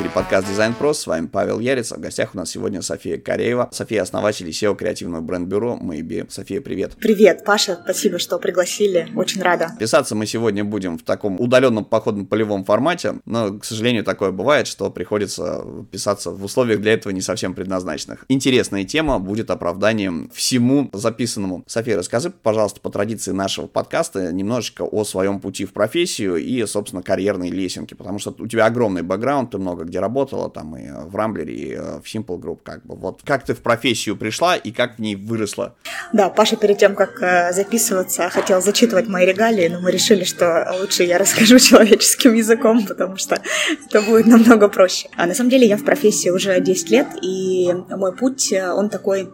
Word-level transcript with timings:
Эфире 0.00 0.14
подкаст 0.14 0.48
Design 0.48 0.74
Pro, 0.78 0.94
с 0.94 1.06
вами 1.06 1.26
Павел 1.26 1.60
Яриц, 1.60 1.92
а 1.92 1.96
в 1.96 2.00
гостях 2.00 2.30
у 2.34 2.38
нас 2.38 2.50
сегодня 2.50 2.80
София 2.80 3.18
Кореева. 3.18 3.68
София 3.70 4.00
основатель 4.00 4.48
и 4.48 4.50
SEO 4.50 4.74
креативного 4.74 5.20
бренд-бюро 5.20 5.78
Maybe. 5.78 6.26
София, 6.30 6.62
привет. 6.62 6.92
Привет, 6.98 7.44
Паша, 7.44 7.78
спасибо, 7.84 8.18
что 8.18 8.38
пригласили, 8.38 9.08
очень 9.14 9.42
рада. 9.42 9.72
Писаться 9.78 10.14
мы 10.14 10.24
сегодня 10.24 10.64
будем 10.64 10.96
в 10.96 11.02
таком 11.02 11.38
удаленном 11.38 11.84
походном 11.84 12.24
полевом 12.24 12.64
формате, 12.64 13.16
но, 13.26 13.58
к 13.58 13.64
сожалению, 13.66 14.02
такое 14.02 14.30
бывает, 14.30 14.66
что 14.66 14.90
приходится 14.90 15.62
писаться 15.90 16.30
в 16.30 16.42
условиях 16.42 16.80
для 16.80 16.94
этого 16.94 17.12
не 17.12 17.20
совсем 17.20 17.52
предназначенных. 17.52 18.24
Интересная 18.28 18.84
тема 18.84 19.18
будет 19.18 19.50
оправданием 19.50 20.30
всему 20.32 20.88
записанному. 20.94 21.62
София, 21.66 21.98
расскажи, 21.98 22.30
пожалуйста, 22.30 22.80
по 22.80 22.88
традиции 22.88 23.32
нашего 23.32 23.66
подкаста 23.66 24.32
немножечко 24.32 24.80
о 24.80 25.04
своем 25.04 25.40
пути 25.40 25.66
в 25.66 25.74
профессию 25.74 26.36
и, 26.36 26.64
собственно, 26.64 27.02
карьерной 27.02 27.50
лесенке, 27.50 27.94
потому 27.94 28.18
что 28.18 28.34
у 28.38 28.46
тебя 28.46 28.64
огромный 28.64 29.02
бэкграунд 29.02 29.20
бэкграунд, 29.20 29.50
ты 29.50 29.58
много 29.58 29.84
где 29.90 30.00
работала, 30.00 30.48
там 30.48 30.76
и 30.76 30.88
в 30.90 31.14
Рамблере, 31.14 31.54
и 31.54 31.74
э, 31.74 32.00
в 32.00 32.04
Simple 32.04 32.38
Group, 32.38 32.60
как 32.64 32.86
бы. 32.86 32.96
Вот 32.96 33.20
как 33.24 33.44
ты 33.44 33.54
в 33.54 33.60
профессию 33.60 34.16
пришла 34.16 34.56
и 34.56 34.70
как 34.72 34.96
в 34.96 34.98
ней 35.00 35.16
выросла? 35.16 35.74
Да, 36.12 36.30
Паша 36.30 36.56
перед 36.56 36.78
тем, 36.78 36.94
как 36.94 37.20
э, 37.22 37.52
записываться, 37.52 38.30
хотел 38.30 38.62
зачитывать 38.62 39.08
мои 39.08 39.26
регалии, 39.26 39.68
но 39.68 39.80
мы 39.80 39.90
решили, 39.90 40.24
что 40.24 40.72
лучше 40.80 41.04
я 41.04 41.18
расскажу 41.18 41.58
человеческим 41.70 42.34
языком, 42.34 42.86
потому 42.86 43.16
что 43.16 43.42
это 43.84 44.00
будет 44.02 44.26
намного 44.26 44.68
проще. 44.68 45.08
А 45.16 45.26
на 45.26 45.34
самом 45.34 45.50
деле 45.50 45.66
я 45.66 45.76
в 45.76 45.84
профессии 45.84 46.30
уже 46.30 46.60
10 46.60 46.90
лет, 46.90 47.08
и 47.22 47.70
мой 47.90 48.14
путь, 48.14 48.52
э, 48.52 48.72
он 48.72 48.88
такой 48.88 49.28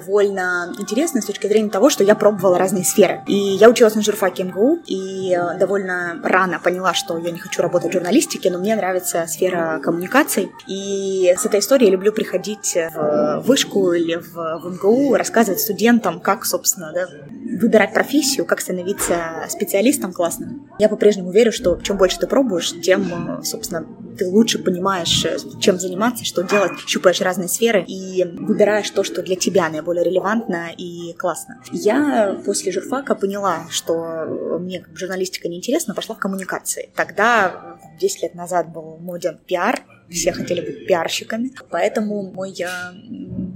довольно 0.00 0.72
интересно 0.78 1.20
с 1.20 1.26
точки 1.26 1.46
зрения 1.46 1.70
того, 1.70 1.90
что 1.90 2.04
я 2.04 2.14
пробовала 2.14 2.58
разные 2.58 2.84
сферы. 2.84 3.22
И 3.26 3.34
я 3.34 3.68
училась 3.68 3.94
на 3.94 4.02
журфаке 4.02 4.44
МГУ, 4.44 4.80
и 4.86 5.34
э, 5.34 5.58
довольно 5.58 6.20
рано 6.22 6.60
поняла, 6.62 6.94
что 6.94 7.18
я 7.18 7.30
не 7.30 7.38
хочу 7.38 7.62
работать 7.62 7.90
в 7.90 7.92
журналистике, 7.92 8.50
но 8.50 8.58
мне 8.58 8.76
нравится 8.76 9.26
сфера 9.26 9.80
коммуникаций. 9.82 10.50
И 10.66 11.34
с 11.36 11.44
этой 11.44 11.60
историей 11.60 11.90
люблю 11.90 12.12
приходить 12.12 12.76
в 12.94 13.42
вышку 13.46 13.92
или 13.92 14.16
в, 14.16 14.34
в 14.34 14.74
МГУ, 14.74 15.14
рассказывать 15.14 15.60
студентам, 15.60 16.20
как, 16.20 16.44
собственно, 16.44 16.92
да, 16.92 17.06
выбирать 17.60 17.94
профессию, 17.94 18.44
как 18.46 18.60
становиться 18.60 19.46
специалистом 19.48 20.12
классным. 20.12 20.68
Я 20.78 20.88
по-прежнему 20.88 21.30
верю, 21.30 21.52
что 21.52 21.76
чем 21.82 21.96
больше 21.96 22.18
ты 22.18 22.26
пробуешь, 22.26 22.74
тем, 22.82 23.38
э, 23.40 23.44
собственно, 23.44 23.86
ты 24.16 24.26
лучше 24.26 24.58
понимаешь, 24.58 25.24
э, 25.24 25.36
чем 25.60 25.78
заниматься, 25.78 26.24
что 26.24 26.42
делать, 26.42 26.72
щупаешь 26.86 27.20
разные 27.20 27.48
сферы 27.48 27.84
и 27.86 28.24
выбираешь 28.24 28.90
то, 28.90 29.04
что 29.04 29.22
для 29.22 29.36
тебя 29.36 29.68
наиболее 29.68 29.85
релевантно 29.92 30.70
и 30.76 31.14
классно. 31.14 31.62
Я 31.72 32.40
после 32.44 32.72
журфака 32.72 33.14
поняла, 33.14 33.66
что 33.70 34.58
мне 34.60 34.80
как 34.80 34.96
журналистика 34.96 35.48
неинтересна, 35.48 35.94
пошла 35.94 36.14
в 36.14 36.18
коммуникации. 36.18 36.90
Тогда, 36.94 37.78
10 38.00 38.22
лет 38.22 38.34
назад, 38.34 38.72
был 38.72 38.98
моден 38.98 39.38
пиар, 39.46 39.82
все 40.10 40.32
хотели 40.32 40.60
быть 40.60 40.86
пиарщиками. 40.86 41.52
Поэтому 41.70 42.22
мой 42.22 42.54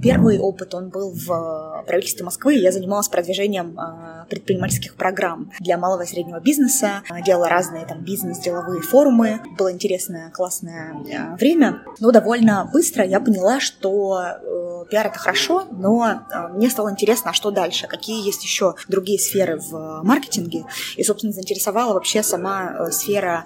первый 0.01 0.39
опыт, 0.39 0.73
он 0.73 0.89
был 0.89 1.11
в 1.11 1.83
правительстве 1.87 2.25
Москвы. 2.25 2.55
Я 2.55 2.71
занималась 2.71 3.07
продвижением 3.07 3.79
а, 3.79 4.25
предпринимательских 4.29 4.95
программ 4.95 5.51
для 5.59 5.77
малого 5.77 6.03
и 6.03 6.05
среднего 6.05 6.39
бизнеса, 6.39 7.03
делала 7.25 7.49
разные 7.49 7.85
там 7.85 8.03
бизнес-деловые 8.03 8.81
форумы. 8.81 9.41
Было 9.57 9.71
интересное, 9.71 10.29
классное 10.31 10.93
а, 10.93 11.35
время. 11.35 11.81
Но 11.99 12.11
довольно 12.11 12.69
быстро 12.71 13.05
я 13.05 13.19
поняла, 13.19 13.59
что 13.59 14.21
э, 14.21 14.85
пиар 14.89 15.07
это 15.07 15.19
хорошо, 15.19 15.67
но 15.71 16.25
мне 16.53 16.69
стало 16.69 16.91
интересно, 16.91 17.31
а 17.31 17.33
что 17.33 17.51
дальше, 17.51 17.87
какие 17.87 18.25
есть 18.25 18.43
еще 18.43 18.75
другие 18.87 19.19
сферы 19.19 19.57
в 19.57 20.01
маркетинге. 20.03 20.65
И, 20.95 21.03
собственно, 21.03 21.33
заинтересовала 21.33 21.93
вообще 21.93 22.23
сама 22.23 22.75
э, 22.87 22.91
сфера 22.91 23.45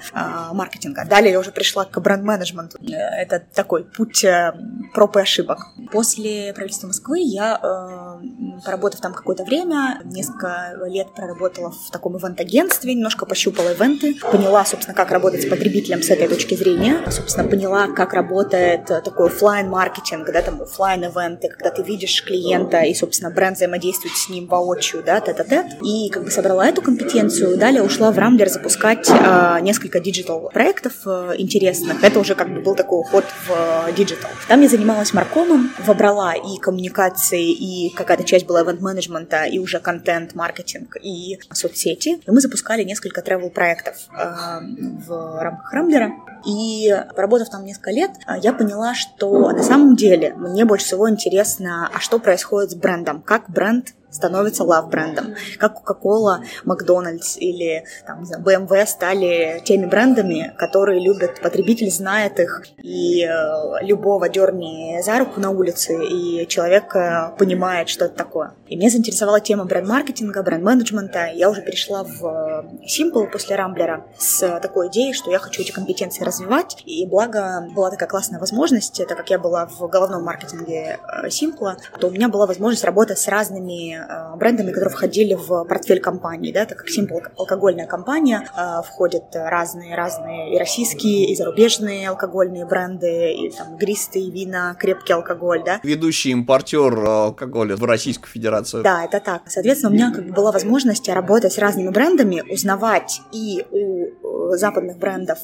маркетинга. 0.52 1.06
Далее 1.06 1.32
я 1.34 1.40
уже 1.40 1.52
пришла 1.52 1.86
к 1.86 2.00
бренд-менеджменту 2.00 2.78
это 3.26 3.44
такой 3.54 3.84
путь 3.84 4.24
э, 4.24 4.54
проб 4.94 5.18
и 5.18 5.22
ошибок. 5.22 5.68
После 5.92 6.45
правительства 6.54 6.88
Москвы 6.88 7.20
я, 7.20 7.60
э, 7.62 8.62
поработав 8.64 9.02
там 9.02 9.14
какое-то 9.14 9.44
время, 9.44 10.02
несколько 10.06 10.74
лет 10.88 11.14
проработала 11.16 11.72
в 11.72 11.92
таком 11.92 12.18
ивент-агентстве, 12.18 12.94
немножко 12.94 13.26
пощупала 13.26 13.72
ивенты, 13.72 14.16
поняла, 14.32 14.66
собственно, 14.66 14.96
как 14.96 15.12
работать 15.12 15.44
с 15.44 15.46
потребителем 15.50 16.02
с 16.02 16.10
этой 16.10 16.28
точки 16.28 16.56
зрения, 16.56 17.00
собственно, 17.10 17.48
поняла, 17.48 17.88
как 17.88 18.14
работает 18.14 18.86
такой 18.86 19.28
офлайн 19.28 19.70
маркетинг 19.70 20.30
да, 20.32 20.42
там 20.42 20.62
офлайн 20.62 21.04
ивенты 21.06 21.50
когда 21.50 21.70
ты 21.70 21.84
видишь 21.84 22.24
клиента 22.24 22.82
и, 22.82 22.94
собственно, 22.94 23.32
бренд 23.32 23.58
взаимодействует 23.58 24.16
с 24.16 24.30
ним 24.30 24.48
воочию, 24.48 25.04
да, 25.04 25.20
тет-а-тет, 25.20 25.82
и 25.82 26.10
как 26.10 26.24
бы 26.24 26.32
собрала 26.32 26.68
эту 26.68 26.82
компетенцию, 26.82 27.58
далее 27.58 27.84
ушла 27.84 28.12
в 28.12 28.18
Рамблер 28.18 28.50
запускать 28.50 29.10
э, 29.10 29.58
несколько 29.62 30.00
digital 30.00 30.50
проектов 30.54 30.94
э, 31.06 31.36
интересных. 31.38 32.04
Это 32.04 32.20
уже 32.20 32.36
как 32.36 32.54
бы 32.54 32.62
был 32.62 32.76
такой 32.76 33.00
уход 33.00 33.26
в 33.48 33.92
digital. 33.94 34.30
Там 34.48 34.62
я 34.62 34.70
занималась 34.70 35.14
маркомом, 35.14 35.72
вобрала 35.86 36.35
и 36.36 36.58
коммуникации, 36.60 37.52
и 37.52 37.90
какая-то 37.96 38.24
часть 38.24 38.46
была 38.46 38.62
ивент-менеджмента, 38.62 39.46
и 39.46 39.60
уже 39.60 39.80
контент, 39.80 40.36
маркетинг, 40.36 40.98
и 41.02 41.40
соцсети. 41.52 42.22
И 42.26 42.32
мы 42.32 42.42
запускали 42.42 42.84
несколько 42.84 43.22
travel-проектов 43.22 43.96
э, 44.12 44.60
в 45.08 45.42
рамках 45.42 45.74
Рамблера. 45.74 46.12
И 46.46 46.96
поработав 47.16 47.50
там 47.50 47.66
несколько 47.66 47.92
лет, 47.92 48.12
э, 48.28 48.34
я 48.42 48.54
поняла, 48.54 48.94
что 48.94 49.52
на 49.52 49.64
самом 49.64 49.96
деле 49.96 50.34
мне 50.36 50.66
больше 50.66 50.86
всего 50.86 51.10
интересно, 51.10 51.90
а 51.94 52.00
что 52.00 52.20
происходит 52.20 52.72
с 52.72 52.76
брендом, 52.76 53.22
как 53.22 53.50
бренд 53.50 53.94
становится 54.16 54.64
лав-брендом. 54.64 55.36
Как 55.60 55.76
Coca-Cola, 55.78 56.40
Макдональдс 56.64 57.38
или 57.38 57.84
там, 58.08 58.24
BMW 58.24 58.86
стали 58.86 59.62
теми 59.66 59.86
брендами, 59.86 60.54
которые 60.58 61.02
любят, 61.02 61.42
потребитель 61.42 61.92
знает 61.92 62.40
их, 62.40 62.66
и 62.82 63.26
э, 63.26 63.84
любого 63.84 64.30
дерни 64.30 65.02
за 65.04 65.20
руку 65.20 65.40
на 65.40 65.50
улице, 65.50 65.94
и 66.06 66.48
человек 66.48 66.96
э, 66.96 67.36
понимает, 67.38 67.90
что 67.90 68.06
это 68.06 68.16
такое. 68.16 68.54
И 68.68 68.76
меня 68.78 68.90
заинтересовала 68.90 69.42
тема 69.42 69.66
бренд-маркетинга, 69.66 70.42
бренд-менеджмента. 70.44 71.32
Я 71.34 71.50
уже 71.50 71.62
перешла 71.62 72.04
в 72.04 72.26
э, 72.26 72.86
Simple 72.86 73.30
после 73.30 73.56
Рамблера 73.56 74.06
с 74.18 74.60
такой 74.60 74.88
идеей, 74.88 75.14
что 75.14 75.30
я 75.30 75.40
хочу 75.40 75.62
эти 75.62 75.72
компетенции 75.72 76.24
развивать, 76.24 76.82
и 76.86 77.06
благо 77.06 77.68
была 77.76 77.92
такая 77.92 78.08
классная 78.08 78.40
возможность, 78.40 79.06
так 79.08 79.18
как 79.18 79.30
я 79.30 79.40
была 79.40 79.66
в 79.66 79.88
головном 79.90 80.24
маркетинге 80.24 81.00
Simple, 81.26 81.76
то 82.00 82.08
у 82.08 82.12
меня 82.12 82.30
была 82.30 82.46
возможность 82.46 82.86
работать 82.86 83.20
с 83.20 83.28
разными 83.28 84.05
брендами, 84.38 84.72
которые 84.72 84.92
входили 84.92 85.34
в 85.34 85.66
портфель 85.66 86.00
компании, 86.00 86.52
да, 86.52 86.66
так 86.66 86.80
как 86.80 86.88
Simple 86.90 87.22
алкогольная 87.38 87.88
компания, 87.88 88.48
э, 88.56 88.82
входят 88.84 89.24
разные-разные 89.34 90.56
и 90.56 90.60
российские, 90.60 91.32
и 91.32 91.36
зарубежные 91.36 92.10
алкогольные 92.10 92.66
бренды, 92.66 93.34
и 93.34 93.52
там 93.52 93.76
игристые 93.76 94.32
вина, 94.32 94.76
крепкий 94.80 95.14
алкоголь, 95.14 95.64
да. 95.64 95.80
Ведущий 95.84 96.32
импортер 96.32 96.98
алкоголя 96.98 97.76
в 97.76 97.84
Российскую 97.84 98.30
Федерацию. 98.30 98.84
Да, 98.84 99.04
это 99.04 99.20
так. 99.20 99.44
Соответственно, 99.48 99.92
у 99.92 99.96
меня 99.96 100.12
как 100.14 100.26
бы 100.26 100.34
была 100.34 100.52
возможность 100.52 101.08
работать 101.10 101.54
с 101.54 101.58
разными 101.58 101.90
брендами, 101.90 102.44
узнавать 102.52 103.22
и 103.32 103.66
у 103.72 104.54
э, 104.54 104.58
западных 104.58 104.98
брендов 104.98 105.40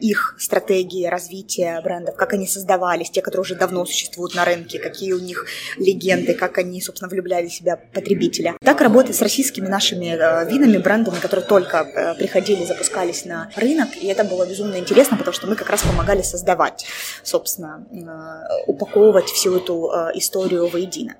их 0.00 0.36
стратегии 0.38 1.06
развития 1.06 1.80
брендов, 1.82 2.16
как 2.16 2.32
они 2.32 2.46
создавались, 2.46 3.10
те, 3.10 3.22
которые 3.22 3.42
уже 3.42 3.54
давно 3.54 3.84
существуют 3.84 4.34
на 4.34 4.44
рынке, 4.44 4.78
какие 4.78 5.12
у 5.12 5.20
них 5.20 5.46
легенды, 5.76 6.34
как 6.34 6.58
они, 6.58 6.80
собственно, 6.80 7.08
влюбляли 7.08 7.48
себя 7.48 7.76
потребителя. 7.92 8.56
Так 8.62 8.80
работает 8.80 9.16
с 9.16 9.22
российскими 9.22 9.68
нашими 9.68 10.06
э, 10.06 10.48
винами, 10.50 10.78
брендами, 10.78 11.16
которые 11.20 11.46
только 11.46 11.78
э, 11.78 12.14
приходили, 12.14 12.64
запускались 12.64 13.24
на 13.24 13.50
рынок, 13.56 13.90
и 14.00 14.06
это 14.06 14.24
было 14.24 14.46
безумно 14.46 14.76
интересно, 14.76 15.16
потому 15.16 15.34
что 15.34 15.46
мы 15.46 15.56
как 15.56 15.70
раз 15.70 15.82
помогали 15.82 16.22
создавать, 16.22 16.86
собственно, 17.22 17.84
э, 17.90 18.64
упаковывать 18.66 19.26
всю 19.26 19.56
эту 19.56 19.90
историю 20.14 20.68
воедино. 20.68 21.16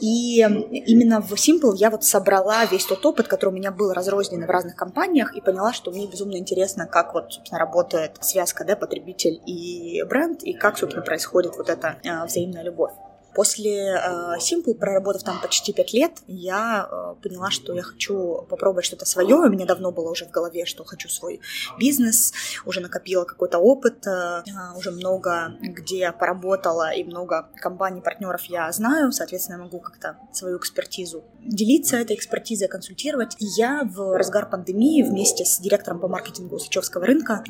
И 0.00 0.40
именно 0.40 1.20
в 1.20 1.32
Simple 1.34 1.76
я 1.76 1.90
вот 1.90 2.04
собрала 2.04 2.64
весь 2.66 2.84
тот 2.84 3.04
опыт, 3.06 3.28
который 3.28 3.50
у 3.50 3.56
меня 3.56 3.70
был 3.70 3.92
разрознен 3.92 4.44
в 4.44 4.50
разных 4.50 4.74
компаниях, 4.76 5.34
и 5.34 5.40
поняла, 5.40 5.72
что 5.72 5.90
мне 5.90 6.06
безумно 6.06 6.36
интересно, 6.36 6.86
как 6.86 7.14
вот, 7.14 7.32
собственно, 7.32 7.58
работает 7.58 8.12
связка, 8.20 8.64
да, 8.64 8.76
потребитель 8.76 9.40
и 9.46 10.02
бренд, 10.08 10.42
и 10.42 10.52
как, 10.52 10.78
собственно, 10.78 11.04
происходит 11.04 11.56
вот 11.56 11.68
эта 11.68 11.96
взаимная 12.26 12.62
любовь. 12.62 12.92
После 13.36 13.90
э, 13.90 14.38
Simple, 14.38 14.72
проработав 14.74 15.22
там 15.22 15.38
почти 15.42 15.74
пять 15.74 15.92
лет, 15.92 16.12
я 16.26 16.88
э, 16.90 17.14
поняла, 17.22 17.50
что 17.50 17.74
я 17.74 17.82
хочу 17.82 18.46
попробовать 18.48 18.86
что-то 18.86 19.04
свое. 19.04 19.36
У 19.36 19.50
меня 19.50 19.66
давно 19.66 19.92
было 19.92 20.10
уже 20.10 20.24
в 20.24 20.30
голове, 20.30 20.64
что 20.64 20.84
хочу 20.84 21.10
свой 21.10 21.40
бизнес, 21.78 22.32
уже 22.64 22.80
накопила 22.80 23.24
какой-то 23.24 23.58
опыт, 23.58 24.06
э, 24.06 24.42
уже 24.74 24.90
много 24.90 25.54
где 25.60 26.12
поработала 26.12 26.94
и 26.94 27.04
много 27.04 27.50
компаний, 27.56 28.00
партнеров 28.00 28.42
я 28.44 28.72
знаю, 28.72 29.12
соответственно, 29.12 29.56
я 29.56 29.64
могу 29.64 29.80
как-то 29.80 30.16
свою 30.32 30.56
экспертизу 30.56 31.22
делиться 31.44 31.98
этой 31.98 32.16
экспертизой, 32.16 32.68
консультировать. 32.68 33.36
И 33.38 33.44
я 33.58 33.82
в 33.84 34.16
разгар 34.16 34.48
пандемии 34.48 35.02
вместе 35.02 35.44
с 35.44 35.58
директором 35.58 36.00
по 36.00 36.08
маркетингу 36.08 36.58
Сычевского 36.58 37.04
рынка 37.04 37.44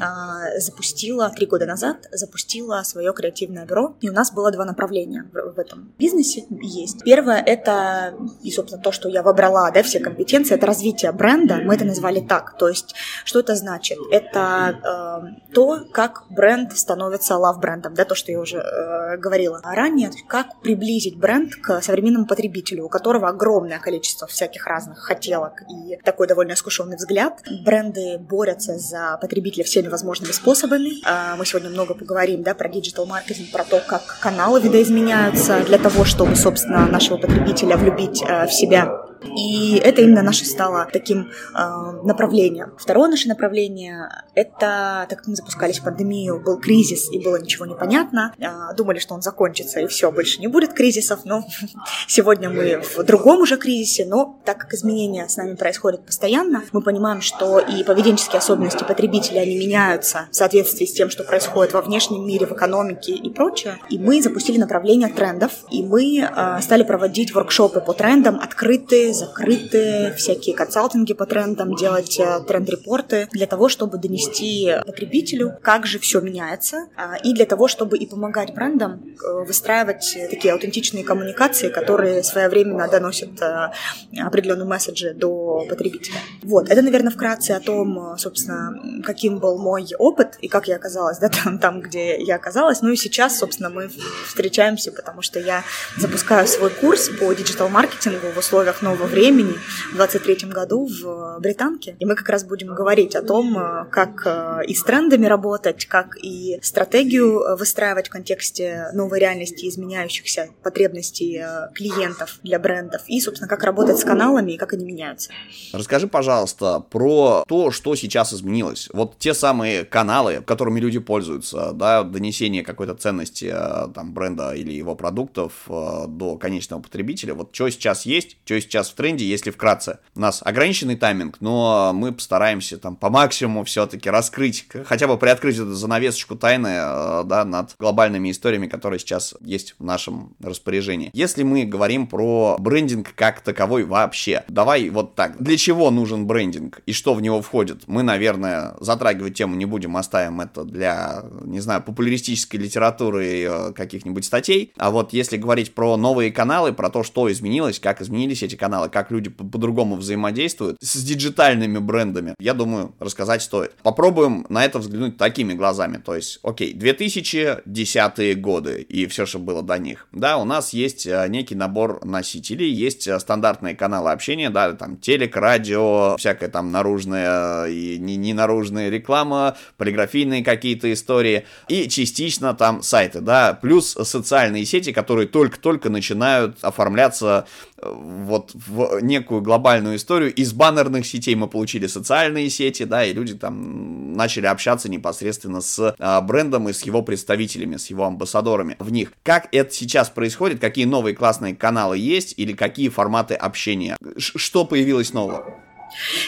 запустила 0.58 1.30
три 1.30 1.46
года 1.46 1.64
назад, 1.64 2.08
запустила 2.10 2.82
свое 2.82 3.12
креативное 3.12 3.66
бюро, 3.66 3.96
и 4.00 4.08
у 4.08 4.12
нас 4.12 4.32
было 4.32 4.50
два 4.50 4.64
направления 4.64 5.30
в, 5.32 5.54
в 5.54 5.58
этом 5.76 5.92
бизнесе 5.98 6.44
есть. 6.50 7.02
Первое— 7.04 7.42
это, 7.46 8.14
и, 8.42 8.50
собственно, 8.50 8.82
то, 8.82 8.92
что 8.92 9.08
я 9.08 9.22
выбрала, 9.22 9.70
да, 9.72 9.82
все 9.82 10.00
компетенции, 10.00 10.54
это 10.54 10.66
развитие 10.66 11.12
бренда, 11.12 11.56
мы 11.56 11.74
это 11.74 11.84
назвали 11.84 12.20
так. 12.20 12.56
То 12.58 12.68
есть, 12.68 12.94
что 13.24 13.40
это 13.40 13.54
значит? 13.54 13.98
Это 14.10 15.30
э, 15.48 15.52
то, 15.52 15.84
как 15.92 16.24
бренд 16.30 16.76
становится 16.76 17.36
love-брендом, 17.36 17.94
да, 17.94 18.04
то, 18.04 18.14
что 18.14 18.32
я 18.32 18.40
уже 18.40 18.58
э, 18.58 19.16
говорила 19.16 19.60
ранее, 19.62 20.10
как 20.28 20.60
приблизить 20.60 21.18
бренд 21.18 21.54
к 21.56 21.80
современному 21.82 22.26
потребителю, 22.26 22.84
у 22.84 22.88
которого 22.88 23.28
огромное 23.28 23.78
количество 23.78 24.26
всяких 24.26 24.66
разных 24.66 24.98
хотелок 24.98 25.62
и 25.62 25.96
такой 26.04 26.26
довольно 26.26 26.52
искушенный 26.52 26.96
взгляд. 26.96 27.42
Бренды 27.64 28.18
борются 28.18 28.78
за 28.78 29.18
потребителя 29.20 29.64
всеми 29.64 29.88
возможными 29.88 30.32
способами. 30.32 31.04
Э, 31.06 31.36
мы 31.36 31.46
сегодня 31.46 31.70
много 31.70 31.94
поговорим, 31.94 32.42
да, 32.42 32.54
про 32.54 32.68
digital-маркетинг, 32.68 33.50
про 33.50 33.64
то, 33.64 33.80
как 33.86 34.18
каналы 34.20 34.60
видоизменяются 34.60 35.65
для 35.66 35.78
того, 35.78 36.04
чтобы, 36.04 36.36
собственно, 36.36 36.86
нашего 36.86 37.16
потребителя 37.18 37.76
влюбить 37.76 38.22
э, 38.22 38.46
в 38.46 38.52
себя 38.52 39.05
и 39.24 39.76
это 39.76 40.02
именно 40.02 40.22
наше 40.22 40.44
стало 40.44 40.88
таким 40.92 41.30
э, 41.54 42.02
направлением. 42.04 42.72
Второе 42.78 43.08
наше 43.08 43.28
направление— 43.28 44.08
это, 44.34 45.06
так 45.08 45.18
как 45.18 45.26
мы 45.26 45.36
запускались 45.36 45.78
в 45.80 45.84
пандемию, 45.84 46.40
был 46.40 46.58
кризис, 46.58 47.10
и 47.10 47.18
было 47.18 47.36
ничего 47.40 47.66
непонятно. 47.66 48.34
Э, 48.38 48.74
думали, 48.76 48.98
что 48.98 49.14
он 49.14 49.22
закончится, 49.22 49.80
и 49.80 49.86
все, 49.86 50.10
больше 50.12 50.40
не 50.40 50.48
будет 50.48 50.72
кризисов, 50.72 51.20
но 51.24 51.44
сегодня 52.08 52.50
мы 52.50 52.80
в 52.80 53.02
другом 53.04 53.40
уже 53.40 53.56
кризисе, 53.56 54.04
но 54.06 54.38
так 54.44 54.58
как 54.58 54.74
изменения 54.74 55.28
с 55.28 55.36
нами 55.36 55.54
происходят 55.54 56.04
постоянно, 56.04 56.62
мы 56.72 56.82
понимаем, 56.82 57.20
что 57.20 57.58
и 57.58 57.82
поведенческие 57.84 58.38
особенности 58.38 58.84
потребителей, 58.84 59.40
они 59.40 59.56
меняются 59.56 60.28
в 60.30 60.36
соответствии 60.36 60.86
с 60.86 60.92
тем, 60.92 61.10
что 61.10 61.24
происходит 61.24 61.72
во 61.72 61.82
внешнем 61.82 62.26
мире, 62.26 62.46
в 62.46 62.52
экономике 62.52 63.12
и 63.12 63.30
прочее. 63.30 63.78
И 63.88 63.98
мы 63.98 64.22
запустили 64.22 64.58
направление 64.58 65.08
трендов, 65.08 65.52
и 65.70 65.82
мы 65.82 66.18
э, 66.20 66.60
стали 66.60 66.82
проводить 66.82 67.34
воркшопы 67.34 67.80
по 67.80 67.92
трендам, 67.92 68.40
открытые, 68.40 69.05
закрытые, 69.12 70.12
всякие 70.14 70.54
консалтинги 70.54 71.14
по 71.14 71.26
трендам, 71.26 71.74
делать 71.74 72.18
э, 72.18 72.40
тренд-репорты 72.46 73.28
для 73.32 73.46
того, 73.46 73.68
чтобы 73.68 73.98
донести 73.98 74.72
потребителю, 74.86 75.56
как 75.62 75.86
же 75.86 75.98
все 75.98 76.20
меняется, 76.20 76.86
а, 76.96 77.16
и 77.16 77.32
для 77.32 77.46
того, 77.46 77.68
чтобы 77.68 77.98
и 77.98 78.06
помогать 78.06 78.54
брендам 78.54 79.02
э, 79.04 79.44
выстраивать 79.46 80.16
такие 80.30 80.52
аутентичные 80.52 81.04
коммуникации, 81.04 81.68
которые 81.68 82.22
своевременно 82.22 82.88
доносят 82.88 83.40
э, 83.40 83.72
определенные 84.18 84.66
месседжи 84.66 85.14
до 85.14 85.66
потребителя. 85.68 86.18
Вот, 86.42 86.68
это, 86.68 86.82
наверное, 86.82 87.12
вкратце 87.12 87.52
о 87.52 87.60
том, 87.60 88.16
собственно, 88.18 89.02
каким 89.04 89.38
был 89.38 89.58
мой 89.58 89.86
опыт 89.98 90.36
и 90.40 90.48
как 90.48 90.68
я 90.68 90.76
оказалась, 90.76 91.18
да, 91.18 91.28
там, 91.44 91.58
там 91.58 91.80
где 91.80 92.16
я 92.22 92.36
оказалась. 92.36 92.82
Ну 92.82 92.90
и 92.90 92.96
сейчас, 92.96 93.38
собственно, 93.38 93.70
мы 93.70 93.90
встречаемся, 94.26 94.92
потому 94.92 95.22
что 95.22 95.38
я 95.38 95.62
запускаю 95.96 96.46
свой 96.46 96.70
курс 96.70 97.08
по 97.08 97.32
диджитал-маркетингу 97.32 98.32
в 98.34 98.38
условиях 98.38 98.82
нового 98.82 98.95
нового 98.96 99.08
времени 99.08 99.54
в 99.92 99.96
23 99.96 100.48
году 100.48 100.86
в 100.86 101.38
Британке. 101.40 101.96
И 101.98 102.06
мы 102.06 102.14
как 102.14 102.28
раз 102.28 102.44
будем 102.44 102.74
говорить 102.74 103.14
о 103.14 103.22
том, 103.22 103.58
э, 103.58 103.84
как 103.90 104.22
э, 104.26 104.66
и 104.66 104.74
с 104.74 104.82
трендами 104.82 105.26
работать, 105.26 105.84
как 105.86 106.16
и 106.22 106.58
стратегию 106.62 107.40
э, 107.40 107.56
выстраивать 107.56 108.08
в 108.08 108.10
контексте 108.10 108.88
новой 108.94 109.20
реальности, 109.20 109.68
изменяющихся 109.68 110.48
потребностей 110.62 111.42
клиентов 111.74 112.38
для 112.42 112.58
брендов, 112.58 113.02
и, 113.06 113.20
собственно, 113.20 113.48
как 113.48 113.62
работать 113.64 113.98
с 113.98 114.04
каналами 114.04 114.52
и 114.52 114.56
как 114.56 114.72
они 114.72 114.84
меняются. 114.84 115.30
Расскажи, 115.72 116.06
пожалуйста, 116.06 116.80
про 116.80 117.44
то, 117.46 117.70
что 117.70 117.94
сейчас 117.96 118.32
изменилось. 118.32 118.88
Вот 118.92 119.18
те 119.18 119.34
самые 119.34 119.84
каналы, 119.84 120.42
которыми 120.46 120.80
люди 120.80 120.98
пользуются, 120.98 121.72
да, 121.72 122.02
донесение 122.02 122.62
какой-то 122.62 122.94
ценности 122.94 123.54
там, 123.94 124.12
бренда 124.12 124.52
или 124.52 124.72
его 124.72 124.94
продуктов 124.94 125.52
до 125.66 126.36
конечного 126.38 126.80
потребителя. 126.80 127.34
Вот 127.34 127.54
что 127.54 127.68
сейчас 127.68 128.06
есть, 128.06 128.36
что 128.44 128.60
сейчас 128.60 128.85
тренде, 128.94 129.26
если 129.26 129.50
вкратце. 129.50 129.98
У 130.14 130.20
нас 130.20 130.42
ограниченный 130.44 130.96
тайминг, 130.96 131.36
но 131.40 131.92
мы 131.94 132.12
постараемся 132.12 132.78
там 132.78 132.96
по 132.96 133.10
максимуму 133.10 133.64
все-таки 133.64 134.10
раскрыть, 134.10 134.66
хотя 134.84 135.06
бы 135.06 135.18
приоткрыть 135.18 135.56
эту 135.56 135.74
занавесочку 135.74 136.36
тайны, 136.36 136.68
э, 136.68 137.22
да, 137.24 137.44
над 137.44 137.74
глобальными 137.78 138.30
историями, 138.30 138.66
которые 138.66 138.98
сейчас 138.98 139.34
есть 139.40 139.74
в 139.78 139.84
нашем 139.84 140.34
распоряжении. 140.42 141.10
Если 141.12 141.42
мы 141.42 141.64
говорим 141.64 142.06
про 142.06 142.56
брендинг 142.58 143.14
как 143.14 143.40
таковой 143.40 143.84
вообще, 143.84 144.44
давай 144.48 144.88
вот 144.90 145.14
так. 145.14 145.36
Для 145.38 145.56
чего 145.56 145.90
нужен 145.90 146.26
брендинг 146.26 146.80
и 146.86 146.92
что 146.92 147.14
в 147.14 147.22
него 147.22 147.42
входит? 147.42 147.84
Мы, 147.86 148.02
наверное, 148.02 148.74
затрагивать 148.80 149.34
тему 149.34 149.56
не 149.56 149.64
будем, 149.64 149.96
оставим 149.96 150.40
это 150.40 150.64
для, 150.64 151.24
не 151.42 151.60
знаю, 151.60 151.82
популяристической 151.82 152.60
литературы 152.60 153.42
э, 153.42 153.72
каких-нибудь 153.72 154.24
статей. 154.24 154.72
А 154.76 154.90
вот 154.90 155.12
если 155.12 155.36
говорить 155.36 155.74
про 155.74 155.96
новые 155.96 156.30
каналы, 156.30 156.72
про 156.72 156.90
то, 156.90 157.02
что 157.02 157.30
изменилось, 157.30 157.80
как 157.80 158.02
изменились 158.02 158.42
эти 158.42 158.56
каналы, 158.56 158.75
каналы, 158.76 158.88
как 158.88 159.10
люди 159.10 159.30
по-другому 159.30 159.96
взаимодействуют 159.96 160.76
с 160.80 161.02
диджитальными 161.02 161.78
брендами, 161.78 162.34
я 162.38 162.54
думаю, 162.54 162.94
рассказать 162.98 163.42
стоит. 163.42 163.72
Попробуем 163.82 164.46
на 164.48 164.64
это 164.64 164.78
взглянуть 164.78 165.16
такими 165.16 165.54
глазами. 165.54 165.98
То 165.98 166.14
есть, 166.14 166.40
окей, 166.42 166.74
2010-е 166.74 168.34
годы 168.34 168.82
и 168.82 169.06
все, 169.06 169.26
что 169.26 169.38
было 169.38 169.62
до 169.62 169.78
них. 169.78 170.06
Да, 170.12 170.36
у 170.36 170.44
нас 170.44 170.72
есть 170.72 171.06
э, 171.06 171.26
некий 171.28 171.54
набор 171.54 172.04
носителей, 172.04 172.70
есть 172.70 173.08
э, 173.08 173.18
стандартные 173.18 173.74
каналы 173.74 174.10
общения, 174.10 174.50
да, 174.50 174.72
там 174.72 174.96
телек, 174.96 175.36
радио, 175.36 176.16
всякая 176.18 176.48
там 176.48 176.70
наружная 176.70 177.66
и 177.66 177.98
не, 177.98 178.16
не 178.16 178.34
наружная 178.34 178.90
реклама, 178.90 179.56
полиграфийные 179.76 180.44
какие-то 180.44 180.92
истории 180.92 181.44
и 181.68 181.88
частично 181.88 182.54
там 182.54 182.82
сайты, 182.82 183.20
да, 183.20 183.54
плюс 183.54 183.96
социальные 184.02 184.66
сети, 184.66 184.92
которые 184.92 185.26
только-только 185.26 185.88
начинают 185.88 186.58
оформляться 186.62 187.46
э, 187.75 187.75
вот 187.82 188.52
в 188.54 189.00
некую 189.00 189.42
глобальную 189.42 189.96
историю. 189.96 190.32
Из 190.34 190.52
баннерных 190.52 191.06
сетей 191.06 191.34
мы 191.34 191.48
получили 191.48 191.86
социальные 191.86 192.50
сети, 192.50 192.84
да, 192.84 193.04
и 193.04 193.12
люди 193.12 193.34
там 193.34 194.14
начали 194.14 194.46
общаться 194.46 194.90
непосредственно 194.90 195.60
с 195.60 195.94
а, 195.98 196.20
брендом 196.20 196.68
и 196.68 196.72
с 196.72 196.82
его 196.82 197.02
представителями, 197.02 197.76
с 197.76 197.88
его 197.88 198.04
амбассадорами 198.04 198.76
в 198.78 198.90
них. 198.90 199.12
Как 199.22 199.48
это 199.52 199.72
сейчас 199.72 200.10
происходит, 200.10 200.60
какие 200.60 200.84
новые 200.84 201.14
классные 201.14 201.54
каналы 201.54 201.98
есть 201.98 202.34
или 202.36 202.52
какие 202.52 202.88
форматы 202.88 203.34
общения? 203.34 203.96
Ш 204.16 204.38
что 204.38 204.64
появилось 204.64 205.12
нового? 205.12 205.65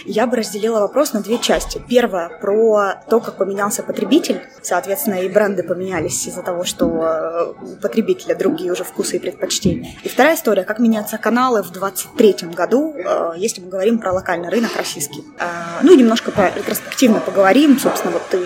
Я 0.04 0.26
бы 0.26 0.36
разделила 0.36 0.80
вопрос 0.80 1.12
на 1.12 1.20
две 1.20 1.38
части. 1.38 1.82
Первое 1.88 2.28
про 2.28 3.02
то, 3.08 3.20
как 3.20 3.36
поменялся 3.36 3.82
потребитель. 3.82 4.42
Соответственно, 4.62 5.16
и 5.16 5.28
бренды 5.28 5.62
поменялись 5.62 6.26
из-за 6.26 6.42
того, 6.42 6.64
что 6.64 6.86
э, 6.86 7.52
у 7.62 7.76
потребителя 7.76 8.34
другие 8.34 8.72
уже 8.72 8.84
вкусы 8.84 9.16
и 9.16 9.18
предпочтения. 9.18 9.94
И 10.02 10.08
вторая 10.08 10.36
история, 10.36 10.64
как 10.64 10.78
меняются 10.78 11.18
каналы 11.18 11.62
в 11.62 11.70
2023 11.70 12.48
году, 12.50 12.94
э, 12.96 13.32
если 13.36 13.60
мы 13.60 13.68
говорим 13.68 13.98
про 13.98 14.12
локальный 14.12 14.48
рынок 14.48 14.76
российский. 14.76 15.24
Э, 15.38 15.80
ну 15.82 15.92
и 15.92 15.96
немножко 15.96 16.30
по 16.30 16.52
ретроспективно 16.54 17.20
поговорим. 17.20 17.78
Собственно, 17.78 18.12
вот 18.12 18.22
ты 18.30 18.38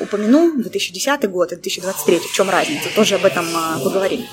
упомянул 0.00 0.52
2010 0.56 1.30
год 1.30 1.52
и 1.52 1.56
2023. 1.56 2.18
В 2.18 2.32
чем 2.32 2.50
разница? 2.50 2.88
Тоже 2.94 3.16
об 3.16 3.24
этом 3.24 3.46
поговорим. 3.82 4.24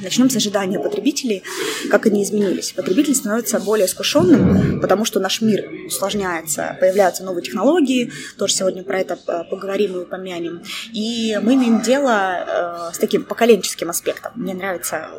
Начнем 0.00 0.28
с 0.28 0.36
ожидания 0.36 0.78
потребителей, 0.80 1.42
как 1.90 2.06
они 2.06 2.24
изменились. 2.24 2.72
Потребитель 2.72 3.14
становится 3.14 3.60
более 3.60 3.86
искушенным, 3.86 4.80
потому 4.80 5.04
что 5.04 5.20
наш 5.20 5.40
мир 5.40 5.70
усложняется, 5.86 6.76
появляются 6.80 7.22
новые 7.22 7.44
технологии, 7.44 8.10
тоже 8.36 8.54
сегодня 8.54 8.82
про 8.82 9.00
это 9.00 9.18
э, 9.26 9.44
поговорим 9.48 9.96
и 9.96 9.98
упомянем. 10.00 10.62
И 10.92 11.38
мы 11.40 11.54
имеем 11.54 11.80
дело 11.80 12.90
э, 12.90 12.94
с 12.94 12.98
таким 12.98 13.24
поколенческим 13.24 13.88
аспектом. 13.88 14.32
Мне 14.34 14.54
нравится 14.54 15.10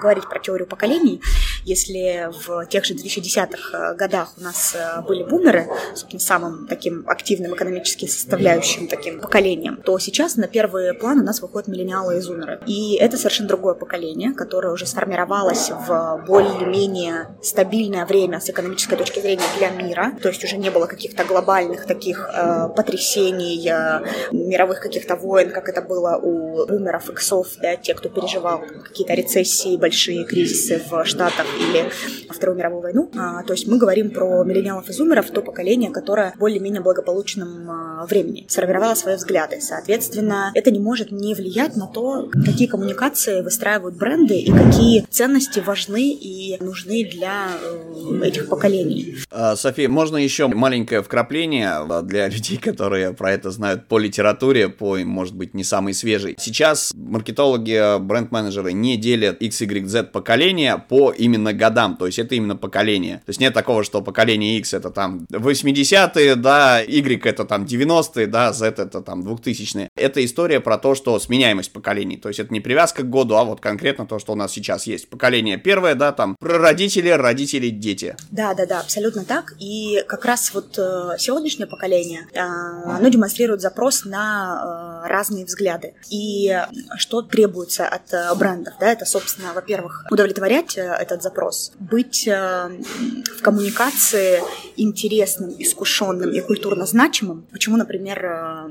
говорить 0.00 0.28
про 0.28 0.38
теорию 0.38 0.68
поколений. 0.68 1.22
Если 1.64 2.28
в 2.46 2.66
тех 2.66 2.84
же 2.84 2.94
2010-х 2.94 3.92
э, 3.92 3.96
годах 3.96 4.34
у 4.36 4.42
нас 4.42 4.76
были 5.06 5.22
бумеры, 5.22 5.66
собственно, 5.94 6.20
самым 6.20 6.66
таким 6.66 7.08
активным 7.08 7.54
экономически 7.54 8.06
составляющим 8.06 8.88
таким 8.88 9.20
поколением, 9.20 9.80
то 9.82 9.98
сейчас 9.98 10.36
на 10.36 10.48
первый 10.48 10.92
план 10.92 11.20
у 11.20 11.24
нас 11.24 11.40
выходят 11.40 11.68
миллениалы 11.68 12.18
и 12.18 12.20
зумеры. 12.20 12.60
И 12.66 12.96
это 12.96 13.16
совершенно 13.16 13.48
другое 13.48 13.74
поколение 13.74 14.17
населения, 14.18 14.34
которое 14.34 14.72
уже 14.72 14.86
сформировалось 14.86 15.70
в 15.70 16.24
более-менее 16.26 17.28
стабильное 17.42 18.06
время 18.06 18.40
с 18.40 18.50
экономической 18.50 18.96
точки 18.96 19.20
зрения 19.20 19.42
для 19.58 19.70
мира, 19.70 20.12
то 20.22 20.28
есть 20.28 20.44
уже 20.44 20.56
не 20.56 20.70
было 20.70 20.86
каких-то 20.86 21.24
глобальных 21.24 21.86
таких 21.86 22.28
э, 22.32 22.68
потрясений, 22.76 23.68
э, 23.68 24.00
мировых 24.32 24.80
каких-то 24.80 25.16
войн, 25.16 25.50
как 25.50 25.68
это 25.68 25.82
было 25.82 26.18
у 26.22 26.66
бумеров, 26.66 27.10
иксов, 27.10 27.48
да, 27.62 27.76
те, 27.76 27.94
кто 27.94 28.08
переживал 28.08 28.60
какие-то 28.84 29.14
рецессии, 29.14 29.76
большие 29.76 30.24
кризисы 30.24 30.80
в 30.90 31.04
Штатах 31.04 31.46
или 31.58 31.90
Вторую 32.30 32.58
мировую 32.58 32.82
войну. 32.82 33.10
А, 33.16 33.42
то 33.42 33.52
есть 33.52 33.66
мы 33.66 33.78
говорим 33.78 34.10
про 34.10 34.44
миллениалов 34.44 34.88
и 34.88 34.92
зумеров, 34.92 35.30
то 35.30 35.42
поколение, 35.42 35.90
которое 35.90 36.34
более-менее 36.38 36.82
благополучном 36.82 37.70
а, 37.70 38.06
времени 38.06 38.46
сформировало 38.48 38.94
свои 38.94 39.16
взгляды. 39.16 39.60
Соответственно, 39.60 40.52
это 40.54 40.70
не 40.70 40.80
может 40.80 41.10
не 41.10 41.34
влиять 41.34 41.76
на 41.76 41.86
то, 41.86 42.28
какие 42.44 42.68
коммуникации 42.68 43.42
выстраивают 43.42 43.96
бренды 43.96 44.07
и 44.16 44.50
какие 44.50 45.04
ценности 45.10 45.60
важны 45.60 46.12
и 46.12 46.56
нужны 46.60 47.04
для 47.04 47.50
э, 47.60 48.20
этих 48.24 48.48
поколений. 48.48 49.16
А, 49.30 49.56
София, 49.56 49.88
можно 49.88 50.16
еще 50.16 50.48
маленькое 50.48 51.02
вкрапление 51.02 51.86
для 52.04 52.28
людей, 52.28 52.56
которые 52.56 53.12
про 53.12 53.32
это 53.32 53.50
знают 53.50 53.86
по 53.86 53.98
литературе, 53.98 54.68
по, 54.68 54.96
может 54.98 55.34
быть, 55.34 55.54
не 55.54 55.64
самой 55.64 55.94
свежей. 55.94 56.36
Сейчас 56.38 56.92
маркетологи, 56.94 57.98
бренд-менеджеры 57.98 58.72
не 58.72 58.96
делят 58.96 59.42
X, 59.42 59.60
Y, 59.60 59.86
Z 59.86 60.04
поколения 60.04 60.82
по 60.88 61.12
именно 61.12 61.52
годам, 61.52 61.96
то 61.96 62.06
есть 62.06 62.18
это 62.18 62.34
именно 62.34 62.56
поколение. 62.56 63.16
То 63.26 63.30
есть 63.30 63.40
нет 63.40 63.54
такого, 63.54 63.84
что 63.84 64.02
поколение 64.02 64.58
X 64.58 64.74
это 64.74 64.90
там 64.90 65.26
80-е, 65.30 66.36
да, 66.36 66.80
Y 66.80 67.26
это 67.26 67.44
там 67.44 67.64
90-е, 67.64 68.26
да, 68.26 68.52
Z 68.52 68.66
это 68.78 69.02
там 69.02 69.26
2000-е. 69.26 69.88
Это 69.96 70.24
история 70.24 70.60
про 70.60 70.78
то, 70.78 70.94
что 70.94 71.18
сменяемость 71.18 71.72
поколений, 71.72 72.16
то 72.16 72.28
есть 72.28 72.40
это 72.40 72.52
не 72.52 72.60
привязка 72.60 73.02
к 73.02 73.10
году, 73.10 73.34
а 73.34 73.44
вот 73.44 73.60
конкретно 73.60 73.97
то, 74.06 74.18
что 74.18 74.32
у 74.32 74.36
нас 74.36 74.52
сейчас 74.52 74.86
есть. 74.86 75.08
Поколение 75.08 75.56
первое, 75.58 75.94
да, 75.94 76.12
там, 76.12 76.36
прародители, 76.38 77.10
родители, 77.10 77.70
дети. 77.70 78.16
Да, 78.30 78.54
да, 78.54 78.66
да, 78.66 78.80
абсолютно 78.80 79.24
так. 79.24 79.54
И 79.58 80.02
как 80.06 80.24
раз 80.24 80.52
вот 80.54 80.78
э, 80.78 81.16
сегодняшнее 81.18 81.66
поколение, 81.66 82.26
э, 82.32 82.38
оно 82.40 83.08
демонстрирует 83.08 83.60
запрос 83.60 84.04
на 84.04 85.02
э, 85.04 85.08
разные 85.08 85.44
взгляды. 85.44 85.94
И 86.10 86.56
что 86.96 87.22
требуется 87.22 87.86
от 87.86 88.38
брендов, 88.38 88.74
да, 88.80 88.92
это, 88.92 89.04
собственно, 89.04 89.52
во-первых, 89.52 90.06
удовлетворять 90.10 90.76
этот 90.76 91.22
запрос, 91.22 91.72
быть 91.78 92.26
в 92.26 93.42
коммуникации 93.42 94.40
интересным, 94.76 95.54
искушенным 95.58 96.30
и 96.30 96.40
культурно 96.40 96.86
значимым. 96.86 97.46
Почему, 97.50 97.76
например, 97.76 98.68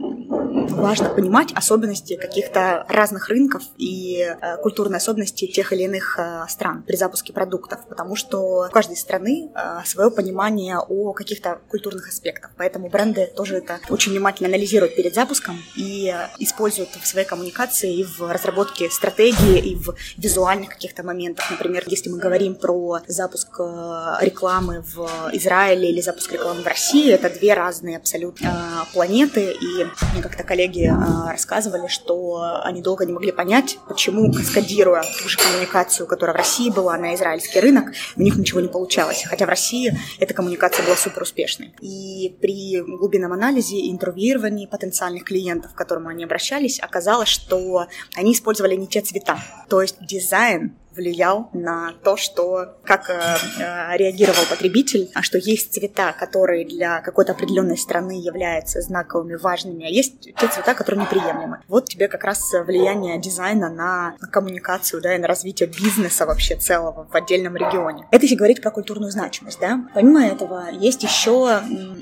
важно 0.72 1.10
понимать 1.10 1.52
особенности 1.54 2.16
каких-то 2.16 2.86
разных 2.90 3.30
рынков 3.30 3.64
и 3.78 4.36
культурные 4.62 4.98
особенности 4.98 5.17
тех 5.26 5.74
или 5.74 5.84
иных 5.84 6.18
э, 6.20 6.46
стран 6.50 6.84
при 6.84 6.96
запуске 6.96 7.34
продуктов, 7.34 7.80
потому 7.88 8.16
что 8.16 8.68
у 8.68 8.72
каждой 8.72 8.98
страны 8.98 9.50
э, 9.54 9.80
свое 9.86 10.12
понимание 10.12 10.80
о 10.80 11.14
каких-то 11.14 11.60
культурных 11.70 12.08
аспектах. 12.10 12.52
Поэтому 12.58 12.90
бренды 12.90 13.32
тоже 13.36 13.58
это 13.58 13.80
очень 13.90 14.12
внимательно 14.12 14.50
анализируют 14.50 14.96
перед 14.96 15.14
запуском 15.14 15.62
и 15.76 16.14
используют 16.40 16.90
в 16.90 17.08
своей 17.08 17.28
коммуникации 17.28 18.00
и 18.00 18.04
в 18.04 18.32
разработке 18.32 18.90
стратегии, 18.90 19.60
и 19.60 19.76
в 19.76 19.96
визуальных 20.18 20.70
каких-то 20.70 21.04
моментах. 21.04 21.50
Например, 21.52 21.84
если 21.88 22.10
мы 22.10 22.20
говорим 22.20 22.56
про 22.56 23.00
запуск 23.08 23.60
рекламы 24.22 24.82
в 24.82 25.08
Израиле 25.34 25.90
или 25.90 26.02
запуск 26.02 26.32
рекламы 26.34 26.62
в 26.62 26.68
России, 26.68 27.12
это 27.12 27.30
две 27.30 27.54
разные 27.54 27.98
абсолютно 27.98 28.86
планеты, 28.94 29.52
и 29.52 29.86
мне 30.14 30.22
как-то 30.22 30.44
коллеги 30.44 30.90
э, 30.90 31.32
рассказывали, 31.32 31.88
что 31.88 32.62
они 32.64 32.82
долго 32.82 33.06
не 33.06 33.14
могли 33.14 33.32
понять, 33.32 33.78
почему, 33.88 34.32
каскадируя 34.32 35.04
ту 35.22 35.30
же 35.30 35.38
коммуникацию, 35.38 36.08
которая 36.08 36.34
в 36.34 36.38
России 36.38 36.70
была 36.70 36.98
на 36.98 37.16
израильский 37.16 37.60
рынок, 37.60 37.94
у 38.16 38.22
них 38.22 38.38
ничего 38.38 38.60
не 38.60 38.68
получалось. 38.68 39.24
Хотя 39.26 39.46
в 39.46 39.50
России 39.50 39.98
эта 40.20 40.34
коммуникация 40.34 40.86
была 40.86 40.96
супер 40.96 41.24
успешной. 41.24 41.74
И 41.82 42.36
при 42.42 42.82
глубинном 42.82 43.34
анализе 43.34 43.78
и 43.78 43.92
интервьюировании 43.92 44.66
потенциальных 44.66 45.24
клиентов, 45.24 45.74
к 45.74 45.78
которым 45.78 46.08
они 46.08 46.24
обращались, 46.24 46.80
оказалось, 46.80 47.30
что 47.30 47.88
они 48.16 48.34
использовали 48.34 48.76
не 48.76 48.88
те 48.88 49.02
цвета. 49.02 49.40
То 49.70 49.82
есть 49.82 49.98
дизайн 50.02 50.76
влиял 50.98 51.50
на 51.54 51.94
то, 52.04 52.18
что 52.18 52.78
как 52.84 53.10
э, 53.10 53.14
э, 53.60 53.98
реагировал 53.98 54.44
потребитель, 54.50 55.10
а 55.14 55.22
что 55.22 55.38
есть 55.38 55.74
цвета, 55.74 56.14
которые 56.14 56.66
для 56.66 57.02
какой-то 57.02 57.34
определенной 57.34 57.78
страны 57.78 58.20
являются 58.20 58.82
знаковыми, 58.82 59.36
важными, 59.36 59.86
а 59.86 59.90
есть 59.90 60.22
те 60.22 60.48
цвета, 60.48 60.74
которые 60.74 61.04
неприемлемы. 61.04 61.60
Вот 61.68 61.86
тебе 61.86 62.08
как 62.08 62.24
раз 62.24 62.52
влияние 62.66 63.20
дизайна 63.20 63.70
на, 63.70 64.16
коммуникацию, 64.32 65.02
да, 65.02 65.16
и 65.16 65.20
на 65.20 65.28
развитие 65.28 65.70
бизнеса 65.70 66.26
вообще 66.26 66.56
целого 66.56 67.08
в 67.10 67.16
отдельном 67.16 67.56
регионе. 67.56 68.08
Это 68.12 68.24
если 68.24 68.36
говорить 68.36 68.62
про 68.62 68.72
культурную 68.72 69.12
значимость, 69.12 69.60
да. 69.60 69.88
Помимо 69.94 70.26
этого, 70.26 70.70
есть 70.72 71.04
еще 71.04 71.62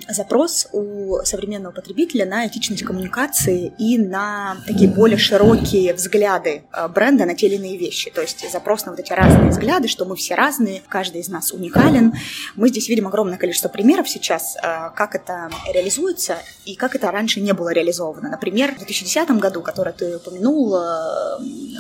запрос 0.10 0.68
у 0.72 1.18
современного 1.24 1.74
потребителя 1.74 2.26
на 2.26 2.48
этичность 2.48 2.84
коммуникации 2.84 3.74
и 3.78 3.98
на 3.98 4.58
такие 4.66 4.90
более 4.90 5.18
широкие 5.18 5.94
взгляды 5.94 6.64
э, 6.72 6.88
бренда 6.88 7.26
на 7.26 7.36
те 7.36 7.48
или 7.48 7.56
иные 7.56 7.78
вещи. 7.78 8.12
То 8.12 8.22
есть 8.22 8.50
запрос 8.52 8.85
на 8.86 8.92
вот 8.92 9.00
эти 9.00 9.14
разные 9.14 9.50
взгляды, 9.50 9.88
что 9.88 10.06
мы 10.06 10.16
все 10.16 10.36
разные, 10.36 10.82
каждый 10.88 11.22
из 11.22 11.30
нас 11.30 11.52
уникален. 11.52 12.14
Мы 12.56 12.70
здесь 12.70 12.88
видим 12.90 13.08
огромное 13.08 13.38
количество 13.38 13.70
примеров 13.70 14.10
сейчас, 14.10 14.56
э, 14.58 14.92
как 14.96 15.16
это 15.16 15.50
реализуется 15.74 16.38
и 16.66 16.76
как 16.76 16.96
это 16.96 17.12
раньше 17.12 17.42
не 17.42 17.54
было 17.54 17.74
реализовано. 17.74 18.30
Например, 18.30 18.74
в 18.74 18.78
2010 18.78 19.40
году, 19.40 19.62
который 19.62 19.94
ты 19.94 20.18
упомянул, 20.18 20.76
э, 20.76 21.40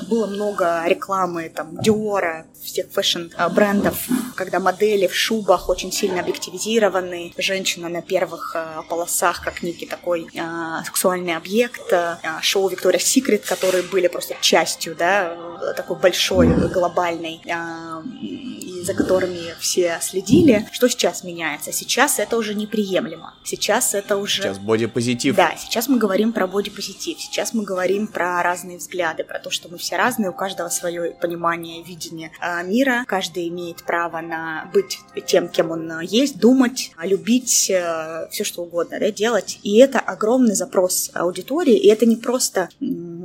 было 0.10 0.28
много 0.28 0.84
рекламы 0.86 1.50
там 1.50 1.78
Диора, 1.82 2.46
всех 2.64 2.88
фэшн-брендов, 2.92 4.08
когда 4.36 4.60
модели 4.60 5.08
в 5.08 5.16
шубах 5.16 5.70
очень 5.70 5.92
сильно 5.92 6.22
объективизированы, 6.22 7.34
женщина 7.38 7.90
на 7.90 8.02
первых 8.02 8.56
полосах, 8.90 9.44
как 9.44 9.62
некий 9.62 9.86
такой 9.86 10.28
сексуальный 10.84 11.36
объект, 11.36 11.94
шоу 12.42 12.68
Виктория 12.70 13.00
Секрет, 13.00 13.46
которые 13.46 13.84
были 13.84 14.08
просто 14.08 14.36
частью, 14.42 14.96
да, 14.96 15.38
такой 15.76 15.98
большой 15.98 16.48
глобальной 16.48 16.95
глобальной, 16.96 17.42
и 18.62 18.82
за 18.84 18.94
которыми 18.94 19.54
все 19.60 20.00
следили. 20.02 20.68
Что 20.72 20.88
сейчас 20.88 21.24
меняется? 21.24 21.72
Сейчас 21.72 22.20
это 22.20 22.38
уже 22.38 22.56
неприемлемо. 22.56 23.34
Сейчас 23.44 23.94
это 23.94 24.18
уже... 24.18 24.44
Сейчас 24.44 24.60
бодипозитив. 24.60 25.36
Да, 25.36 25.56
сейчас 25.58 25.88
мы 25.88 25.98
говорим 25.98 26.32
про 26.32 26.48
бодипозитив. 26.48 27.20
Сейчас 27.20 27.54
мы 27.54 27.64
говорим 27.64 28.08
про 28.08 28.42
разные 28.42 28.78
взгляды, 28.78 29.24
про 29.24 29.40
то, 29.40 29.50
что 29.50 29.70
мы 29.70 29.78
все 29.78 29.98
разные, 29.98 30.30
у 30.30 30.34
каждого 30.34 30.70
свое 30.70 31.12
понимание, 31.20 31.84
видение 31.84 32.32
а, 32.40 32.64
мира. 32.64 33.04
Каждый 33.08 33.48
имеет 33.50 33.84
право 33.84 34.22
на 34.22 34.70
быть 34.74 35.00
тем, 35.25 35.50
кем 35.50 35.72
он 35.72 36.00
есть, 36.02 36.40
думать, 36.40 36.92
любить, 37.02 37.70
э, 37.70 38.28
все 38.32 38.44
что 38.44 38.64
угодно, 38.64 39.00
да, 39.00 39.12
делать. 39.12 39.60
И 39.64 39.78
это 39.78 40.00
огромный 40.00 40.56
запрос 40.56 41.10
аудитории, 41.14 41.75
и 41.75 41.88
это 41.88 42.06
не 42.06 42.16
просто 42.16 42.70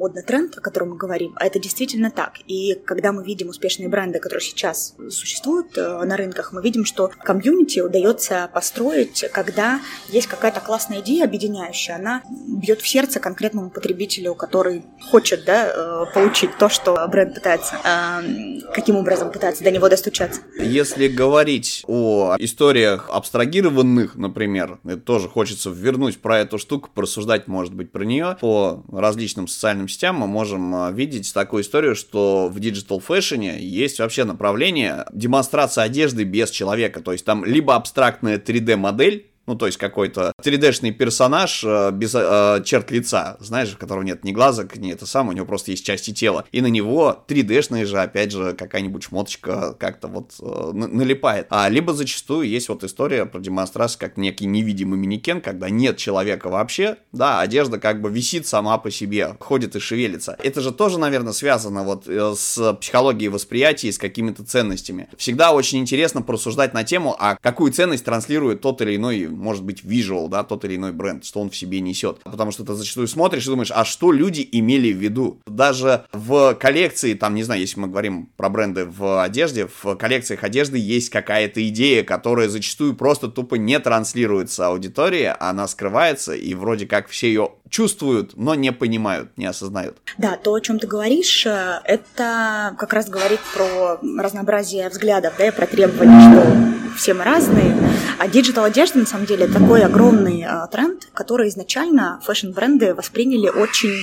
модный 0.01 0.23
тренд, 0.23 0.57
о 0.57 0.63
котором 0.63 0.91
мы 0.91 0.97
говорим, 0.97 1.35
а 1.37 1.47
это 1.47 1.59
действительно 1.59 2.11
так. 2.11 2.39
И 2.47 2.75
когда 2.87 3.13
мы 3.13 3.23
видим 3.23 3.51
успешные 3.51 3.89
бренды, 3.89 4.19
которые 4.19 4.41
сейчас 4.41 4.97
существуют 5.11 5.77
э, 5.77 6.05
на 6.05 6.17
рынках, 6.17 6.53
мы 6.53 6.63
видим, 6.63 6.87
что 6.87 7.11
комьюнити 7.23 7.81
удается 7.81 8.49
построить, 8.55 9.27
когда 9.33 9.81
есть 10.09 10.27
какая-то 10.27 10.61
классная 10.61 11.01
идея 11.01 11.25
объединяющая, 11.25 11.97
она 11.97 12.23
бьет 12.49 12.81
в 12.81 12.89
сердце 12.89 13.21
конкретному 13.21 13.69
потребителю, 13.69 14.35
который 14.35 14.87
хочет 15.11 15.45
да, 15.45 15.69
э, 15.69 16.07
получить 16.15 16.57
то, 16.57 16.71
что 16.71 17.07
бренд 17.09 17.35
пытается, 17.35 17.77
э, 17.85 18.73
каким 18.73 18.97
образом 18.97 19.31
пытается 19.31 19.63
до 19.63 19.71
него 19.71 19.91
достучаться. 19.91 20.41
Если 20.59 21.09
говорить 21.09 21.85
о 21.87 22.37
историях 22.39 23.11
абстрагированных, 23.13 24.15
например, 24.15 24.79
это 24.85 25.03
тоже 25.03 25.29
хочется 25.29 25.69
вернуть 25.69 26.23
про 26.23 26.39
эту 26.39 26.57
штуку, 26.57 26.89
порассуждать, 26.95 27.49
может 27.49 27.75
быть, 27.75 27.93
про 27.93 28.05
нее 28.05 28.39
по 28.41 28.83
различным 28.91 29.47
социальным 29.47 29.90
сетям, 29.91 30.17
мы 30.17 30.27
можем 30.27 30.95
видеть 30.95 31.33
такую 31.35 31.63
историю, 31.63 31.95
что 31.95 32.49
в 32.49 32.59
digital 32.61 33.01
фэшне 33.01 33.61
есть 33.61 33.99
вообще 33.99 34.25
направление 34.25 35.05
демонстрация 35.13 35.85
одежды 35.85 36.25
без 36.25 36.51
человека. 36.51 37.01
То 37.01 37.13
есть 37.13 37.25
там 37.25 37.45
либо 37.45 37.75
абстрактная 37.75 38.39
3D-модель, 38.39 39.30
ну, 39.51 39.57
то 39.57 39.67
есть 39.67 39.79
какой-то 39.79 40.33
3D-шный 40.45 40.93
персонаж 40.93 41.65
э, 41.65 41.91
без 41.91 42.15
э, 42.15 42.63
черт 42.65 42.93
лица, 42.93 43.37
знаешь, 43.41 43.75
у 43.75 43.77
которого 43.77 44.05
нет 44.05 44.23
ни 44.23 44.31
глазок, 44.31 44.77
ни 44.77 44.93
это 44.93 45.07
самое, 45.07 45.33
у 45.33 45.37
него 45.39 45.47
просто 45.47 45.73
есть 45.73 45.85
части 45.85 46.13
тела. 46.13 46.45
И 46.53 46.61
на 46.61 46.69
него 46.69 47.25
3D-шная 47.27 47.85
же, 47.85 47.99
опять 47.99 48.31
же, 48.31 48.53
какая-нибудь 48.53 49.03
шмоточка 49.03 49.75
как-то 49.75 50.07
вот 50.07 50.35
э, 50.41 50.71
налипает. 50.73 51.49
А 51.51 51.69
либо 51.69 51.93
зачастую 51.95 52.49
есть 52.49 52.69
вот 52.69 52.85
история 52.85 53.27
про 53.27 53.41
демонстрацию 53.41 53.99
как 53.99 54.17
некий 54.17 54.47
невидимый 54.47 55.01
манекен, 55.01 55.41
когда 55.41 55.69
нет 55.69 55.97
человека 55.97 56.49
вообще, 56.49 56.99
да, 57.11 57.41
одежда 57.41 57.81
как 57.81 58.01
бы 58.01 58.09
висит 58.09 58.47
сама 58.47 58.79
по 58.79 58.93
себе, 58.93 59.37
ходит 59.41 59.75
и 59.75 59.81
шевелится. 59.81 60.37
Это 60.45 60.61
же 60.61 60.71
тоже, 60.71 61.01
наверное, 61.01 61.33
связано 61.33 61.83
вот 61.83 62.07
э, 62.07 62.35
с 62.37 62.75
психологией 62.75 63.31
восприятия 63.31 63.89
и 63.89 63.93
с 63.93 63.99
какими-то 63.99 64.45
ценностями. 64.45 65.09
Всегда 65.17 65.51
очень 65.51 65.81
интересно 65.81 66.23
порассуждать 66.23 66.73
на 66.73 66.85
тему, 66.85 67.17
а 67.19 67.35
какую 67.35 67.73
ценность 67.73 68.05
транслирует 68.05 68.61
тот 68.61 68.81
или 68.83 68.95
иной 68.95 69.27
может 69.41 69.65
быть 69.65 69.83
visual, 69.83 70.29
да, 70.29 70.45
тот 70.45 70.65
или 70.65 70.77
иной 70.77 70.93
бренд, 70.93 71.25
что 71.25 71.41
он 71.41 71.51
в 71.51 71.57
себе 71.57 71.81
несет. 71.81 72.21
Потому 72.23 72.51
что 72.53 72.65
ты 72.65 72.75
зачастую 72.75 73.09
смотришь 73.09 73.47
и 73.47 73.51
думаешь, 73.51 73.73
а 73.75 73.85
что 73.85 74.13
люди 74.13 74.49
имели 74.53 74.93
в 74.93 74.99
виду? 74.99 75.41
Даже 75.47 76.05
в 76.13 76.55
коллекции, 76.55 77.15
там, 77.15 77.35
не 77.35 77.43
знаю, 77.43 77.61
если 77.61 77.81
мы 77.81 77.89
говорим 77.89 78.31
про 78.37 78.49
бренды 78.49 78.85
в 78.85 79.23
одежде, 79.23 79.67
в 79.67 79.95
коллекциях 79.97 80.45
одежды 80.45 80.79
есть 80.79 81.11
какая-то 81.11 81.67
идея, 81.69 82.05
которая 82.05 82.49
зачастую 82.49 82.95
просто 82.95 83.29
тупо 83.29 83.57
не 83.57 83.79
транслируется 83.79 84.69
аудитории, 84.69 85.33
она 85.41 85.67
скрывается, 85.69 86.35
и 86.35 86.55
вроде 86.55 86.87
как 86.87 87.09
все 87.09 87.29
ее 87.29 87.51
чувствуют, 87.71 88.37
но 88.37 88.55
не 88.55 88.73
понимают, 88.73 89.31
не 89.37 89.47
осознают. 89.47 89.97
Да, 90.19 90.37
то, 90.37 90.53
о 90.53 90.61
чем 90.61 90.79
ты 90.79 90.87
говоришь, 90.87 91.47
э, 91.47 91.81
это 91.85 92.75
как 92.79 92.93
раз 92.93 93.09
говорит 93.09 93.41
про 93.55 93.99
разнообразие 94.19 94.89
взглядов, 94.89 95.35
да, 95.39 95.49
и 95.49 95.51
про 95.51 95.67
требования, 95.67 96.21
что 96.21 96.97
все 96.97 97.15
мы 97.15 97.25
разные. 97.25 97.75
А 98.19 98.29
digital 98.29 98.65
одежда, 98.65 98.99
на 98.99 99.07
самом 99.07 99.27
деле, 99.27 99.47
такой 99.47 99.83
огромный 99.83 100.45
а, 100.47 100.67
тренд, 100.67 101.09
который 101.15 101.49
изначально 101.49 102.21
fashion-бренды 102.25 102.95
восприняли 102.95 103.49
очень 103.49 103.95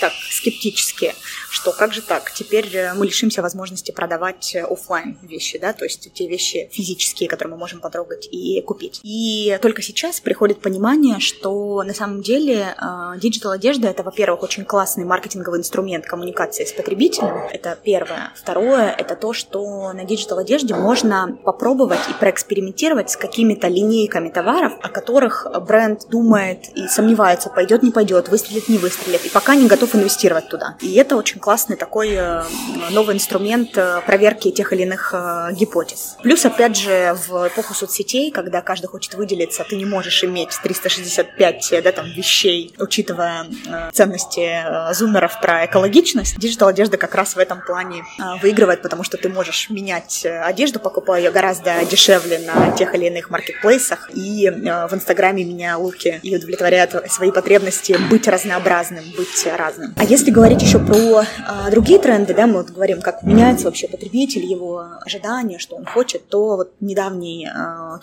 так 0.00 0.12
скептически 0.30 1.14
что 1.62 1.72
как 1.72 1.92
же 1.92 2.00
так, 2.00 2.32
теперь 2.32 2.74
э, 2.74 2.94
мы 2.94 3.06
лишимся 3.06 3.42
возможности 3.42 3.92
продавать 3.92 4.56
офлайн 4.56 5.18
вещи, 5.22 5.58
да, 5.58 5.72
то 5.72 5.84
есть 5.84 6.12
те 6.12 6.26
вещи 6.26 6.68
физические, 6.72 7.28
которые 7.28 7.52
мы 7.52 7.58
можем 7.58 7.80
потрогать 7.80 8.26
и 8.32 8.60
купить. 8.62 9.00
И 9.04 9.58
только 9.60 9.82
сейчас 9.82 10.20
приходит 10.20 10.60
понимание, 10.60 11.20
что 11.20 11.82
на 11.84 11.94
самом 11.94 12.22
деле 12.22 12.74
э, 12.74 13.11
digital 13.16 13.52
одежда 13.52 13.88
это, 13.88 14.02
во-первых, 14.02 14.42
очень 14.42 14.64
классный 14.64 15.04
маркетинговый 15.04 15.60
инструмент 15.60 16.06
коммуникации 16.06 16.64
с 16.64 16.72
потребителем. 16.72 17.48
Это 17.50 17.76
первое. 17.82 18.32
Второе 18.34 18.90
это 18.90 19.16
то, 19.16 19.32
что 19.32 19.92
на 19.92 20.04
digital 20.04 20.38
одежде 20.38 20.74
можно 20.74 21.38
попробовать 21.44 22.00
и 22.08 22.12
проэкспериментировать 22.14 23.10
с 23.10 23.16
какими-то 23.16 23.68
линейками 23.68 24.28
товаров, 24.28 24.72
о 24.82 24.88
которых 24.88 25.46
бренд 25.66 26.08
думает 26.08 26.68
и 26.74 26.88
сомневается, 26.88 27.50
пойдет, 27.50 27.82
не 27.82 27.90
пойдет, 27.90 28.28
выстрелит, 28.28 28.68
не 28.68 28.78
выстрелит, 28.78 29.24
и 29.24 29.28
пока 29.28 29.54
не 29.54 29.66
готов 29.66 29.94
инвестировать 29.94 30.48
туда. 30.48 30.76
И 30.80 30.94
это 30.94 31.16
очень 31.16 31.40
классный 31.40 31.76
такой 31.76 32.10
э, 32.12 32.42
новый 32.90 33.14
инструмент 33.14 33.76
э, 33.76 34.00
проверки 34.06 34.50
тех 34.50 34.72
или 34.72 34.82
иных 34.82 35.12
э, 35.14 35.52
гипотез. 35.52 36.16
Плюс, 36.22 36.44
опять 36.44 36.76
же, 36.76 37.16
в 37.26 37.48
эпоху 37.48 37.74
соцсетей, 37.74 38.30
когда 38.30 38.60
каждый 38.60 38.86
хочет 38.86 39.14
выделиться, 39.14 39.64
ты 39.68 39.76
не 39.76 39.84
можешь 39.84 40.24
иметь 40.24 40.50
365 40.62 41.82
да, 41.82 41.92
там, 41.92 42.06
вещей, 42.06 42.74
учитывая 43.02 43.46
ценности 43.92 44.94
зумеров 44.94 45.40
про 45.40 45.66
экологичность. 45.66 46.38
Digital 46.38 46.68
одежда 46.68 46.96
как 46.96 47.14
раз 47.14 47.34
в 47.34 47.38
этом 47.38 47.60
плане 47.60 48.04
выигрывает, 48.40 48.82
потому 48.82 49.02
что 49.02 49.16
ты 49.16 49.28
можешь 49.28 49.70
менять 49.70 50.24
одежду, 50.24 50.78
покупая 50.78 51.20
ее 51.20 51.30
гораздо 51.30 51.84
дешевле 51.90 52.38
на 52.38 52.70
тех 52.72 52.94
или 52.94 53.06
иных 53.06 53.30
маркетплейсах, 53.30 54.10
и 54.14 54.48
в 54.50 54.94
Инстаграме 54.94 55.44
меняют 55.44 55.78
луки 55.78 56.20
и 56.22 56.36
удовлетворяют 56.36 56.94
свои 57.10 57.32
потребности 57.32 57.96
быть 58.08 58.28
разнообразным, 58.28 59.04
быть 59.16 59.46
разным. 59.56 59.94
А 59.96 60.04
если 60.04 60.30
говорить 60.30 60.62
еще 60.62 60.78
про 60.78 61.24
другие 61.70 61.98
тренды, 61.98 62.34
да, 62.34 62.46
мы 62.46 62.58
вот 62.58 62.70
говорим, 62.70 63.00
как 63.00 63.22
меняется 63.22 63.66
вообще 63.66 63.88
потребитель, 63.88 64.44
его 64.44 64.84
ожидания, 65.04 65.58
что 65.58 65.76
он 65.76 65.84
хочет, 65.86 66.28
то 66.28 66.56
вот 66.56 66.72
недавний 66.80 67.48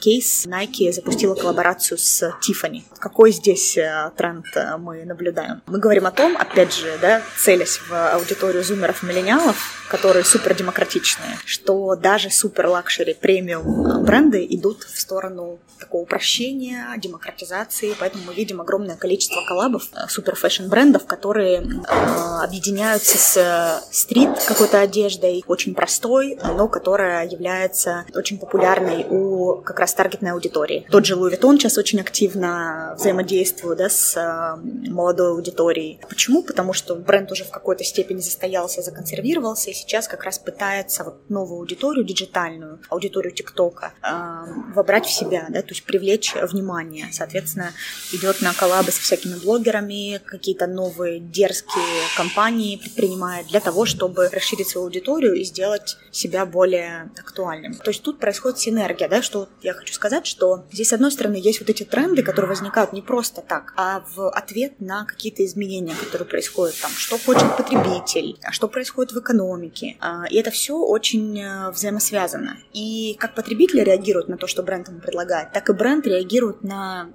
кейс 0.02 0.46
Nike 0.46 0.92
запустила 0.92 1.36
коллаборацию 1.36 1.98
с 1.98 2.34
Tiffany. 2.42 2.84
Какой 3.00 3.32
здесь 3.32 3.78
тренд 4.18 4.46
а, 4.56 4.78
мы 4.90 5.06
наблюдаем? 5.06 5.62
Мы 5.68 5.80
говорим 5.80 6.08
о 6.08 6.12
том, 6.12 6.36
опять 6.36 6.74
же, 6.74 6.98
да, 7.00 7.22
целясь 7.38 7.80
в 7.88 7.94
аудиторию 8.16 8.64
зумеров 8.64 9.04
и 9.04 9.06
миллениалов, 9.06 9.88
которые 9.90 10.26
супер 10.26 10.56
демократичные, 10.56 11.38
что 11.46 11.96
даже 11.96 12.30
супер 12.30 12.68
luxury 12.68 13.14
премиум 13.14 14.04
бренды 14.04 14.46
идут 14.50 14.84
в 14.84 15.00
сторону 15.00 15.60
такого 15.80 16.02
упрощения, 16.02 16.86
демократизации, 16.98 17.96
поэтому 18.00 18.26
мы 18.28 18.34
видим 18.34 18.62
огромное 18.62 18.96
количество 18.96 19.42
коллабов 19.48 19.84
супер 20.10 20.36
фэшн 20.36 20.68
брендов, 20.68 21.06
которые 21.06 21.62
э, 21.62 22.44
объединяются 22.44 23.18
с 23.18 23.38
э, 23.38 23.94
street 23.94 24.30
какой-то 24.48 24.82
одеждой, 24.82 25.44
очень 25.48 25.74
простой, 25.74 26.38
но 26.44 26.68
которая 26.68 27.28
является 27.28 28.06
очень 28.14 28.38
популярной 28.38 29.06
у 29.10 29.62
как 29.62 29.80
раз 29.80 29.94
таргетной 29.94 30.32
аудитории. 30.32 30.86
Тот 30.92 31.06
же 31.06 31.16
Louis 31.16 31.40
Vuitton 31.40 31.58
сейчас 31.58 31.78
очень 31.78 32.02
активно 32.02 32.96
взаимодействует 32.98 33.78
да, 33.78 33.90
с 33.90 34.18
э, 34.18 34.79
молодой 34.88 35.32
аудиторией. 35.32 36.00
Почему? 36.10 36.44
Потому 36.44 36.74
что 36.74 36.96
бренд 36.96 37.32
уже 37.32 37.44
в 37.44 37.50
какой-то 37.50 37.84
степени 37.84 38.20
застоялся, 38.20 38.82
законсервировался, 38.82 39.72
и 39.72 39.74
сейчас 39.74 40.08
как 40.08 40.24
раз 40.24 40.40
пытается 40.40 41.04
вот 41.04 41.30
новую 41.30 41.60
аудиторию, 41.60 42.06
диджитальную, 42.06 42.80
аудиторию 42.90 43.34
ТикТока, 43.34 43.94
э, 44.02 44.74
вобрать 44.74 45.06
в 45.06 45.12
себя, 45.12 45.48
да, 45.50 45.62
то 45.62 45.70
есть 45.70 45.84
привлечь 45.84 46.34
внимание. 46.36 47.08
Соответственно, 47.12 47.72
идет 48.14 48.42
на 48.42 48.54
коллабы 48.54 48.92
с 48.92 48.98
всякими 48.98 49.36
блогерами, 49.36 50.22
какие-то 50.26 50.68
новые 50.68 51.20
дерзкие 51.20 51.84
компании 52.16 52.78
предпринимает 52.78 53.48
для 53.48 53.60
того, 53.60 53.86
чтобы 53.86 54.30
расширить 54.30 54.70
свою 54.70 54.88
аудиторию 54.88 55.34
и 55.34 55.44
сделать 55.44 55.98
себя 56.12 56.46
более 56.46 57.12
актуальным. 57.18 57.76
То 57.76 57.90
есть 57.90 58.04
тут 58.04 58.20
происходит 58.20 58.60
синергия, 58.60 59.10
да, 59.10 59.22
что 59.22 59.50
я 59.62 59.74
хочу 59.74 59.94
сказать, 59.94 60.26
что 60.26 60.66
здесь, 60.72 60.90
с 60.90 60.94
одной 60.94 61.12
стороны, 61.12 61.36
есть 61.36 61.60
вот 61.60 61.70
эти 61.70 61.84
тренды, 61.84 62.24
которые 62.24 62.50
возникают 62.50 62.94
не 62.94 63.02
просто 63.02 63.42
так, 63.42 63.74
а 63.76 64.04
в 64.16 64.30
ответ 64.30 64.59
на 64.80 65.06
какие-то 65.06 65.46
изменения, 65.46 65.94
которые 65.96 66.28
происходят 66.28 66.76
там, 66.82 66.92
что 66.92 67.18
хочет 67.18 67.58
потребитель, 67.58 68.38
а 68.44 68.52
что 68.52 68.68
происходит 68.68 69.14
в 69.14 69.20
экономике. 69.20 69.98
А, 70.00 70.26
и 70.30 70.36
это 70.38 70.52
все 70.52 70.78
очень 70.78 71.40
э, 71.40 71.72
взаимосвязано. 71.72 72.58
И 72.74 73.16
как 73.20 73.36
потребители 73.36 73.82
реагируют 73.82 74.30
на 74.30 74.38
то, 74.38 74.48
что 74.48 74.64
бренд 74.64 74.88
ему 74.90 75.00
предлагает, 75.00 75.52
так 75.52 75.70
и 75.70 75.74
бренд 75.74 76.06
реагирует 76.08 76.64
на 76.64 77.10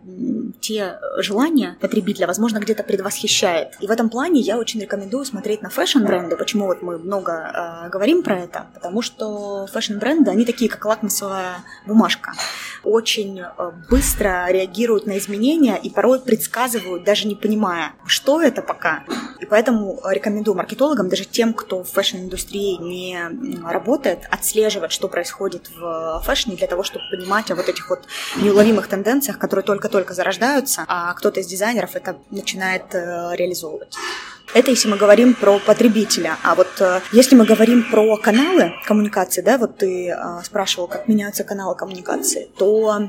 те 0.61 0.99
желания 1.19 1.77
потребителя, 1.81 2.27
возможно, 2.27 2.59
где-то 2.59 2.83
предвосхищает. 2.83 3.77
И 3.81 3.87
в 3.87 3.91
этом 3.91 4.09
плане 4.09 4.41
я 4.41 4.59
очень 4.59 4.81
рекомендую 4.81 5.25
смотреть 5.25 5.63
на 5.63 5.71
фэшн-бренды. 5.71 6.37
Почему 6.37 6.67
вот 6.67 6.83
мы 6.83 6.99
много 6.99 7.85
э, 7.87 7.89
говорим 7.91 8.23
про 8.23 8.41
это? 8.41 8.67
Потому 8.75 9.03
что 9.03 9.67
фэшн-бренды, 9.73 10.31
они 10.31 10.45
такие, 10.45 10.71
как 10.71 10.85
лакмусовая 10.85 11.57
бумажка. 11.87 12.33
Очень 12.83 13.41
э, 13.41 13.71
быстро 13.91 14.47
реагируют 14.49 15.07
на 15.07 15.19
изменения 15.19 15.77
и 15.77 15.91
порой 15.91 16.21
предсказывают, 16.21 17.05
даже 17.05 17.27
не 17.27 17.35
понимая, 17.35 17.93
что 18.07 18.41
это 18.41 18.63
пока. 18.63 19.05
И 19.41 19.47
поэтому 19.47 20.01
рекомендую 20.09 20.57
маркетологам, 20.57 21.09
даже 21.09 21.25
тем, 21.25 21.53
кто 21.55 21.83
в 21.83 21.91
фэшн-индустрии 21.91 22.77
не 22.81 23.19
работает, 23.63 24.21
отслеживать, 24.31 24.93
что 24.93 25.09
происходит 25.09 25.71
в 25.77 26.23
фэшне 26.25 26.57
для 26.57 26.67
того, 26.67 26.83
чтобы 26.83 27.05
понимать 27.11 27.51
о 27.51 27.55
вот 27.55 27.69
этих 27.69 27.91
вот 27.91 28.05
неуловимых 28.37 28.87
тенденциях, 28.89 29.39
которые 29.39 29.65
только-только 29.65 30.15
зарождаются, 30.15 30.44
а 30.87 31.15
кто-то 31.15 31.41
из 31.41 31.47
дизайнеров 31.47 31.97
это 31.97 32.17
начинает 32.31 32.95
э, 32.95 33.35
реализовывать. 33.35 33.97
Это 34.53 34.71
если 34.71 34.89
мы 34.89 34.97
говорим 34.97 35.35
про 35.35 35.59
потребителя. 35.59 36.37
А 36.45 36.55
вот 36.55 36.69
э, 36.79 37.01
если 37.13 37.35
мы 37.35 37.45
говорим 37.45 37.91
про 37.91 38.17
каналы 38.17 38.73
коммуникации, 38.85 39.41
да, 39.41 39.59
вот 39.59 39.79
ты 39.79 40.11
э, 40.11 40.15
спрашивал, 40.45 40.87
как 40.87 41.09
меняются 41.09 41.43
каналы 41.45 41.75
коммуникации, 41.75 42.51
то 42.57 43.09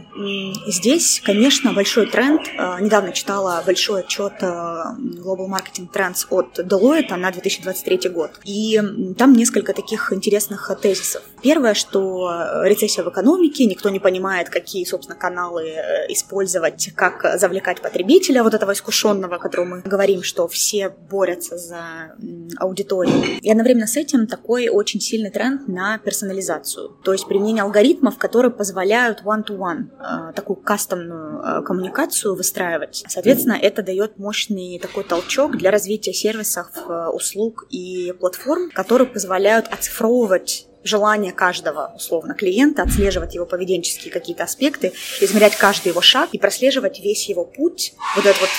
здесь, 0.67 1.21
конечно, 1.24 1.74
большой 1.74 2.08
тренд. 2.08 2.41
Э, 2.48 2.78
недавно 2.80 3.12
читала 3.12 3.62
большой 3.65 4.02
отчет 4.02 4.34
Global 4.41 5.48
Marketing 5.48 5.88
Trends 5.93 6.26
от 6.30 6.58
Deloitte 6.58 7.15
на 7.15 7.32
2023 7.32 8.10
год. 8.10 8.32
И 8.43 8.82
там 9.17 9.34
несколько 9.34 9.74
таких 9.74 10.13
интересных 10.13 10.71
тезисов. 10.82 11.21
Первое, 11.43 11.76
что 11.76 12.63
рецессия 12.63 13.04
в 13.04 13.10
экономике, 13.10 13.65
никто 13.65 13.89
не 13.89 14.00
понимает, 14.00 14.50
какие, 14.50 14.84
собственно, 14.86 15.17
каналы 15.17 15.63
использовать, 16.10 16.89
как 16.95 17.38
завлекать 17.39 17.82
потребителя, 17.82 18.41
вот 18.41 18.54
этого 18.54 18.71
искушенного, 18.71 19.36
о 19.36 19.39
котором 19.39 19.69
мы 19.69 19.82
говорим, 19.82 20.24
что 20.24 20.48
все 20.48 20.89
борются 20.89 21.24
борются 21.25 21.57
за 21.57 22.15
аудиторию. 22.57 23.39
И 23.41 23.49
одновременно 23.49 23.88
с 23.88 23.97
этим 23.97 24.27
такой 24.27 24.69
очень 24.69 25.01
сильный 25.01 25.31
тренд 25.31 25.67
на 25.67 25.97
персонализацию. 25.97 26.89
То 27.03 27.13
есть 27.13 27.27
применение 27.27 27.63
алгоритмов, 27.63 28.17
которые 28.17 28.51
позволяют 28.51 29.23
one-to-one, 29.23 29.89
-one, 29.99 30.33
такую 30.33 30.57
кастомную 30.57 31.41
э, 31.41 31.61
коммуникацию 31.63 32.35
выстраивать. 32.35 33.03
Соответственно, 33.07 33.57
это 33.59 33.81
дает 33.81 34.19
мощный 34.19 34.79
такой 34.79 35.03
толчок 35.03 35.57
для 35.57 35.71
развития 35.71 36.13
сервисов, 36.13 36.67
э, 36.88 37.07
услуг 37.07 37.65
и 37.71 38.13
платформ, 38.19 38.69
которые 38.71 39.07
позволяют 39.07 39.67
оцифровывать 39.71 40.67
желание 40.85 41.33
каждого, 41.33 41.93
условно, 41.95 42.35
клиента, 42.35 42.83
отслеживать 42.83 43.33
его 43.33 43.45
поведенческие 43.45 44.13
какие-то 44.13 44.43
аспекты, 44.43 44.93
измерять 45.19 45.55
каждый 45.55 45.89
его 45.89 46.01
шаг 46.01 46.29
и 46.31 46.38
прослеживать 46.38 46.99
весь 46.99 47.27
его 47.27 47.43
путь. 47.43 47.93
Вот 48.15 48.25
этот 48.25 48.39
вот 48.39 48.49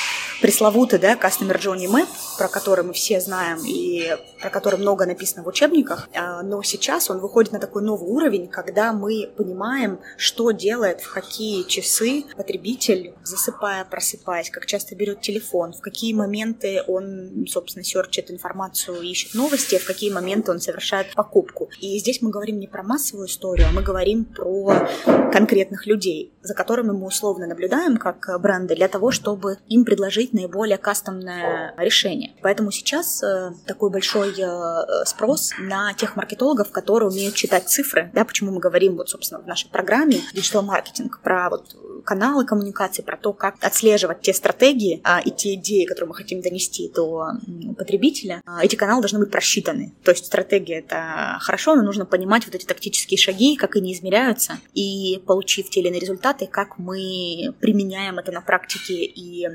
пресловутый, 0.40 0.98
да, 0.98 1.14
Customer 1.14 1.58
Journey 1.58 1.86
Map, 1.86 2.08
про 2.38 2.48
который 2.48 2.84
мы 2.84 2.92
все 2.92 3.20
знаем 3.20 3.58
и 3.64 4.16
про 4.40 4.50
который 4.50 4.78
много 4.78 5.06
написано 5.06 5.42
в 5.42 5.48
учебниках, 5.48 6.08
а, 6.14 6.42
но 6.42 6.62
сейчас 6.62 7.10
он 7.10 7.18
выходит 7.20 7.52
на 7.52 7.58
такой 7.58 7.82
новый 7.82 8.08
уровень, 8.08 8.48
когда 8.48 8.92
мы 8.92 9.30
понимаем, 9.36 10.00
что 10.16 10.50
делает 10.50 11.00
в 11.00 11.12
какие 11.12 11.62
часы 11.64 12.24
потребитель, 12.36 13.14
засыпая, 13.24 13.84
просыпаясь, 13.84 14.50
как 14.50 14.66
часто 14.66 14.94
берет 14.94 15.20
телефон, 15.20 15.72
в 15.72 15.80
какие 15.80 16.12
моменты 16.12 16.82
он, 16.86 17.46
собственно, 17.48 17.84
серчит 17.84 18.30
информацию, 18.30 19.00
ищет 19.02 19.34
новости, 19.34 19.78
в 19.78 19.86
какие 19.86 20.12
моменты 20.12 20.52
он 20.52 20.60
совершает 20.60 21.14
покупку. 21.14 21.70
И 21.80 21.98
здесь 21.98 22.20
мы 22.20 22.30
говорим 22.30 22.58
не 22.58 22.66
про 22.66 22.82
массовую 22.82 23.28
историю, 23.28 23.66
а 23.68 23.72
мы 23.72 23.82
говорим 23.82 24.24
про 24.24 24.88
конкретных 25.32 25.86
людей. 25.86 26.32
За 26.46 26.54
которыми 26.54 26.92
мы 26.92 27.06
условно 27.06 27.46
наблюдаем 27.46 27.96
как 27.96 28.28
бренды 28.40 28.74
для 28.74 28.88
того, 28.88 29.10
чтобы 29.10 29.58
им 29.68 29.84
предложить 29.84 30.32
наиболее 30.32 30.78
кастомное 30.78 31.74
решение. 31.76 32.32
Поэтому 32.42 32.70
сейчас 32.70 33.22
э, 33.22 33.52
такой 33.66 33.90
большой 33.90 34.34
э, 34.38 35.04
спрос 35.04 35.52
на 35.58 35.92
тех 35.94 36.16
маркетологов, 36.16 36.70
которые 36.70 37.10
умеют 37.10 37.34
читать 37.34 37.68
цифры, 37.68 38.10
да, 38.14 38.24
почему 38.24 38.52
мы 38.52 38.60
говорим 38.60 38.96
вот, 38.96 39.08
собственно, 39.08 39.40
в 39.40 39.46
нашей 39.46 39.68
программе 39.70 40.20
диgital 40.32 40.62
маркетинг 40.62 41.20
про 41.22 41.50
вот 41.50 41.76
каналы 42.04 42.44
коммуникации, 42.44 43.02
про 43.02 43.16
то, 43.16 43.32
как 43.32 43.56
отслеживать 43.60 44.20
те 44.20 44.32
стратегии 44.32 45.00
а, 45.04 45.20
и 45.20 45.30
те 45.30 45.54
идеи, 45.54 45.84
которые 45.84 46.08
мы 46.08 46.14
хотим 46.14 46.40
донести 46.40 46.90
до 46.94 47.32
потребителя. 47.76 48.40
А, 48.46 48.64
эти 48.64 48.76
каналы 48.76 49.02
должны 49.02 49.18
быть 49.18 49.30
просчитаны. 49.30 49.92
То 50.04 50.12
есть 50.12 50.26
стратегия 50.26 50.78
это 50.78 51.38
хорошо, 51.40 51.74
но 51.74 51.82
нужно 51.82 52.06
понимать 52.06 52.46
вот 52.46 52.54
эти 52.54 52.64
тактические 52.64 53.18
шаги, 53.18 53.56
как 53.56 53.76
они 53.76 53.92
измеряются, 53.92 54.58
и 54.74 55.22
получив 55.26 55.68
те 55.70 55.80
или 55.80 55.88
иные 55.88 56.00
результаты, 56.00 56.35
как 56.44 56.78
мы 56.78 57.54
применяем 57.60 58.18
это 58.18 58.32
на 58.32 58.42
практике 58.42 59.04
и 59.04 59.48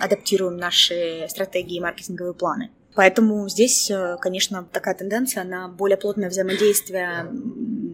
адаптируем 0.00 0.58
наши 0.58 1.26
стратегии 1.30 1.76
и 1.76 1.80
маркетинговые 1.80 2.34
планы. 2.34 2.70
Поэтому 2.94 3.48
здесь, 3.48 3.90
э, 3.90 4.16
конечно, 4.20 4.66
такая 4.70 4.94
тенденция 4.94 5.44
на 5.44 5.68
более 5.68 5.96
плотное 5.96 6.28
взаимодействие 6.28 7.26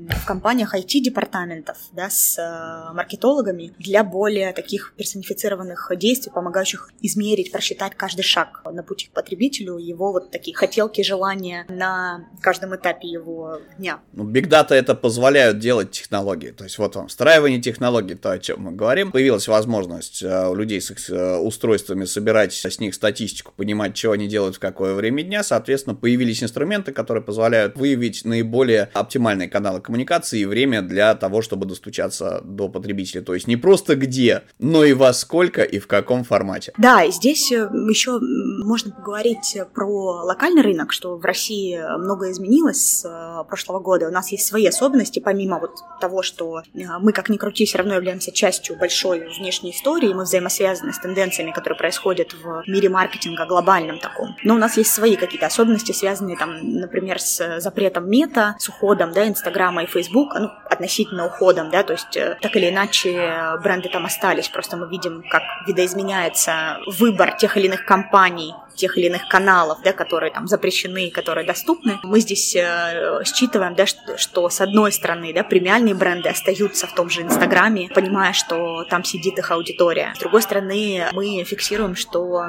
в 0.09 0.27
компаниях 0.27 0.75
IT-департаментов 0.75 1.77
да, 1.93 2.09
с 2.09 2.39
э, 2.39 2.95
маркетологами 2.95 3.73
для 3.79 4.05
более 4.05 4.53
таких 4.53 4.95
персонифицированных 4.97 5.93
действий, 5.97 6.33
помогающих 6.35 6.91
измерить, 7.03 7.53
просчитать 7.53 7.95
каждый 7.95 8.23
шаг 8.23 8.63
на 8.65 8.83
пути 8.83 9.09
к 9.09 9.11
потребителю, 9.11 9.77
его 9.77 10.13
вот 10.13 10.31
такие 10.31 10.57
хотелки, 10.57 11.03
желания 11.03 11.67
на 11.69 12.25
каждом 12.41 12.75
этапе 12.75 13.09
его 13.09 13.61
дня. 13.79 14.01
Ну, 14.13 14.25
Big 14.25 14.49
Data 14.49 14.75
это 14.75 14.95
позволяют 14.95 15.59
делать 15.59 15.91
технологии. 15.91 16.51
То 16.51 16.65
есть 16.65 16.79
вот 16.79 16.97
вам 16.97 17.09
встраивание 17.09 17.61
технологий, 17.61 18.15
то, 18.15 18.33
о 18.33 18.39
чем 18.39 18.63
мы 18.63 18.73
говорим. 18.73 19.13
Появилась 19.13 19.49
возможность 19.49 20.23
э, 20.23 20.49
у 20.49 20.55
людей 20.55 20.81
с 20.81 20.91
устройствами 21.39 22.05
собирать 22.05 22.53
с 22.53 22.81
них 22.81 22.95
статистику, 22.95 23.53
понимать, 23.57 23.97
что 23.97 24.13
они 24.13 24.27
делают 24.27 24.57
в 24.57 24.59
какое 24.89 24.95
время 24.95 25.23
дня. 25.23 25.43
Соответственно, 25.43 25.95
появились 25.95 26.43
инструменты, 26.43 26.93
которые 26.93 27.23
позволяют 27.23 27.77
выявить 27.77 28.25
наиболее 28.25 28.89
оптимальные 28.95 29.49
каналы 29.49 29.81
коммуникации 29.81 30.41
и 30.41 30.47
время 30.47 30.83
для 30.83 31.15
того, 31.15 31.43
чтобы 31.43 31.67
достучаться 31.67 32.41
до 32.45 32.69
потребителя. 32.69 33.23
То 33.23 33.35
есть 33.35 33.47
не 33.47 33.57
просто 33.57 33.97
где, 33.97 34.43
но 34.59 34.85
и 34.85 34.95
во 34.95 35.13
сколько 35.13 35.63
и 35.63 35.79
в 35.79 35.87
каком 35.87 36.25
формате. 36.25 36.73
Да, 36.79 37.05
и 37.05 37.11
здесь 37.11 37.53
э, 37.53 37.69
еще 37.91 38.19
можно 38.65 38.93
поговорить 38.93 39.59
про 39.75 40.25
локальный 40.25 40.63
рынок, 40.63 40.93
что 40.93 41.17
в 41.17 41.25
России 41.25 41.79
многое 41.99 42.33
изменилось 42.33 43.01
с 43.01 43.05
э, 43.05 43.45
прошлого 43.49 43.81
года. 43.81 44.09
У 44.09 44.13
нас 44.13 44.33
есть 44.33 44.47
свои 44.47 44.67
особенности, 44.67 45.21
помимо 45.21 45.59
вот 45.59 45.73
того, 46.01 46.23
что 46.23 46.63
э, 46.75 46.79
мы, 47.01 47.13
как 47.13 47.29
ни 47.29 47.37
крути, 47.37 47.67
все 47.67 47.79
равно 47.79 47.95
являемся 47.95 48.33
частью 48.33 48.77
большой 48.79 49.29
внешней 49.39 49.73
истории, 49.73 50.15
мы 50.15 50.23
взаимосвязаны 50.23 50.93
с 50.93 50.99
тенденциями, 50.99 51.51
которые 51.51 51.79
происходят 51.79 52.33
в 52.33 52.63
мире 52.67 52.89
маркетинга 52.89 53.47
глобальном 53.47 53.99
таком. 53.99 54.37
Но 54.45 54.55
у 54.55 54.59
нас 54.59 54.78
есть 54.79 54.93
свои 54.93 55.17
какие-то 55.17 55.47
особенности, 55.47 55.93
связанные 55.93 56.37
там, 56.37 56.59
например, 56.61 57.21
с 57.21 57.61
запретом 57.61 58.09
мета, 58.11 58.57
с 58.59 58.69
уходом, 58.69 59.13
да, 59.13 59.27
Инстаграма 59.27 59.85
и 59.85 59.87
Facebook, 59.87 60.35
ну, 60.35 60.51
относительно 60.71 61.27
уходом, 61.27 61.71
да, 61.71 61.83
то 61.83 61.93
есть 61.93 62.17
э, 62.17 62.37
так 62.41 62.57
или 62.57 62.71
иначе 62.71 63.59
бренды 63.63 63.89
там 63.89 64.07
остались, 64.07 64.49
просто 64.49 64.77
мы 64.77 64.89
видим, 64.89 65.23
как 65.29 65.43
видоизменяется 65.67 66.79
выбор 66.87 67.37
тех 67.37 67.57
или 67.57 67.67
иных 67.67 67.85
компаний, 67.85 68.55
тех 68.79 68.97
или 68.97 69.07
иных 69.07 69.29
каналов, 69.29 69.79
да, 69.83 69.93
которые 69.93 70.33
там 70.33 70.47
запрещены, 70.47 71.11
которые 71.11 71.47
доступны. 71.47 71.99
Мы 72.03 72.21
здесь 72.21 72.57
э, 72.57 73.23
считываем, 73.25 73.75
да, 73.75 73.87
что, 73.87 74.17
что 74.17 74.49
с 74.49 74.61
одной 74.61 74.93
стороны, 74.93 75.33
да, 75.35 75.43
премиальные 75.43 75.95
бренды 75.95 76.29
остаются 76.29 76.87
в 76.87 76.95
том 76.95 77.11
же 77.11 77.23
Инстаграме, 77.23 77.91
понимая, 77.95 78.33
что 78.33 78.85
там 78.85 79.05
сидит 79.05 79.39
их 79.39 79.51
аудитория. 79.51 80.13
С 80.17 80.21
другой 80.21 80.43
стороны, 80.43 81.07
мы 81.13 81.45
фиксируем, 81.45 81.95
что 81.97 82.45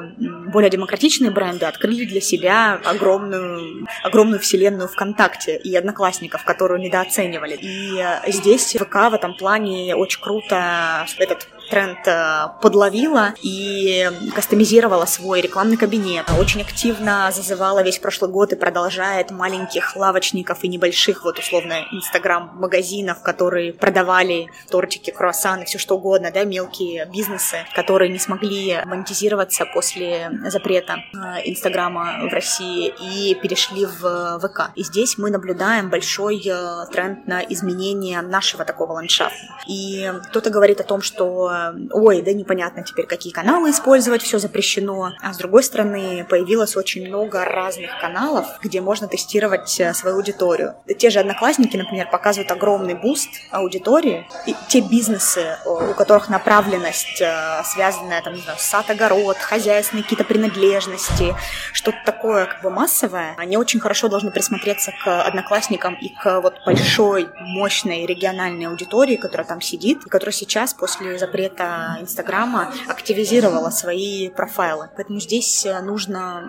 более 0.52 0.70
демократичные 0.70 1.30
бренды 1.30 1.66
открыли 1.66 2.04
для 2.04 2.20
себя 2.20 2.80
огромную, 2.84 3.86
огромную 4.02 4.40
вселенную 4.40 4.88
ВКонтакте 4.88 5.56
и 5.56 5.74
Одноклассников, 5.76 6.44
которую 6.44 6.80
недооценивали. 6.80 7.58
И 7.60 7.98
э, 7.98 8.30
здесь 8.30 8.74
ВК 8.74 9.10
в 9.10 9.14
этом 9.14 9.34
плане 9.34 9.94
очень 9.96 10.20
круто 10.20 11.06
этот 11.18 11.48
тренд 11.70 12.06
э, 12.06 12.48
подловила 12.60 13.34
и 13.42 14.10
кастомизировала 14.34 15.06
свой 15.06 15.40
рекламный 15.40 15.76
кабинет. 15.76 16.26
Очень 16.38 16.62
активно 16.62 17.30
зазывала 17.32 17.82
весь 17.82 17.98
прошлый 17.98 18.30
год 18.30 18.52
и 18.52 18.56
продолжает 18.56 19.30
маленьких 19.30 19.96
лавочников 19.96 20.64
и 20.64 20.68
небольших, 20.68 21.24
вот 21.24 21.38
условно, 21.38 21.86
инстаграм-магазинов, 21.92 23.22
которые 23.22 23.72
продавали 23.72 24.50
тортики, 24.70 25.10
круассаны, 25.10 25.64
все 25.64 25.78
что 25.78 25.96
угодно, 25.96 26.30
да, 26.32 26.44
мелкие 26.44 27.06
бизнесы, 27.06 27.58
которые 27.74 28.10
не 28.10 28.18
смогли 28.18 28.78
монетизироваться 28.84 29.64
после 29.66 30.30
запрета 30.46 30.96
э, 31.14 31.18
инстаграма 31.44 32.28
в 32.28 32.32
России 32.32 32.92
и 33.00 33.34
перешли 33.34 33.86
в 33.86 34.40
ВК. 34.40 34.72
И 34.74 34.82
здесь 34.82 35.18
мы 35.18 35.30
наблюдаем 35.30 35.90
большой 35.90 36.42
э, 36.44 36.86
тренд 36.92 37.26
на 37.26 37.42
изменение 37.42 38.20
нашего 38.22 38.64
такого 38.64 38.92
ландшафта. 38.92 39.38
И 39.68 40.12
кто-то 40.28 40.50
говорит 40.50 40.80
о 40.80 40.84
том, 40.84 41.02
что 41.02 41.59
ой, 41.92 42.22
да 42.22 42.32
непонятно 42.32 42.82
теперь, 42.82 43.06
какие 43.06 43.32
каналы 43.32 43.70
использовать, 43.70 44.22
все 44.22 44.38
запрещено. 44.38 45.12
А 45.20 45.32
с 45.32 45.38
другой 45.38 45.62
стороны, 45.62 46.26
появилось 46.28 46.76
очень 46.76 47.06
много 47.06 47.44
разных 47.44 47.90
каналов, 48.00 48.46
где 48.62 48.80
можно 48.80 49.08
тестировать 49.08 49.78
э, 49.80 49.94
свою 49.94 50.16
аудиторию. 50.16 50.74
Те 50.98 51.10
же 51.10 51.20
одноклассники, 51.20 51.76
например, 51.76 52.08
показывают 52.10 52.50
огромный 52.50 52.94
boost 52.94 53.28
аудитории. 53.50 54.26
И 54.46 54.54
те 54.68 54.80
бизнесы, 54.80 55.56
у 55.64 55.94
которых 55.94 56.28
направленность 56.28 57.20
э, 57.20 57.62
связанная, 57.64 58.22
там, 58.22 58.36
знаю, 58.36 58.58
сад-огород, 58.58 59.36
хозяйственные 59.36 60.02
какие-то 60.04 60.24
принадлежности, 60.24 61.34
что-то 61.72 61.98
такое 62.04 62.46
как 62.46 62.62
бы 62.62 62.70
массовое, 62.70 63.34
они 63.36 63.56
очень 63.56 63.80
хорошо 63.80 64.08
должны 64.08 64.30
присмотреться 64.30 64.92
к 65.04 65.22
одноклассникам 65.22 65.94
и 65.94 66.08
к 66.08 66.40
вот 66.40 66.54
большой, 66.64 67.28
мощной 67.40 68.06
региональной 68.06 68.66
аудитории, 68.66 69.16
которая 69.16 69.46
там 69.46 69.60
сидит, 69.60 70.06
и 70.06 70.08
которая 70.08 70.32
сейчас 70.32 70.74
после 70.74 71.18
запрета 71.18 71.49
это 71.52 71.98
Инстаграма 72.00 72.72
активизировала 72.88 73.70
свои 73.70 74.28
профайлы. 74.28 74.88
Поэтому 74.96 75.20
здесь 75.20 75.64
э, 75.66 75.80
нужно 75.82 76.44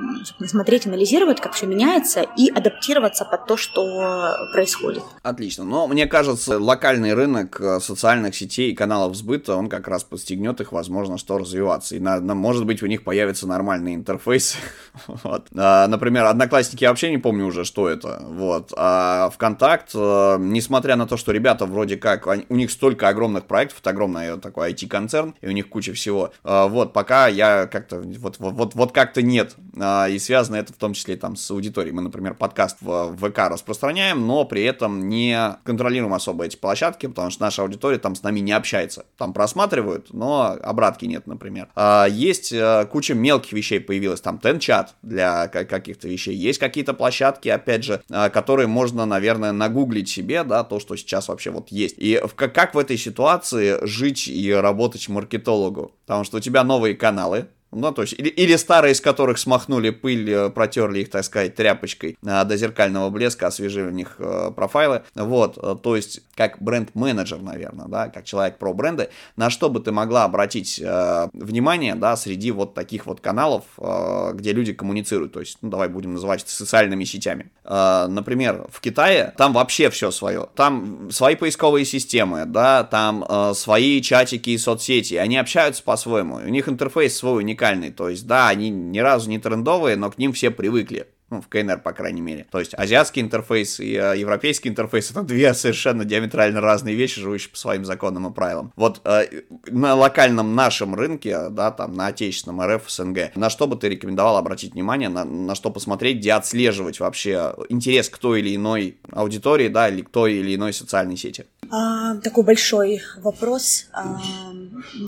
смотреть, 0.46 0.88
анализировать, 0.88 1.40
как 1.40 1.54
все 1.54 1.66
меняется, 1.66 2.26
и 2.38 2.50
адаптироваться 2.50 3.26
под 3.26 3.46
то, 3.46 3.58
что 3.58 4.36
происходит. 4.54 5.04
Отлично. 5.24 5.64
Но 5.64 5.88
мне 5.88 6.06
кажется, 6.08 6.60
локальный 6.60 7.14
рынок 7.14 7.60
э, 7.60 7.80
социальных 7.80 8.36
сетей 8.36 8.72
и 8.72 8.76
каналов 8.76 9.16
сбыта, 9.16 9.56
он 9.56 9.70
как 9.70 9.88
раз 9.88 10.04
подстегнет 10.04 10.62
их, 10.62 10.72
возможно, 10.72 11.18
что 11.18 11.38
развиваться. 11.38 11.96
И, 11.96 12.00
на, 12.00 12.20
на, 12.20 12.36
может 12.36 12.66
быть, 12.66 12.84
у 12.84 12.88
них 12.88 13.04
появится 13.04 13.48
нормальный 13.48 13.96
интерфейс. 13.96 14.56
вот. 15.08 15.48
а, 15.56 15.88
например, 15.88 16.26
Одноклассники 16.26 16.84
я 16.84 16.90
вообще 16.90 17.10
не 17.10 17.18
помню 17.18 17.46
уже, 17.46 17.64
что 17.64 17.90
это. 17.90 18.22
Вот. 18.28 18.74
А 18.76 19.30
ВКонтакт, 19.32 19.92
а, 19.96 20.38
несмотря 20.38 20.96
на 20.96 21.08
то, 21.08 21.18
что 21.18 21.32
ребята 21.32 21.66
вроде 21.66 21.98
как, 21.98 22.28
у 22.28 22.56
них 22.56 22.72
столько 22.72 23.08
огромных 23.08 23.46
проектов, 23.46 23.80
это 23.82 23.90
огромное 23.92 24.38
такое 24.38 24.72
IT 24.72 24.88
концерн, 24.92 25.34
и 25.42 25.48
у 25.48 25.52
них 25.52 25.70
куча 25.70 25.94
всего. 25.94 26.32
А, 26.44 26.68
вот, 26.68 26.94
пока 26.94 27.28
я 27.28 27.66
как-то, 27.66 28.02
вот, 28.02 28.38
вот, 28.38 28.54
вот, 28.54 28.76
вот 28.76 28.92
как-то 28.92 29.24
нет. 29.24 29.56
А, 29.80 30.08
и 30.08 30.20
связано 30.20 30.58
это 30.58 30.74
в 30.74 30.76
том 30.76 30.94
числе 30.94 31.16
там 31.16 31.36
с 31.36 31.50
аудиторией. 31.50 31.96
Мы, 31.96 32.02
например, 32.02 32.36
подкаст 32.36 32.78
в 32.82 33.16
ВК 33.18 33.50
распространяем, 33.50 34.28
но 34.28 34.46
при 34.46 34.64
этом 34.64 35.08
не 35.10 35.58
контролируем 35.64 36.14
особо 36.14 36.46
эти 36.46 36.58
площадки, 36.58 37.08
потому 37.08 37.32
что 37.32 37.42
наша 37.42 37.64
аудитория 37.64 37.98
там 37.98 38.16
с 38.16 38.22
нами 38.22 38.42
не 38.42 38.52
общается. 38.52 39.06
Там 39.18 39.34
просматривают, 39.34 40.14
но 40.14 40.58
обратки 40.62 41.06
нет, 41.06 41.26
например. 41.26 41.70
А, 41.76 42.06
есть 42.06 42.54
куча 42.92 43.14
мелких 43.14 43.54
вещей 43.54 43.80
появилась, 43.80 44.22
там 44.22 44.38
Тенчат 44.38 44.96
для 45.02 45.48
каких-то 45.48 46.08
вещей. 46.10 46.36
Есть 46.36 46.60
какие-то 46.60 46.94
площадки, 46.94 47.48
опять 47.48 47.86
же, 47.86 48.02
которые 48.10 48.68
можно, 48.68 49.06
наверное, 49.06 49.54
нагуглить 49.54 50.10
себе, 50.10 50.44
да, 50.44 50.66
то, 50.66 50.80
что 50.80 50.98
сейчас 50.98 51.30
вообще 51.30 51.52
вот 51.52 51.70
есть. 51.70 51.96
И 51.98 52.22
как 52.36 52.76
в 52.76 52.78
этой 52.78 52.98
ситуации 52.98 53.78
жить 53.86 54.28
и 54.28 54.52
работать 54.52 54.81
работать 54.82 55.08
маркетологу, 55.10 55.92
потому 56.06 56.24
что 56.24 56.38
у 56.38 56.40
тебя 56.40 56.64
новые 56.64 56.96
каналы, 56.96 57.50
ну, 57.72 57.92
то 57.92 58.02
есть, 58.02 58.14
или, 58.14 58.30
или 58.30 58.56
старые, 58.56 58.94
из 58.94 59.02
которых 59.02 59.40
смахнули 59.40 59.90
пыль, 59.90 60.30
э, 60.30 60.50
протерли 60.50 61.00
их, 61.00 61.10
так 61.10 61.24
сказать, 61.24 61.56
тряпочкой 61.56 62.18
а, 62.26 62.44
до 62.44 62.58
зеркального 62.58 63.10
блеска, 63.10 63.48
освежили 63.48 63.88
в 63.88 63.94
них 63.94 64.16
а, 64.20 64.52
профайлы. 64.52 65.04
Вот, 65.16 65.82
то 65.82 65.96
есть, 65.96 66.22
как 66.36 66.62
бренд-менеджер, 66.62 67.42
наверное, 67.42 67.88
да, 67.88 68.10
как 68.10 68.26
человек 68.26 68.58
про 68.58 68.74
бренды, 68.74 69.10
на 69.36 69.50
что 69.50 69.70
бы 69.70 69.80
ты 69.80 69.92
могла 69.92 70.26
обратить 70.26 70.82
а, 70.84 71.30
внимание, 71.34 71.96
да, 71.96 72.18
среди 72.18 72.52
вот 72.52 72.74
таких 72.74 73.06
вот 73.06 73.22
каналов, 73.22 73.64
а, 73.78 74.34
где 74.34 74.52
люди 74.54 74.74
коммуницируют, 74.74 75.34
то 75.34 75.40
есть, 75.40 75.58
ну, 75.62 75.70
давай 75.70 75.88
будем 75.88 76.14
называть 76.14 76.48
социальными 76.48 77.04
сетями. 77.04 77.52
А, 77.64 78.08
например, 78.08 78.68
в 78.72 78.82
Китае 78.82 79.34
там 79.38 79.54
вообще 79.54 79.90
все 79.90 80.12
свое. 80.12 80.48
Там 80.56 81.10
свои 81.12 81.36
поисковые 81.36 81.86
системы, 81.86 82.46
да, 82.46 82.84
там 82.84 83.26
а, 83.28 83.54
свои 83.54 84.02
чатики 84.02 84.52
и 84.52 84.58
соцсети, 84.58 85.16
они 85.16 85.38
общаются 85.38 85.84
по-своему, 85.84 86.36
у 86.36 86.50
них 86.50 86.68
интерфейс 86.68 87.16
свой 87.16 87.44
уникальный 87.44 87.61
уникальный. 87.62 87.92
То 87.92 88.10
есть, 88.10 88.28
да, 88.28 88.50
они 88.50 88.70
ни 88.70 89.00
разу 89.00 89.30
не 89.30 89.40
трендовые, 89.40 89.96
но 89.96 90.12
к 90.12 90.18
ним 90.18 90.34
все 90.34 90.52
привыкли. 90.52 91.08
ну, 91.30 91.42
в 91.42 91.48
КНР, 91.48 91.82
по 91.82 91.94
крайней 91.94 92.20
мере. 92.20 92.46
То 92.52 92.60
есть 92.60 92.74
азиатский 92.78 93.22
интерфейс 93.22 93.80
и 93.80 93.94
э, 93.96 94.18
европейский 94.18 94.68
интерфейс— 94.68 95.12
это 95.12 95.24
две 95.24 95.54
совершенно 95.54 96.04
диаметрально 96.04 96.60
разные 96.60 96.94
вещи, 96.94 97.22
живущие 97.22 97.50
по 97.52 97.58
своим 97.58 97.86
законам 97.86 98.28
и 98.28 98.34
правилам. 98.34 98.74
Вот 98.76 99.00
э, 99.06 99.44
на 99.68 99.96
локальном 99.96 100.56
нашем 100.56 100.94
рынке, 100.94 101.48
да, 101.50 101.72
там, 101.72 101.96
на 101.96 102.08
отечественном 102.08 102.62
РФ, 102.62 102.92
СНГ, 102.92 103.34
на 103.36 103.50
что 103.50 103.66
бы 103.68 103.78
ты 103.78 103.88
рекомендовал 103.88 104.36
обратить 104.36 104.74
внимание, 104.74 105.08
на, 105.08 105.24
на 105.24 105.56
что 105.56 105.72
посмотреть, 105.72 106.18
где 106.18 106.34
отслеживать 106.34 107.00
вообще 107.00 107.56
интерес 107.70 108.10
к 108.10 108.18
той 108.18 108.42
или 108.42 108.54
иной 108.54 108.98
аудитории, 109.14 109.70
да, 109.70 109.88
или 109.88 110.02
к 110.02 110.10
той 110.10 110.34
или 110.34 110.56
иной 110.56 110.74
социальной 110.74 111.16
сети? 111.16 111.46
А, 111.70 112.16
такой 112.16 112.44
большой 112.44 113.02
вопрос. 113.22 113.88
А, 113.94 114.20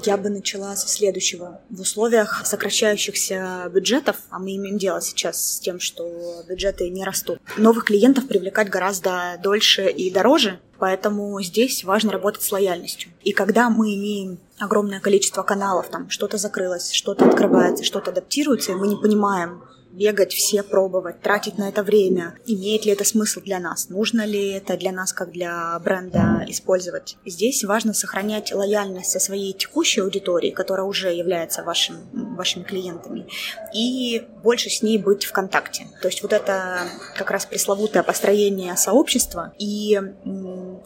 я 0.06 0.18
бы 0.18 0.30
начала 0.30 0.76
со 0.76 0.88
следующего. 0.88 1.62
В 1.70 1.82
условиях 1.82 2.44
сокращающихся 2.46 3.70
бюджетов, 3.74 4.18
а 4.30 4.40
мы 4.40 4.56
имеем 4.56 4.78
дело 4.78 5.02
сейчас 5.02 5.56
с 5.56 5.60
тем, 5.60 5.80
что 5.80 6.44
бюджеты 6.48 6.90
не 6.90 7.04
растут, 7.04 7.40
новых 7.58 7.86
клиентов 7.86 8.28
привлекать 8.28 8.70
гораздо 8.70 9.40
дольше 9.42 9.90
и 9.90 10.12
дороже, 10.12 10.60
поэтому 10.80 11.42
здесь 11.42 11.84
важно 11.84 12.12
работать 12.12 12.44
с 12.44 12.52
лояльностью. 12.52 13.12
И 13.24 13.32
когда 13.32 13.70
мы 13.70 13.96
имеем 13.96 14.40
огромное 14.60 15.00
количество 15.00 15.44
каналов, 15.44 15.90
там 15.90 16.10
что-то 16.10 16.38
закрылось, 16.38 16.92
что-то 16.92 17.26
открывается, 17.26 17.84
что-то 17.84 18.12
адаптируется, 18.12 18.72
и 18.72 18.76
мы 18.76 18.88
не 18.88 18.96
понимаем, 18.96 19.64
бегать, 19.94 20.34
все 20.34 20.64
пробовать, 20.64 21.22
тратить 21.22 21.58
на 21.58 21.70
это 21.70 21.84
время. 21.84 22.36
Имеет 22.46 22.86
ли 22.86 22.92
это 22.92 23.06
смысл 23.06 23.42
для 23.42 23.60
нас? 23.60 23.90
Нужно 23.90 24.26
ли 24.26 24.50
это 24.50 24.76
для 24.76 24.92
нас, 24.92 25.14
как 25.14 25.32
для 25.32 25.80
бренда, 25.80 26.44
использовать? 26.48 27.18
Здесь 27.26 27.64
важно 27.64 27.94
сохранять 27.94 28.52
лояльность 28.52 29.12
со 29.12 29.20
своей 29.20 29.54
текущей 29.54 30.02
аудиторией, 30.02 30.54
которая 30.54 30.86
уже 30.86 31.14
является 31.14 31.64
вашим, 31.64 31.98
вашими 32.36 32.64
клиентами, 32.64 33.28
и 33.74 34.24
больше 34.44 34.70
с 34.70 34.82
ней 34.82 34.98
быть 34.98 35.26
в 35.26 35.32
контакте. 35.32 35.88
То 36.02 36.08
есть 36.08 36.24
вот 36.24 36.34
это 36.34 36.88
как 37.16 37.30
раз 37.30 37.46
пресловутое 37.46 38.04
построение 38.04 38.76
сообщества 38.76 39.54
и 39.60 40.00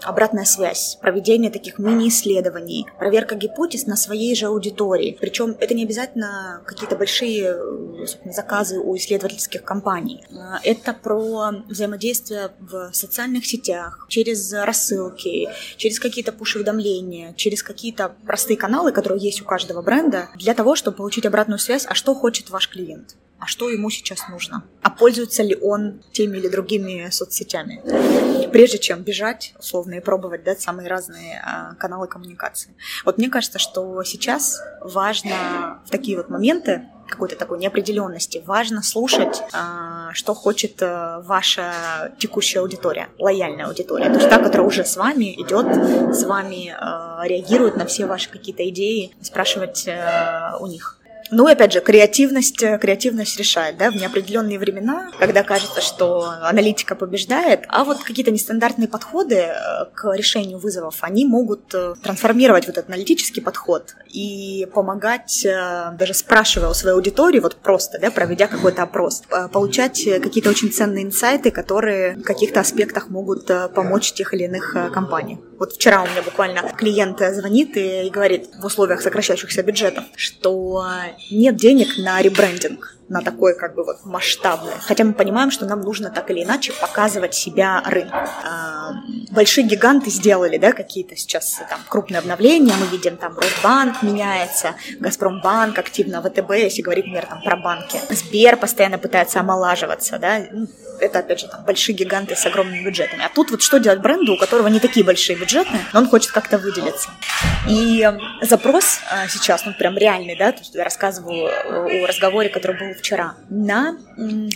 обратная 0.03 0.45
связь, 0.45 0.97
проведение 1.01 1.49
таких 1.49 1.79
мини-исследований, 1.79 2.85
проверка 2.99 3.35
гипотез 3.35 3.85
на 3.85 3.95
своей 3.95 4.35
же 4.35 4.47
аудитории. 4.47 5.17
Причем 5.19 5.55
это 5.59 5.73
не 5.73 5.83
обязательно 5.83 6.61
какие-то 6.65 6.97
большие 6.97 7.57
заказы 8.25 8.79
у 8.79 8.96
исследовательских 8.97 9.63
компаний. 9.63 10.23
А, 10.31 10.59
это 10.63 10.93
про 10.93 11.51
взаимодействие 11.67 12.51
в 12.59 12.91
социальных 12.93 13.45
сетях, 13.45 14.05
через 14.09 14.51
рассылки, 14.53 15.49
через 15.77 15.99
какие-то 15.99 16.31
пуш-уведомления, 16.31 17.33
через 17.33 17.63
какие-то 17.63 18.15
простые 18.25 18.57
каналы, 18.57 18.91
которые 18.91 19.21
есть 19.21 19.41
у 19.41 19.45
каждого 19.45 19.81
бренда, 19.81 20.29
для 20.35 20.53
того, 20.53 20.75
чтобы 20.75 20.97
получить 20.97 21.25
обратную 21.25 21.59
связь, 21.59 21.85
а 21.87 21.93
что 21.93 22.13
хочет 22.13 22.49
ваш 22.49 22.69
клиент 22.69 23.15
а 23.39 23.45
что 23.45 23.69
ему 23.69 23.89
сейчас 23.89 24.27
нужно, 24.29 24.63
а 24.81 24.89
пользуется 24.89 25.43
ли 25.43 25.55
он 25.55 26.01
теми 26.11 26.37
или 26.37 26.47
другими 26.47 27.09
соцсетями, 27.11 27.81
прежде 28.51 28.79
чем 28.79 29.03
бежать, 29.03 29.53
условно, 29.59 29.95
и 29.95 29.99
пробовать 29.99 30.43
да, 30.43 30.55
самые 30.55 30.89
разные 30.89 31.41
а, 31.45 31.75
каналы 31.75 32.07
коммуникации. 32.07 32.73
Вот 33.05 33.17
мне 33.17 33.29
кажется, 33.29 33.59
что 33.59 34.03
сейчас 34.03 34.61
важно 34.81 35.81
в 35.85 35.91
такие 35.91 36.17
вот 36.17 36.29
моменты 36.29 36.87
какой-то 37.07 37.35
такой 37.35 37.57
неопределенности. 37.59 38.43
Важно 38.45 38.83
слушать, 38.83 39.41
а, 39.53 40.13
что 40.13 40.33
хочет 40.33 40.81
а, 40.81 41.21
ваша 41.21 42.13
текущая 42.19 42.59
аудитория, 42.59 43.09
лояльная 43.17 43.65
аудитория. 43.65 44.05
То 44.05 44.15
есть 44.15 44.29
та, 44.29 44.39
которая 44.39 44.67
уже 44.67 44.85
с 44.85 44.97
вами 44.97 45.33
идет, 45.41 45.67
с 46.15 46.23
вами 46.23 46.75
а, 46.77 47.23
реагирует 47.25 47.77
на 47.77 47.85
все 47.85 48.05
ваши 48.05 48.29
какие-то 48.29 48.67
идеи, 48.69 49.11
спрашивать 49.21 49.87
у 50.59 50.67
них. 50.67 50.97
Ну 51.31 51.47
и 51.47 51.51
опять 51.51 51.73
же, 51.73 51.81
креативность, 51.81 52.63
э, 52.63 52.77
креативность 52.77 53.37
решает, 53.37 53.77
да, 53.77 53.91
в 53.91 53.95
неопределенные 53.95 54.59
времена, 54.59 55.11
когда 55.19 55.43
кажется, 55.43 55.81
что 55.81 56.29
аналитика 56.41 56.95
побеждает, 56.95 57.65
а 57.67 57.83
вот 57.83 58.03
какие-то 58.03 58.31
нестандартные 58.31 58.87
подходы 58.87 59.35
э, 59.35 59.85
к 59.93 60.13
решению 60.15 60.57
вызовов, 60.57 60.97
они 61.01 61.25
могут 61.25 61.73
э, 61.73 61.95
трансформировать 62.01 62.67
вот 62.67 62.77
этот 62.77 62.89
аналитический 62.89 63.41
подход 63.41 63.95
и 64.07 64.67
помогать, 64.73 65.45
даже 65.45 66.13
спрашивая 66.13 66.69
у 66.69 66.73
своей 66.73 66.95
аудитории, 66.95 67.39
вот 67.39 67.55
просто, 67.55 67.99
да, 67.99 68.09
проведя 68.09 68.47
какой-то 68.47 68.83
опрос, 68.83 69.23
получать 69.51 70.03
какие-то 70.21 70.49
очень 70.49 70.71
ценные 70.71 71.03
инсайты, 71.03 71.51
которые 71.51 72.15
в 72.15 72.23
каких-то 72.23 72.61
аспектах 72.61 73.09
могут 73.09 73.51
помочь 73.75 74.13
тех 74.13 74.33
или 74.33 74.43
иных 74.43 74.75
компаниям. 74.93 75.41
Вот 75.59 75.73
вчера 75.73 76.03
у 76.03 76.07
меня 76.07 76.21
буквально 76.21 76.61
клиент 76.77 77.19
звонит 77.19 77.75
и 77.75 78.09
говорит 78.09 78.49
в 78.59 78.65
условиях 78.65 79.01
сокращающихся 79.01 79.63
бюджетов, 79.63 80.05
что 80.15 80.85
нет 81.31 81.55
денег 81.55 81.97
на 81.97 82.21
ребрендинг 82.21 82.96
на 83.09 83.21
такой 83.21 83.55
как 83.57 83.75
бы 83.75 83.83
вот 83.83 84.05
масштабный. 84.05 84.73
Хотя 84.81 85.03
мы 85.03 85.13
понимаем, 85.13 85.51
что 85.51 85.65
нам 85.65 85.81
нужно 85.81 86.09
так 86.09 86.29
или 86.31 86.43
иначе 86.43 86.73
показывать 86.73 87.33
себя 87.33 87.81
рынку. 87.85 88.17
А, 88.17 88.93
большие 89.31 89.65
гиганты 89.65 90.09
сделали, 90.09 90.57
да, 90.57 90.73
какие-то 90.73 91.15
сейчас 91.15 91.61
там 91.69 91.79
крупные 91.87 92.19
обновления. 92.19 92.73
Мы 92.79 92.87
видим 92.87 93.17
там 93.17 93.37
Росбанк 93.37 94.03
меняется, 94.03 94.75
Газпромбанк 94.99 95.77
активно, 95.79 96.21
ВТБ, 96.21 96.51
если 96.51 96.81
говорить, 96.81 97.05
например, 97.05 97.25
там 97.27 97.41
про 97.41 97.55
банки. 97.55 97.99
Сбер 98.09 98.57
постоянно 98.57 98.97
пытается 98.97 99.39
омолаживаться, 99.39 100.19
да, 100.19 100.41
ну, 100.51 100.67
это, 100.99 101.19
опять 101.19 101.39
же, 101.39 101.47
там, 101.47 101.63
большие 101.63 101.95
гиганты 101.95 102.35
с 102.35 102.45
огромными 102.45 102.83
бюджетами. 102.83 103.23
А 103.23 103.29
тут 103.29 103.51
вот 103.51 103.61
что 103.61 103.77
делать 103.79 103.99
бренду, 103.99 104.33
у 104.33 104.37
которого 104.37 104.67
не 104.67 104.79
такие 104.79 105.05
большие 105.05 105.37
бюджеты, 105.37 105.69
но 105.93 105.99
он 105.99 106.09
хочет 106.09 106.31
как-то 106.31 106.57
выделиться. 106.57 107.09
И 107.69 108.09
запрос 108.41 108.99
а, 109.09 109.27
сейчас, 109.27 109.65
ну, 109.65 109.73
прям 109.73 109.97
реальный, 109.97 110.35
да, 110.35 110.51
то 110.51 110.59
есть 110.59 110.73
я 110.75 110.83
рассказываю 110.83 111.47
о 111.47 112.07
разговоре, 112.07 112.49
который 112.49 112.77
был 112.77 112.96
вчера, 112.97 113.35
на 113.49 113.97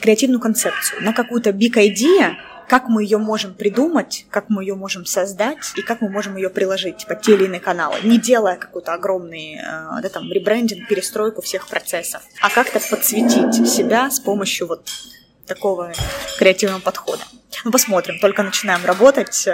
креативную 0.02 0.40
концепцию, 0.40 1.04
на 1.04 1.14
какую-то 1.14 1.52
big 1.52 1.74
idea, 1.74 2.36
как 2.68 2.88
мы 2.88 3.04
ее 3.04 3.18
можем 3.18 3.54
придумать, 3.54 4.26
как 4.30 4.46
мы 4.50 4.64
ее 4.64 4.76
можем 4.76 5.06
создать 5.06 5.74
и 5.76 5.82
как 5.82 6.00
мы 6.00 6.10
можем 6.10 6.38
ее 6.38 6.50
приложить 6.50 7.06
под 7.06 7.22
те 7.22 7.34
или 7.34 7.46
иные 7.46 7.60
каналы, 7.60 7.98
не 8.04 8.18
делая 8.18 8.56
какой-то 8.56 8.94
огромный 8.94 9.60
а, 9.60 10.00
да, 10.02 10.08
там, 10.08 10.32
ребрендинг, 10.32 10.88
перестройку 10.88 11.42
всех 11.42 11.68
процессов, 11.68 12.22
а 12.42 12.50
как-то 12.50 12.80
подсветить 12.80 13.70
себя 13.70 14.10
с 14.10 14.20
помощью 14.22 14.68
вот 14.68 14.90
такого 15.46 15.92
креативного 16.40 16.80
подхода. 16.80 17.24
Ну, 17.66 17.72
посмотрим, 17.72 18.20
только 18.20 18.42
начинаем 18.42 18.86
работать. 18.86 19.48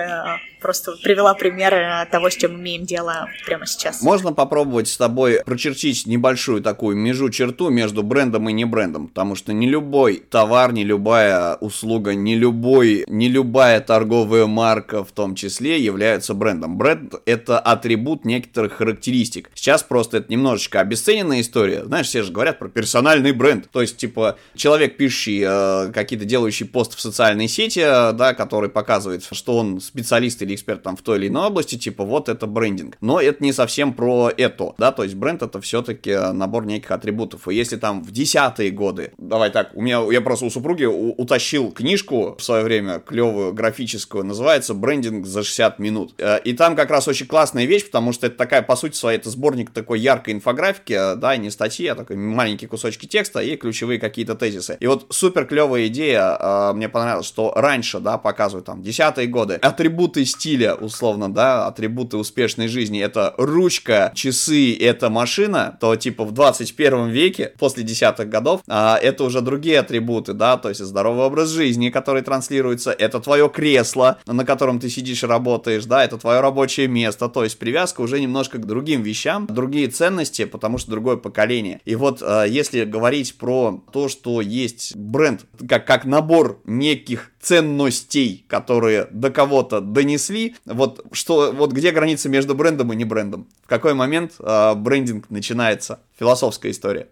Просто 0.62 0.94
привела 1.04 1.34
примеры 1.34 2.08
того, 2.12 2.30
с 2.30 2.36
чем 2.36 2.56
имеем 2.56 2.86
дело 2.86 3.28
прямо 3.46 3.66
сейчас. 3.66 4.02
Можно 4.02 4.34
попробовать 4.34 4.88
с 4.88 4.98
тобой 4.98 5.42
прочертить 5.46 6.06
небольшую 6.06 6.62
такую 6.62 6.98
межу 6.98 7.30
черту 7.30 7.70
между 7.70 8.04
брендом 8.04 8.50
и 8.50 8.54
не 8.54 8.66
брендом, 8.66 9.08
потому 9.08 9.36
что 9.36 9.54
не 9.54 9.68
любой 9.68 10.18
товар, 10.18 10.74
не 10.74 10.84
любая 10.84 11.56
услуга, 11.56 12.16
не 12.16 12.36
любой, 12.36 13.06
не 13.08 13.30
любая 13.30 13.82
торговая 13.82 14.46
марка 14.48 15.04
в 15.04 15.12
том 15.12 15.36
числе 15.36 15.80
являются 15.80 16.34
брендом. 16.34 16.78
Бренд 16.78 17.16
это 17.26 17.60
атрибут 17.60 18.26
некоторых 18.26 18.74
характеристик. 18.74 19.50
Сейчас 19.54 19.84
просто 19.84 20.18
это 20.18 20.32
немножечко 20.32 20.80
обесцененная 20.80 21.42
история. 21.42 21.86
Знаешь, 21.86 22.08
все 22.08 22.24
же 22.24 22.32
говорят 22.32 22.60
про 22.60 22.70
персональный 22.70 23.32
бренд. 23.32 23.70
То 23.72 23.82
есть, 23.82 23.98
типа, 23.98 24.38
человек, 24.56 24.98
пишущий 24.98 25.44
э, 25.46 25.92
какие-то 25.92 26.26
делающий 26.26 26.66
пост 26.66 26.96
в 26.96 27.02
социальной 27.02 27.48
сети, 27.48 27.80
э, 27.80 28.14
да, 28.14 28.34
который 28.34 28.70
показывает, 28.70 29.28
что 29.32 29.58
он 29.58 29.82
специалист 29.82 30.42
или 30.48 30.56
эксперт 30.56 30.84
там 30.84 30.96
в 30.96 31.02
той 31.02 31.18
или 31.18 31.28
иной 31.28 31.48
области, 31.48 31.78
типа 31.78 32.04
вот 32.04 32.30
это 32.30 32.48
брендинг. 32.48 32.98
Но 33.02 33.20
это 33.22 33.44
не 33.44 33.54
совсем 33.54 33.94
про 33.94 34.32
это, 34.36 34.74
да, 34.78 34.92
то 34.92 35.04
есть 35.04 35.16
бренд 35.16 35.44
это 35.44 35.62
все-таки 35.62 36.16
набор 36.34 36.66
неких 36.66 36.92
атрибутов. 36.92 37.48
И 37.48 37.56
если 37.56 37.76
там 37.76 38.04
в 38.04 38.12
десятые 38.12 38.72
годы, 38.72 39.12
давай 39.18 39.52
так, 39.52 39.72
у 39.76 39.82
меня, 39.82 40.02
я 40.12 40.22
просто 40.22 40.46
у 40.46 40.50
супруги 40.50 40.86
утащил 40.86 41.72
книжку 41.72 42.36
в 42.38 42.44
свое 42.44 42.64
время, 42.64 43.00
клевую, 43.00 43.54
графическую, 43.54 44.24
называется 44.24 44.74
«Брендинг 44.74 45.26
за 45.26 45.44
60 45.44 45.80
минут». 45.80 46.14
Э, 46.18 46.40
и 46.44 46.54
там 46.54 46.76
как 46.76 46.90
раз 46.90 47.08
очень 47.08 47.28
классная 47.28 47.66
вещь, 47.66 47.86
потому 47.86 48.14
что 48.14 48.28
это 48.28 48.38
такая, 48.38 48.62
по 48.62 48.76
сути 48.76 48.96
своей, 48.96 49.18
это 49.18 49.30
сборник 49.30 49.72
такой 49.72 50.00
яркой 50.00 50.34
инфографики, 50.34 51.16
да, 51.16 51.36
не 51.38 51.50
статьи, 51.50 51.88
а 51.88 51.96
такой 51.96 52.16
маленькие 52.16 52.70
кусочки 52.70 53.06
текста 53.06 53.40
и 53.40 53.56
ключевые 53.56 54.00
какие-то 54.00 54.36
тезисы. 54.36 54.78
И 54.80 54.88
вот 54.88 55.08
супер 55.10 55.46
клевая 55.46 55.88
идея, 55.88 56.38
э, 56.40 56.74
мне 56.74 56.90
понравилось, 56.90 57.28
что 57.28 57.52
раньше, 57.56 58.00
да, 58.00 58.18
показывают 58.18 58.66
там 58.66 58.82
десятые 58.82 59.28
годы, 59.28 59.56
атрибуты 59.56 60.26
стиля, 60.38 60.76
условно, 60.76 61.34
да, 61.34 61.66
атрибуты 61.66 62.18
успешной 62.18 62.68
жизни, 62.68 63.02
это 63.02 63.34
ручка, 63.38 64.12
часы, 64.14 64.78
это 64.78 65.10
машина, 65.10 65.78
то 65.82 65.96
типа 65.96 66.26
в 66.26 66.32
21 66.32 67.08
веке, 67.08 67.54
после 67.58 67.84
десятых 67.84 68.30
годов, 68.30 68.62
а, 68.68 68.98
это 69.02 69.24
уже 69.24 69.42
другие 69.42 69.80
атрибуты, 69.80 70.34
да, 70.34 70.58
то 70.58 70.70
есть 70.70 70.84
здоровый 70.84 71.26
образ 71.26 71.50
жизни, 71.50 71.90
который 71.90 72.22
транслируется, 72.22 72.92
это 72.92 73.20
твое 73.20 73.50
кресло, 73.50 74.20
на 74.28 74.46
котором 74.46 74.80
ты 74.80 74.90
сидишь 74.90 75.24
и 75.24 75.26
работаешь, 75.26 75.86
да, 75.86 76.04
это 76.04 76.18
твое 76.18 76.40
рабочее 76.40 76.88
место, 76.88 77.30
то 77.30 77.44
есть 77.44 77.58
привязка 77.58 78.02
уже 78.02 78.20
немножко 78.20 78.60
к 78.60 78.66
другим 78.66 79.02
вещам, 79.02 79.48
другие 79.48 79.88
ценности, 79.88 80.46
потому 80.46 80.78
что 80.78 80.92
другое 80.92 81.18
поколение. 81.18 81.82
И 81.86 81.96
вот 81.96 82.22
а, 82.22 82.44
если 82.44 82.86
говорить 82.86 83.38
про 83.38 83.84
то, 83.92 84.08
что 84.08 84.42
есть 84.42 84.96
бренд, 84.96 85.46
как, 85.68 85.88
как 85.88 86.06
набор 86.06 86.62
неких 86.66 87.32
ценностей, 87.48 88.44
которые 88.50 89.08
до 89.10 89.32
кого-то 89.32 89.80
донесли. 89.80 90.56
Вот 90.66 91.06
что, 91.14 91.54
вот 91.54 91.72
где 91.72 91.92
граница 91.92 92.28
между 92.28 92.56
брендом 92.56 92.92
и 92.92 92.96
не 92.98 93.06
брендом? 93.06 93.48
В 93.64 93.68
какой 93.68 93.94
момент 93.94 94.34
э, 94.40 94.74
брендинг 94.76 95.30
начинается? 95.30 96.02
Философская 96.20 96.74
история. 96.74 97.08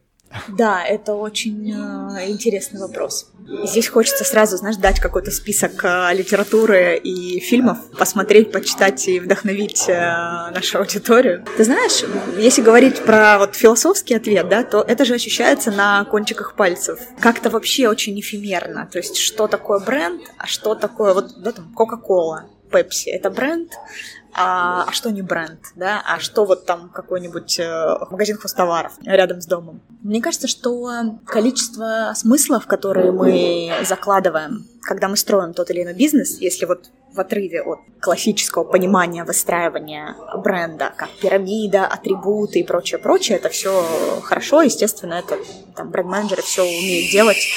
Да, 0.50 0.84
это 0.84 1.14
очень 1.14 1.72
э, 1.72 2.30
интересный 2.30 2.80
вопрос. 2.80 3.32
Здесь 3.64 3.88
хочется 3.88 4.24
сразу, 4.24 4.58
знаешь, 4.58 4.78
дать 4.78 5.00
какой-то 5.00 5.32
список 5.32 5.84
э, 5.84 6.14
литературы 6.14 6.98
и 6.98 7.40
фильмов, 7.40 7.78
посмотреть, 7.98 8.52
почитать 8.52 9.08
и 9.08 9.20
вдохновить 9.20 9.86
э, 9.88 9.94
нашу 10.54 10.80
аудиторию. 10.80 11.46
Ты 11.56 11.64
знаешь, 11.64 12.04
если 12.38 12.62
говорить 12.62 13.04
про 13.04 13.38
вот 13.38 13.56
философский 13.56 14.16
ответ, 14.16 14.50
да, 14.50 14.64
то 14.64 14.82
это 14.82 15.06
же 15.06 15.14
ощущается 15.14 15.72
на 15.72 16.04
кончиках 16.06 16.56
пальцев. 16.56 17.00
Как-то 17.20 17.50
вообще 17.50 17.88
очень 17.88 18.20
эфемерно. 18.20 18.90
То 18.92 18.98
есть, 18.98 19.18
что 19.18 19.48
такое 19.48 19.80
бренд, 19.80 20.22
а 20.38 20.48
что 20.48 20.74
такое 20.74 21.14
вот, 21.14 21.40
да, 21.42 21.52
там, 21.52 21.72
Кока-Кола, 21.74 22.50
Пепси. 22.72 23.10
Это 23.10 23.30
бренд, 23.30 23.72
а, 24.38 24.84
а 24.88 24.92
что 24.92 25.12
не 25.12 25.22
бренд, 25.22 25.60
да, 25.76 26.04
а 26.06 26.20
что 26.20 26.44
вот 26.44 26.66
там 26.66 26.90
какой-нибудь 26.90 27.58
э, 27.60 27.98
магазин 28.12 28.38
хостоваров 28.38 28.94
рядом 29.06 29.42
с 29.42 29.46
домом. 29.46 29.82
Мне 30.02 30.22
кажется, 30.22 30.48
что 30.48 31.20
количество 31.26 32.12
смыслов, 32.16 32.68
которые 32.68 33.14
мы 33.14 33.72
закладываем, 33.84 34.66
когда 34.82 35.08
мы 35.08 35.16
строим 35.16 35.54
тот 35.54 35.72
или 35.72 35.84
иной 35.84 35.94
бизнес, 35.94 36.38
если 36.40 36.66
вот 36.66 36.90
в 37.14 37.20
отрыве 37.22 37.62
от 37.62 37.80
классического 38.02 38.66
понимания 38.66 39.24
выстраивания 39.24 40.16
бренда, 40.38 40.92
как 40.98 41.10
пирамида, 41.12 41.88
атрибуты 41.88 42.60
и 42.60 42.64
прочее, 42.64 43.00
прочее, 43.00 43.38
это 43.38 43.48
все 43.48 44.22
хорошо, 44.22 44.64
естественно, 44.64 45.14
это 45.14 45.38
там 45.78 45.92
бренд-менеджеры 45.92 46.42
все 46.42 46.64
умеют 46.64 47.10
делать, 47.10 47.48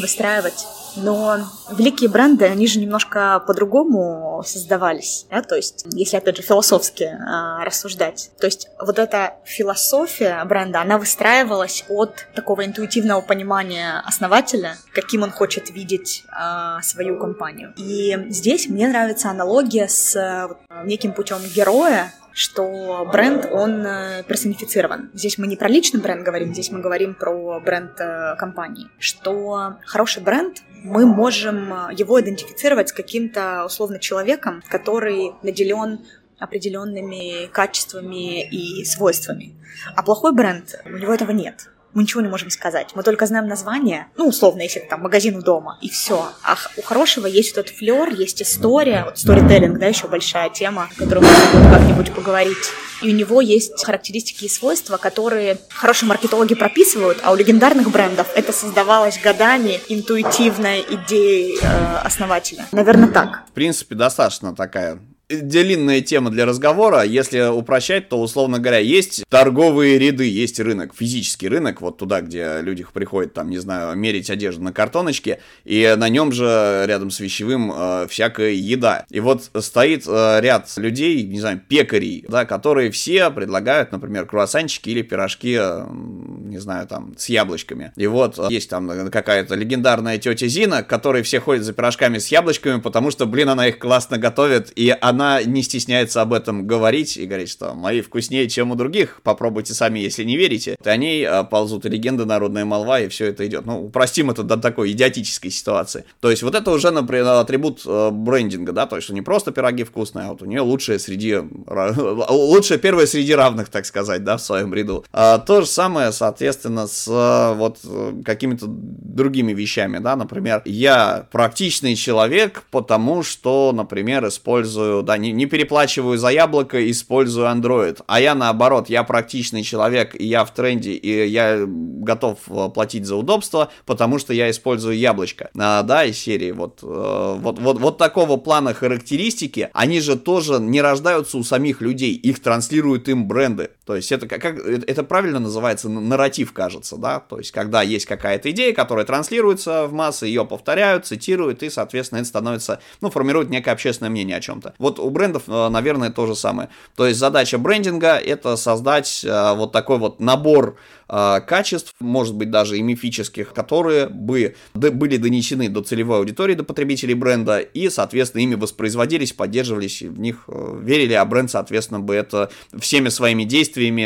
выстраивать 0.00 0.66
но 0.96 1.38
великие 1.70 2.08
бренды, 2.08 2.44
они 2.44 2.66
же 2.66 2.80
немножко 2.80 3.42
по-другому 3.46 4.42
создавались, 4.46 5.26
да? 5.30 5.42
то 5.42 5.56
есть, 5.56 5.84
если, 5.92 6.16
опять 6.16 6.36
же, 6.36 6.42
философски 6.42 7.04
э, 7.04 7.64
рассуждать, 7.64 8.30
то 8.38 8.46
есть 8.46 8.68
вот 8.78 8.98
эта 8.98 9.34
философия 9.44 10.44
бренда, 10.44 10.80
она 10.80 10.98
выстраивалась 10.98 11.84
от 11.88 12.26
такого 12.34 12.64
интуитивного 12.64 13.20
понимания 13.20 14.02
основателя, 14.04 14.76
каким 14.92 15.22
он 15.22 15.30
хочет 15.30 15.70
видеть 15.70 16.24
э, 16.28 16.82
свою 16.82 17.18
компанию. 17.18 17.72
И 17.76 18.26
здесь 18.28 18.68
мне 18.68 18.88
нравится 18.88 19.30
аналогия 19.30 19.88
с 19.88 20.16
э, 20.16 20.48
неким 20.84 21.12
путем 21.12 21.38
героя, 21.54 22.12
что 22.32 23.08
бренд, 23.10 23.46
он 23.50 23.84
э, 23.86 24.22
персонифицирован. 24.24 25.10
Здесь 25.14 25.38
мы 25.38 25.46
не 25.46 25.56
про 25.56 25.68
личный 25.68 26.00
бренд 26.00 26.22
говорим, 26.24 26.52
здесь 26.52 26.70
мы 26.70 26.80
говорим 26.80 27.14
про 27.14 27.60
бренд 27.60 27.92
э, 28.00 28.36
компании. 28.36 28.88
Что 28.98 29.76
хороший 29.84 30.22
бренд, 30.22 30.62
мы 30.82 31.06
можем 31.06 31.72
э, 31.72 31.94
его 31.96 32.20
идентифицировать 32.20 32.90
с 32.90 32.92
каким-то 32.92 33.64
условно 33.64 33.98
человеком, 33.98 34.62
который 34.68 35.32
наделен 35.42 36.00
определенными 36.38 37.46
качествами 37.46 38.42
и 38.42 38.84
свойствами. 38.84 39.54
А 39.94 40.02
плохой 40.02 40.32
бренд, 40.32 40.74
у 40.84 40.90
него 40.90 41.14
этого 41.14 41.30
нет 41.30 41.68
мы 41.94 42.02
ничего 42.02 42.20
не 42.20 42.28
можем 42.28 42.50
сказать. 42.50 42.90
Мы 42.94 43.02
только 43.02 43.26
знаем 43.26 43.46
название, 43.46 44.06
ну, 44.16 44.28
условно, 44.28 44.62
если 44.62 44.80
это 44.80 44.90
там 44.90 45.02
магазин 45.02 45.36
у 45.36 45.42
дома, 45.42 45.78
и 45.80 45.88
все. 45.88 46.28
А 46.42 46.56
у 46.76 46.82
хорошего 46.82 47.26
есть 47.26 47.56
вот 47.56 47.66
этот 47.66 47.76
флер, 47.76 48.10
есть 48.14 48.42
история, 48.42 49.04
вот 49.04 49.18
сторителлинг, 49.18 49.78
да, 49.78 49.86
еще 49.86 50.08
большая 50.08 50.50
тема, 50.50 50.88
о 50.90 50.98
которой 50.98 51.20
будем 51.20 51.70
как-нибудь 51.70 52.12
поговорить. 52.12 52.72
И 53.02 53.12
у 53.12 53.16
него 53.16 53.40
есть 53.40 53.84
характеристики 53.84 54.44
и 54.44 54.48
свойства, 54.48 54.96
которые 54.96 55.58
хорошие 55.70 56.08
маркетологи 56.08 56.54
прописывают, 56.54 57.18
а 57.22 57.32
у 57.32 57.34
легендарных 57.34 57.90
брендов 57.90 58.28
это 58.34 58.52
создавалось 58.52 59.20
годами 59.20 59.80
интуитивной 59.88 60.84
идеей 60.88 61.58
э, 61.60 61.96
основателя. 62.04 62.66
Наверное, 62.70 63.08
так. 63.08 63.42
В 63.48 63.52
принципе, 63.52 63.96
достаточно 63.96 64.54
такая 64.54 65.00
длинная 65.40 66.00
тема 66.00 66.30
для 66.30 66.46
разговора. 66.46 67.02
Если 67.02 67.40
упрощать, 67.48 68.08
то, 68.08 68.20
условно 68.20 68.58
говоря, 68.58 68.78
есть 68.78 69.24
торговые 69.28 69.98
ряды, 69.98 70.28
есть 70.28 70.60
рынок, 70.60 70.92
физический 70.94 71.48
рынок, 71.48 71.80
вот 71.80 71.98
туда, 71.98 72.20
где 72.20 72.58
люди 72.60 72.84
приходят, 72.92 73.34
там, 73.34 73.50
не 73.50 73.58
знаю, 73.58 73.96
мерить 73.96 74.30
одежду 74.30 74.62
на 74.62 74.72
картоночке, 74.72 75.40
и 75.64 75.94
на 75.96 76.08
нем 76.08 76.32
же 76.32 76.84
рядом 76.86 77.10
с 77.10 77.20
вещевым 77.20 77.72
э, 77.74 78.06
всякая 78.08 78.52
еда. 78.52 79.06
И 79.10 79.20
вот 79.20 79.50
стоит 79.60 80.04
э, 80.06 80.40
ряд 80.40 80.70
людей, 80.76 81.22
не 81.22 81.40
знаю, 81.40 81.60
пекарей, 81.66 82.24
да, 82.28 82.44
которые 82.44 82.90
все 82.90 83.30
предлагают, 83.30 83.92
например, 83.92 84.26
круассанчики 84.26 84.90
или 84.90 85.02
пирожки, 85.02 85.56
э, 85.58 85.86
не 85.90 86.58
знаю, 86.58 86.86
там, 86.86 87.14
с 87.16 87.28
яблочками. 87.28 87.92
И 87.96 88.06
вот 88.06 88.38
э, 88.38 88.46
есть 88.50 88.68
там 88.68 89.10
какая-то 89.10 89.54
легендарная 89.54 90.18
тетя 90.18 90.46
Зина, 90.46 90.82
которой 90.82 91.22
все 91.22 91.40
ходят 91.40 91.64
за 91.64 91.72
пирожками 91.72 92.18
с 92.18 92.28
яблочками, 92.28 92.80
потому 92.80 93.10
что, 93.10 93.26
блин, 93.26 93.48
она 93.48 93.68
их 93.68 93.78
классно 93.78 94.18
готовит, 94.18 94.72
и 94.76 94.94
она 95.00 95.21
она 95.22 95.42
не 95.42 95.62
стесняется 95.62 96.20
об 96.20 96.32
этом 96.32 96.66
говорить 96.66 97.16
и 97.16 97.26
говорить, 97.26 97.50
что 97.50 97.74
мои 97.74 98.00
вкуснее, 98.00 98.48
чем 98.48 98.70
у 98.72 98.74
других, 98.74 99.20
попробуйте 99.22 99.74
сами, 99.74 100.00
если 100.00 100.24
не 100.24 100.36
верите. 100.36 100.76
И 100.82 100.88
они 100.88 101.22
а, 101.22 101.44
ползут 101.44 101.84
легенды, 101.84 102.24
народная 102.24 102.64
молва, 102.64 103.00
и 103.00 103.08
все 103.08 103.26
это 103.26 103.46
идет. 103.46 103.66
Ну, 103.66 103.86
упростим 103.86 104.30
это 104.30 104.42
до 104.42 104.56
такой 104.56 104.92
идиотической 104.92 105.50
ситуации. 105.50 106.04
То 106.20 106.30
есть 106.30 106.42
вот 106.42 106.54
это 106.54 106.70
уже, 106.70 106.90
например, 106.90 107.26
атрибут 107.26 107.82
э, 107.86 108.10
брендинга, 108.10 108.72
да, 108.72 108.86
то 108.86 108.96
есть 108.96 109.06
что 109.06 109.14
не 109.14 109.22
просто 109.22 109.52
пироги 109.52 109.84
вкусные, 109.84 110.26
а 110.26 110.28
вот 110.30 110.42
у 110.42 110.46
нее 110.46 110.60
лучшее 110.60 110.98
среди, 110.98 111.36
лучшее 112.28 112.78
первое 112.78 113.06
среди 113.06 113.34
равных, 113.34 113.68
так 113.68 113.86
сказать, 113.86 114.24
да, 114.24 114.36
в 114.36 114.42
своем 114.42 114.74
ряду. 114.74 115.04
А, 115.12 115.38
то 115.38 115.60
же 115.60 115.66
самое, 115.66 116.12
соответственно, 116.12 116.86
с 116.86 117.06
э, 117.08 117.54
вот 117.54 117.78
э, 117.84 118.22
какими-то 118.24 118.66
другими 118.68 119.52
вещами, 119.52 119.98
да, 119.98 120.16
например, 120.16 120.62
я 120.64 121.26
практичный 121.30 121.94
человек, 121.94 122.64
потому 122.70 123.22
что, 123.22 123.72
например, 123.72 124.26
использую, 124.26 125.02
да, 125.02 125.11
не, 125.16 125.32
не 125.32 125.46
переплачиваю 125.46 126.18
за 126.18 126.28
яблоко, 126.28 126.90
использую 126.90 127.46
Android. 127.46 128.00
А 128.06 128.20
я 128.20 128.34
наоборот, 128.34 128.88
я 128.88 129.02
практичный 129.04 129.62
человек, 129.62 130.14
и 130.18 130.26
я 130.26 130.44
в 130.44 130.52
тренде, 130.52 130.92
и 130.92 131.28
я 131.28 131.64
готов 131.66 132.38
э, 132.48 132.68
платить 132.74 133.06
за 133.06 133.16
удобство, 133.16 133.70
потому 133.86 134.18
что 134.18 134.32
я 134.32 134.50
использую 134.50 134.96
яблочко. 134.96 135.50
А, 135.58 135.82
да, 135.82 136.04
из 136.04 136.18
серии 136.18 136.52
вот, 136.52 136.80
э, 136.82 137.34
вот, 137.38 137.58
вот, 137.58 137.80
вот 137.80 137.98
такого 137.98 138.36
плана 138.36 138.74
характеристики, 138.74 139.70
они 139.72 140.00
же 140.00 140.16
тоже 140.16 140.58
не 140.58 140.82
рождаются 140.82 141.38
у 141.38 141.44
самих 141.44 141.80
людей, 141.80 142.14
их 142.14 142.40
транслируют 142.40 143.08
им 143.08 143.26
бренды. 143.26 143.70
То 143.86 143.96
есть 143.96 144.12
это, 144.12 144.28
как, 144.28 144.44
это 144.44 145.02
правильно 145.02 145.38
называется 145.38 145.88
нарратив, 145.88 146.52
кажется, 146.52 146.96
да? 146.96 147.20
То 147.20 147.38
есть 147.38 147.50
когда 147.52 147.82
есть 147.82 148.06
какая-то 148.06 148.50
идея, 148.50 148.72
которая 148.74 149.04
транслируется 149.04 149.86
в 149.86 149.92
массы, 149.92 150.26
ее 150.26 150.44
повторяют, 150.44 151.06
цитируют, 151.06 151.62
и, 151.62 151.70
соответственно, 151.70 152.20
это 152.20 152.28
становится, 152.28 152.80
ну, 153.00 153.10
формирует 153.10 153.50
некое 153.50 153.72
общественное 153.72 154.10
мнение 154.10 154.36
о 154.36 154.40
чем-то. 154.40 154.74
Вот 154.78 154.91
у 154.98 155.10
брендов, 155.10 155.44
э, 155.46 155.68
наверное, 155.68 156.10
то 156.10 156.26
же 156.26 156.34
самое. 156.34 156.68
То 156.96 157.06
есть 157.06 157.18
задача 157.18 157.58
брендинга 157.58 158.16
это 158.16 158.56
создать 158.56 159.24
э, 159.24 159.54
вот 159.54 159.72
такой 159.72 159.98
вот 159.98 160.20
набор 160.20 160.76
э, 161.08 161.40
качеств, 161.46 161.94
может 162.00 162.34
быть 162.34 162.50
даже 162.50 162.78
и 162.78 162.82
мифических, 162.82 163.52
которые 163.52 164.08
бы 164.08 164.56
были 164.74 165.16
донесены 165.16 165.68
до 165.68 165.82
целевой 165.82 166.18
аудитории, 166.18 166.54
до 166.54 166.64
потребителей 166.64 167.14
бренда, 167.14 167.58
и, 167.58 167.88
соответственно, 167.88 168.42
ими 168.42 168.54
воспроизводились, 168.54 169.32
поддерживались, 169.32 170.02
в 170.02 170.18
них 170.18 170.44
верили, 170.46 171.14
а 171.14 171.24
бренд, 171.24 171.50
соответственно, 171.50 172.00
бы 172.00 172.14
это 172.14 172.50
всеми 172.78 173.08
своими 173.08 173.44
действиями, 173.44 174.04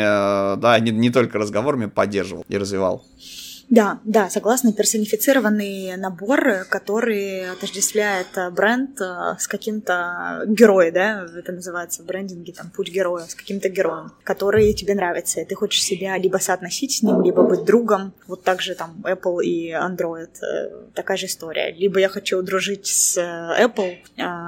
да, 0.58 0.78
не, 0.78 0.90
не 0.90 1.10
только 1.10 1.38
разговорами 1.38 1.86
поддерживал 1.86 2.44
и 2.48 2.56
развивал. 2.56 3.04
Да, 3.68 3.98
да, 4.04 4.30
согласна. 4.30 4.72
Персонифицированный 4.72 5.96
набор, 5.96 6.66
который 6.68 7.50
отождествляет 7.50 8.28
э, 8.36 8.50
бренд 8.50 9.00
э, 9.00 9.34
с 9.40 9.48
каким-то 9.48 10.44
героем, 10.46 10.94
да, 10.94 11.26
это 11.36 11.50
называется 11.50 12.02
в 12.02 12.06
брендинге, 12.06 12.52
там, 12.52 12.70
путь 12.70 12.92
героя, 12.92 13.24
с 13.24 13.34
каким-то 13.34 13.68
героем, 13.68 14.12
который 14.22 14.72
тебе 14.72 14.94
нравится, 14.94 15.40
и 15.40 15.44
ты 15.44 15.56
хочешь 15.56 15.82
себя 15.82 16.16
либо 16.16 16.36
соотносить 16.36 16.98
с 16.98 17.02
ним, 17.02 17.22
либо 17.22 17.42
быть 17.42 17.64
другом. 17.64 18.14
Вот 18.28 18.44
так 18.44 18.62
же 18.62 18.76
там 18.76 19.02
Apple 19.02 19.42
и 19.42 19.72
Android, 19.72 20.30
э, 20.42 20.90
такая 20.94 21.16
же 21.16 21.26
история. 21.26 21.72
Либо 21.72 21.98
я 21.98 22.08
хочу 22.08 22.40
дружить 22.42 22.86
с 22.86 23.18
Apple, 23.18 23.96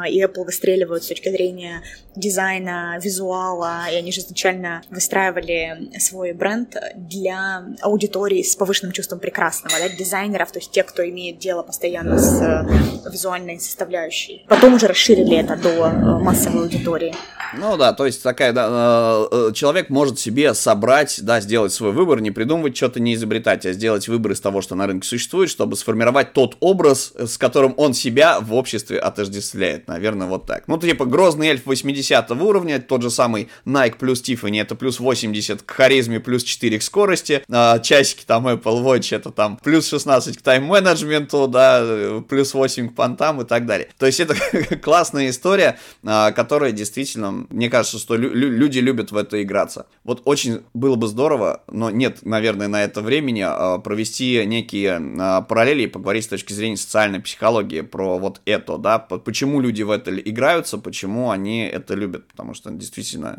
и 0.09 0.23
Apple 0.23 0.45
выстреливают 0.45 1.03
с 1.03 1.09
точки 1.09 1.29
зрения 1.31 1.83
дизайна, 2.15 2.99
визуала, 3.03 3.91
и 3.91 3.97
они 3.97 4.13
же 4.13 4.21
изначально 4.21 4.83
выстраивали 4.91 5.99
свой 5.99 6.33
бренд 6.33 6.77
для 6.95 7.65
аудитории 7.81 8.43
с 8.43 8.55
повышенным 8.57 8.93
чувством 8.93 9.08
чувством 9.09 9.21
прекрасного, 9.21 9.77
да, 9.79 9.89
дизайнеров, 9.89 10.53
то 10.53 10.59
есть 10.59 10.71
те, 10.71 10.83
кто 10.83 11.09
имеет 11.09 11.39
дело 11.39 11.63
постоянно 11.63 12.19
с 12.19 12.43
э, 12.43 13.11
визуальной 13.11 13.59
составляющей. 13.59 14.45
Потом 14.49 14.75
уже 14.75 14.87
расширили 14.87 15.37
это 15.37 15.57
до 15.57 15.69
э, 15.69 16.19
массовой 16.19 16.63
аудитории. 16.63 17.15
Ну 17.57 17.79
да, 17.79 17.95
то 17.95 18.05
есть 18.05 18.23
такая, 18.23 18.53
да, 18.53 19.27
э, 19.31 19.53
человек 19.55 19.89
может 19.89 20.19
себе 20.19 20.53
собрать, 20.53 21.21
да, 21.23 21.41
сделать 21.41 21.73
свой 21.73 21.93
выбор, 21.93 22.21
не 22.21 22.31
придумывать 22.31 22.77
что-то, 22.77 23.01
не 23.01 23.15
изобретать, 23.15 23.65
а 23.65 23.73
сделать 23.73 24.07
выбор 24.09 24.33
из 24.33 24.41
того, 24.41 24.61
что 24.61 24.75
на 24.75 24.87
рынке 24.87 25.09
существует, 25.09 25.49
чтобы 25.49 25.77
сформировать 25.77 26.35
тот 26.35 26.57
образ, 26.61 27.13
с 27.17 27.39
которым 27.39 27.75
он 27.79 27.95
себя 27.95 28.41
в 28.41 28.53
обществе 28.53 28.99
отождествляет. 28.99 29.89
Наверное, 29.89 30.27
вот 30.27 30.45
так. 30.47 30.65
Ну, 30.67 30.79
типа, 30.79 31.07
грозный 31.07 31.49
эльф 31.49 31.65
80 31.65 32.31
уровня, 32.33 32.79
тот 32.81 33.03
же 33.03 33.11
самый 33.11 33.49
Nike 33.65 33.97
плюс 33.99 34.23
Tiffany, 34.23 34.61
это 34.61 34.75
плюс 34.75 35.01
80 35.01 35.63
к 35.63 35.71
харизме, 35.71 36.21
плюс 36.21 36.45
4 36.45 36.79
к 36.79 36.83
скорости, 36.83 37.43
а 37.49 37.79
часики 37.79 38.25
там 38.27 38.47
Apple 38.47 38.85
Watch 38.85 38.98
прочее. 38.99 39.21
Это 39.21 39.31
там 39.31 39.59
плюс 39.63 39.89
16 39.89 40.39
к 40.39 40.43
тайм-менеджменту, 40.43 41.49
да, 41.49 42.21
плюс 42.29 42.55
8 42.55 42.89
к 42.91 42.95
понтам 42.95 43.41
и 43.41 43.45
так 43.45 43.67
далее. 43.67 43.89
То 43.99 44.07
есть 44.07 44.21
это 44.21 44.35
классная 44.83 45.31
история, 45.31 45.79
а, 46.05 46.33
которая 46.33 46.73
действительно, 46.73 47.47
мне 47.51 47.71
кажется, 47.71 47.99
что 47.99 48.17
люди 48.17 48.79
любят 48.79 49.13
в 49.13 49.17
это 49.17 49.43
играться. 49.43 49.87
Вот 50.05 50.23
очень 50.25 50.63
было 50.75 50.97
бы 50.97 51.09
здорово, 51.09 51.63
но 51.71 51.91
нет, 51.91 52.19
наверное, 52.23 52.69
на 52.69 52.85
это 52.85 53.01
времени 53.01 53.45
а, 53.47 53.79
провести 53.79 54.45
некие 54.47 55.01
а, 55.19 55.43
параллели 55.43 55.83
и 55.83 55.87
поговорить 55.87 56.25
с 56.25 56.29
точки 56.29 56.53
зрения 56.53 56.77
социальной 56.77 57.21
психологии 57.21 57.83
про 57.83 58.19
вот 58.19 58.41
это, 58.45 58.79
да, 58.79 58.99
почему 58.99 59.61
люди 59.61 59.83
в 59.83 59.91
это 59.91 60.17
играются, 60.19 60.79
почему 60.79 61.31
они 61.31 61.61
это 61.61 61.95
любят, 61.95 62.27
потому 62.29 62.55
что 62.55 62.71
действительно 62.71 63.39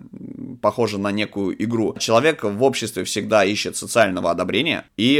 похоже 0.62 0.98
на 0.98 1.12
некую 1.12 1.62
игру. 1.64 1.96
Человек 2.00 2.44
в 2.44 2.64
обществе 2.64 3.04
всегда 3.04 3.44
ищет 3.44 3.78
социального 3.78 4.32
одобрения 4.32 4.86
и 4.98 5.18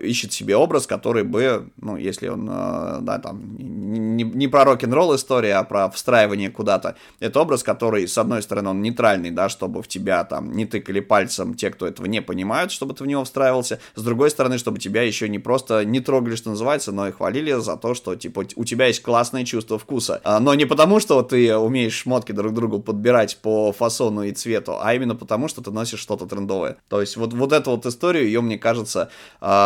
э, 0.00 0.04
ищет 0.04 0.32
себе 0.32 0.56
образ, 0.56 0.86
который 0.86 1.24
бы, 1.24 1.70
ну, 1.80 1.96
если 1.96 2.28
он, 2.28 2.48
э, 2.50 2.98
да, 3.00 3.18
там, 3.18 3.56
не, 3.58 4.24
не 4.24 4.48
про 4.48 4.64
рок-н-ролл 4.64 5.14
история, 5.14 5.56
а 5.56 5.64
про 5.64 5.90
встраивание 5.90 6.50
куда-то, 6.50 6.96
это 7.20 7.40
образ, 7.40 7.62
который, 7.62 8.06
с 8.06 8.18
одной 8.18 8.42
стороны, 8.42 8.70
он 8.70 8.82
нейтральный, 8.82 9.30
да, 9.30 9.48
чтобы 9.48 9.82
в 9.82 9.88
тебя 9.88 10.24
там 10.24 10.52
не 10.52 10.66
тыкали 10.66 11.00
пальцем 11.00 11.54
те, 11.54 11.70
кто 11.70 11.86
этого 11.86 12.06
не 12.06 12.22
понимают, 12.22 12.72
чтобы 12.72 12.94
ты 12.94 13.04
в 13.04 13.06
него 13.06 13.24
встраивался, 13.24 13.80
с 13.94 14.02
другой 14.02 14.30
стороны, 14.30 14.58
чтобы 14.58 14.78
тебя 14.78 15.02
еще 15.02 15.28
не 15.28 15.38
просто 15.38 15.84
не 15.84 16.00
трогали, 16.00 16.36
что 16.36 16.50
называется, 16.50 16.92
но 16.92 17.08
и 17.08 17.12
хвалили 17.12 17.52
за 17.52 17.76
то, 17.76 17.94
что, 17.94 18.14
типа, 18.14 18.44
у 18.56 18.64
тебя 18.64 18.86
есть 18.86 19.02
классное 19.02 19.44
чувство 19.44 19.78
вкуса. 19.78 20.20
А, 20.24 20.40
но 20.40 20.54
не 20.54 20.64
потому, 20.64 21.00
что 21.00 21.22
ты 21.22 21.56
умеешь 21.56 21.94
шмотки 21.94 22.32
друг 22.32 22.54
другу 22.54 22.80
подбирать 22.80 23.38
по 23.42 23.72
фасону 23.72 24.22
и 24.22 24.32
цвету, 24.32 24.78
а 24.80 24.94
именно 24.94 25.14
потому, 25.14 25.48
что 25.48 25.62
ты 25.62 25.70
носишь 25.70 26.00
что-то 26.00 26.26
трендовое. 26.26 26.76
То 26.88 27.00
есть 27.00 27.16
вот, 27.16 27.32
вот 27.32 27.52
эту 27.52 27.70
вот 27.72 27.86
историю, 27.86 28.26
ее, 28.26 28.40
мне 28.40 28.58
кажется, 28.58 29.10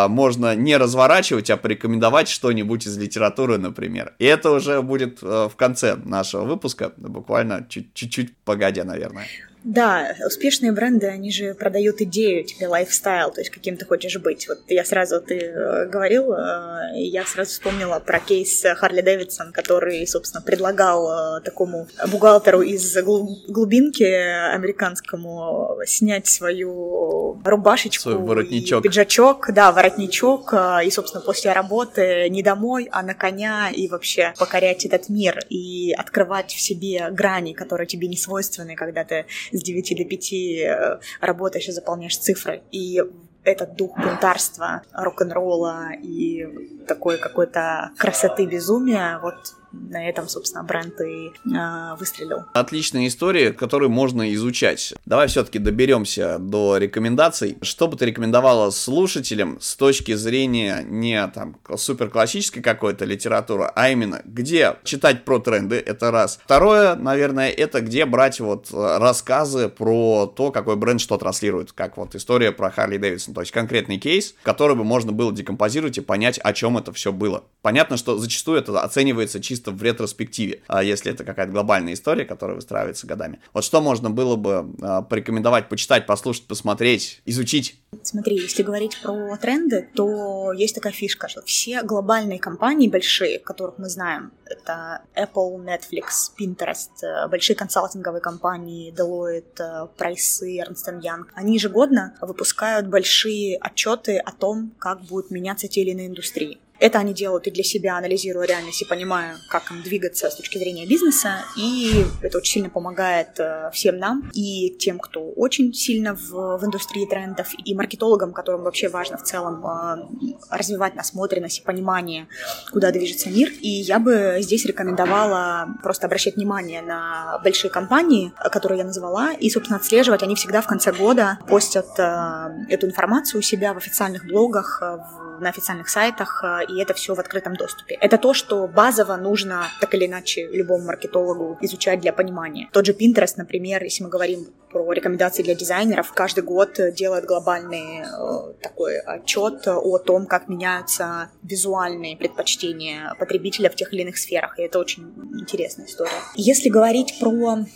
а, 0.05 0.09
можно 0.09 0.55
не 0.55 0.77
разворачивать, 0.77 1.51
а 1.51 1.57
порекомендовать 1.57 2.29
что-нибудь 2.29 2.87
из 2.87 2.97
литературы, 2.97 3.59
например. 3.59 4.15
И 4.19 4.25
это 4.25 4.51
уже 4.51 4.83
будет 4.83 5.19
а, 5.23 5.49
в 5.49 5.57
конце 5.57 5.97
нашего 5.97 6.45
выпуска, 6.45 6.93
буквально 6.97 7.67
чуть-чуть 7.69 8.37
погодя, 8.45 8.85
наверное. 8.85 9.27
Да, 9.65 10.17
успешные 10.27 10.73
бренды, 10.73 11.07
они 11.07 11.31
же 11.31 11.55
продают 11.55 12.01
идею 12.01 12.45
тебе, 12.45 12.67
лайфстайл, 12.67 13.31
то 13.31 13.41
есть 13.41 13.51
каким 13.51 13.77
ты 13.77 13.85
хочешь 13.85 14.17
быть. 14.19 14.49
Вот 14.49 14.59
я 14.69 14.85
сразу, 14.85 15.21
ты 15.21 15.39
э, 15.39 15.87
говорил, 15.87 16.33
э, 16.33 17.01
я 17.01 17.25
сразу 17.25 17.51
вспомнила 17.51 18.01
про 18.01 18.19
кейс 18.19 18.65
Харли 18.77 19.03
Дэвидсон, 19.03 19.53
который, 19.53 20.05
собственно, 20.07 20.43
предлагал 20.43 21.39
э, 21.39 21.41
такому 21.43 21.87
бухгалтеру 22.11 22.61
из 22.61 22.97
глубинки 22.97 24.03
американскому 24.03 25.79
снять 25.87 26.27
свою 26.27 27.41
рубашечку 27.45 28.11
Свой 28.11 28.17
воротничок. 28.17 28.85
и 28.85 28.89
пиджачок, 28.89 29.51
да, 29.53 29.71
воротничок, 29.71 30.55
и, 30.85 30.91
собственно, 30.91 31.23
после 31.23 31.53
работы 31.53 32.29
не 32.31 32.43
домой, 32.43 32.89
а 32.91 33.03
на 33.03 33.15
коня 33.15 33.71
и 33.71 33.87
вообще 33.89 34.35
покорять 34.39 34.85
этот 34.85 35.09
мир 35.09 35.39
и 35.49 35.93
открывать 35.93 36.53
в 36.53 36.61
себе 36.61 37.09
грани, 37.11 37.53
которые 37.53 37.87
тебе 37.87 38.09
не 38.09 38.17
свойственны, 38.17 38.75
когда 38.75 39.05
ты 39.05 39.27
с 39.53 39.63
9 39.63 39.97
до 39.97 40.05
5 40.05 40.33
э, 40.33 41.01
работаешь 41.21 41.69
и 41.69 41.73
заполняешь 41.73 42.19
цифры. 42.19 42.63
И 42.71 43.03
этот 43.45 43.75
дух 43.75 43.97
бунтарства, 43.99 44.83
рок-н-ролла 44.93 45.91
и 46.01 46.47
такой 46.87 47.19
какой-то 47.19 47.91
красоты 47.97 48.47
безумия, 48.47 49.19
вот 49.21 49.35
на 49.73 50.09
этом, 50.09 50.29
собственно, 50.29 50.65
бренд 50.65 51.01
и 51.01 51.29
э, 51.29 51.97
выстрелил. 51.99 52.45
Отличная 52.53 53.07
история, 53.07 53.53
которую 53.53 53.91
можно 53.91 54.33
изучать. 54.35 54.95
Давай 55.07 55.29
все-таки 55.29 55.59
доберемся 55.59 56.39
до 56.39 56.77
рекомендаций. 56.77 57.59
Что 57.63 57.89
бы 57.89 57.97
ты 57.97 58.07
рекомендовала 58.07 58.71
слушателям 58.71 59.59
с 59.61 59.77
точки 59.77 60.15
зрения 60.15 60.85
не 60.87 61.27
там 61.29 61.57
супер 61.77 62.11
классической 62.11 62.63
какой-то 62.63 63.05
литературы, 63.05 63.71
а 63.75 63.91
именно 63.91 64.23
где 64.25 64.77
читать 64.85 65.25
про 65.25 65.39
тренды, 65.39 65.77
это 65.77 66.11
раз. 66.11 66.39
Второе, 66.45 66.95
наверное, 66.95 67.51
это 67.51 67.81
где 67.81 68.05
брать 68.05 68.41
вот 68.41 68.69
рассказы 68.73 69.69
про 69.69 70.27
то, 70.27 70.51
какой 70.51 70.77
бренд 70.77 71.01
что 71.01 71.17
транслирует, 71.19 71.73
как 71.73 71.97
вот 71.97 72.15
история 72.15 72.53
про 72.53 72.71
Харли 72.71 72.97
Дэвидсон, 72.97 73.35
то 73.35 73.41
есть 73.41 73.53
конкретный 73.53 73.99
кейс, 73.99 74.35
который 74.43 74.77
бы 74.77 74.85
можно 74.85 75.13
было 75.13 75.33
декомпозировать 75.33 75.99
и 75.99 76.01
понять, 76.01 76.39
о 76.39 76.53
чем 76.53 76.79
это 76.79 76.93
все 76.93 77.13
было. 77.13 77.45
Понятно, 77.63 77.97
что 77.97 78.19
зачастую 78.19 78.59
это 78.59 78.81
оценивается 78.81 79.41
чисто 79.41 79.62
чисто 79.63 79.71
в 79.71 79.83
ретроспективе, 79.83 80.61
а 80.67 80.83
если 80.83 81.13
это 81.13 81.25
какая-то 81.25 81.53
глобальная 81.53 81.95
история, 81.95 82.25
которая 82.25 82.57
выстраивается 82.57 83.07
годами. 83.07 83.41
Вот 83.55 83.65
что 83.65 83.81
можно 83.81 84.11
было 84.11 84.37
бы 84.37 84.75
а, 84.83 85.03
порекомендовать 85.03 85.69
почитать, 85.69 86.07
послушать, 86.07 86.47
посмотреть, 86.47 87.23
изучить? 87.27 87.79
Смотри, 88.03 88.37
если 88.37 88.63
говорить 88.63 88.99
про 89.03 89.37
тренды, 89.37 89.89
то 89.95 90.53
есть 90.53 90.75
такая 90.75 90.93
фишка, 90.93 91.29
что 91.29 91.43
все 91.43 91.83
глобальные 91.83 92.39
компании 92.39 92.89
большие, 92.89 93.39
которых 93.39 93.79
мы 93.79 93.89
знаем, 93.89 94.33
это 94.47 95.03
Apple, 95.15 95.65
Netflix, 95.65 96.33
Pinterest, 96.39 96.91
э, 97.03 97.29
большие 97.29 97.55
консалтинговые 97.55 98.21
компании, 98.21 98.93
Deloitte, 98.93 99.61
э, 99.61 99.87
Price, 99.97 100.43
Ernst 100.43 101.01
Young, 101.01 101.25
они 101.35 101.55
ежегодно 101.55 102.15
выпускают 102.21 102.87
большие 102.87 103.57
отчеты 103.59 104.19
о 104.19 104.33
том, 104.33 104.73
как 104.79 105.03
будут 105.03 105.31
меняться 105.31 105.69
те 105.69 105.83
или 105.83 105.91
иные 105.91 106.09
индустрии. 106.09 106.59
Это 106.83 106.99
они 106.99 107.15
делают 107.15 107.47
и 107.47 107.53
для 107.53 107.63
себя, 107.63 107.97
анализируя 107.97 108.45
реальность 108.45 108.83
и 108.83 108.85
понимая, 108.85 109.37
как 109.49 109.71
им 109.71 109.83
двигаться 109.83 110.29
с 110.29 110.35
точки 110.35 110.59
зрения 110.59 110.85
бизнеса. 110.85 111.45
И 111.57 112.05
это 112.23 112.39
очень 112.39 112.55
сильно 112.55 112.71
помогает 112.71 113.39
э, 113.39 113.71
всем 113.73 113.99
нам 113.99 114.33
и 114.35 114.77
тем, 114.81 114.99
кто 114.99 115.23
очень 115.23 115.73
сильно 115.73 116.17
в, 116.17 116.59
в 116.59 116.65
индустрии 116.65 117.07
трендов, 117.07 117.51
и 117.57 117.73
маркетологам, 117.77 118.33
которым 118.33 118.65
вообще 118.65 118.89
важно 118.89 119.17
в 119.17 119.23
целом 119.23 119.65
э, 119.65 120.35
развивать 120.51 120.97
насмотренность 120.97 121.61
и 121.61 121.63
понимание, 121.63 122.27
куда 122.73 122.91
движется 122.91 123.31
мир. 123.31 123.53
И 123.61 123.69
я 123.69 124.01
бы 124.01 124.39
здесь 124.41 124.65
рекомендовала 124.65 125.69
просто 125.85 126.07
обращать 126.09 126.35
внимание 126.35 126.83
на 126.83 127.39
большие 127.45 127.71
компании, 127.71 128.33
которые 128.51 128.79
я 128.79 128.85
назвала, 128.85 129.33
и, 129.35 129.49
собственно, 129.51 129.77
отслеживать. 129.77 130.25
Они 130.25 130.35
всегда 130.35 130.61
в 130.61 130.67
конце 130.67 130.93
года 130.93 131.39
постят 131.47 131.97
э, 131.97 132.49
эту 132.71 132.89
информацию 132.89 133.39
у 133.39 133.43
себя 133.43 133.73
в 133.73 133.77
официальных 133.77 134.27
блогах, 134.27 134.83
в 134.83 135.22
на 135.43 135.51
официальных 135.51 135.89
сайтах, 135.89 136.43
э, 136.45 136.65
и 136.69 136.81
это 136.81 136.95
все 136.95 137.15
в 137.15 137.21
открытом 137.21 137.55
доступе. 137.55 137.97
Это 138.01 138.19
то, 138.19 138.35
что 138.35 138.67
базово 138.67 139.17
нужно 139.17 139.67
так 139.81 139.95
или 139.95 140.07
иначе 140.07 140.49
любому 140.49 140.87
маркетологу 140.87 141.59
изучать 141.61 142.01
для 142.01 142.13
понимания. 142.13 142.69
Тот 142.73 142.87
же 142.87 142.93
Pinterest, 142.93 143.35
например, 143.37 143.83
если 143.83 144.05
мы 144.05 144.11
говорим 144.11 144.47
про 144.73 144.91
рекомендации 144.93 145.43
для 145.43 145.55
дизайнеров, 145.55 146.13
каждый 146.13 146.45
год 146.45 146.79
делает 146.97 147.25
глобальный 147.25 148.01
э, 148.01 148.53
такой 148.63 148.99
отчет 148.99 149.67
о 149.67 149.99
том, 149.99 150.27
как 150.27 150.49
меняются 150.49 151.31
визуальные 151.43 152.17
предпочтения 152.17 153.15
потребителя 153.19 153.71
в 153.71 153.75
тех 153.75 153.93
или 153.93 154.03
иных 154.03 154.19
сферах, 154.19 154.59
и 154.59 154.63
это 154.63 154.79
очень 154.79 155.13
интересная 155.39 155.87
история. 155.87 156.11
Если 156.35 156.69
говорить 156.69 157.19
про, 157.21 157.31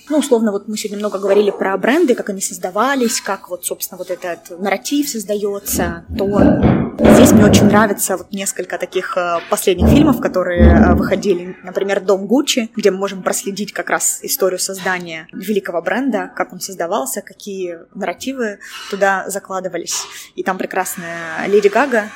ну, 0.08 0.18
условно, 0.18 0.52
вот 0.52 0.68
мы 0.68 0.76
сегодня 0.76 0.98
много 0.98 1.18
говорили 1.18 1.50
про 1.50 1.76
бренды, 1.76 2.14
как 2.14 2.30
они 2.30 2.40
создавались, 2.40 3.20
как 3.20 3.50
вот, 3.50 3.64
собственно, 3.64 3.98
вот 3.98 4.10
этот 4.10 4.58
нарратив 4.58 5.08
создается, 5.08 6.04
то 6.16 6.26
здесь 7.14 7.32
мне 7.32 7.44
очень 7.44 7.66
нравится 7.66 8.16
вот 8.16 8.32
несколько 8.32 8.78
таких 8.78 9.16
э, 9.16 9.38
последних 9.50 9.88
фильмов, 9.88 10.20
которые 10.20 10.62
э, 10.62 10.94
выходили, 10.94 11.56
например, 11.62 12.00
«Дом 12.00 12.26
Гуччи», 12.26 12.70
где 12.76 12.90
мы 12.90 12.98
можем 12.98 13.22
проследить 13.22 13.72
как 13.72 13.90
раз 13.90 14.20
историю 14.22 14.58
создания 14.58 15.28
великого 15.32 15.82
бренда, 15.82 16.30
как 16.34 16.52
он 16.52 16.60
создавался, 16.60 16.85
какие 17.22 17.80
нарративы 17.94 18.58
туда 18.90 19.28
закладывались. 19.28 20.04
И 20.34 20.42
там 20.42 20.58
прекрасная 20.58 21.46
Леди 21.46 21.68
Гага 21.68 22.10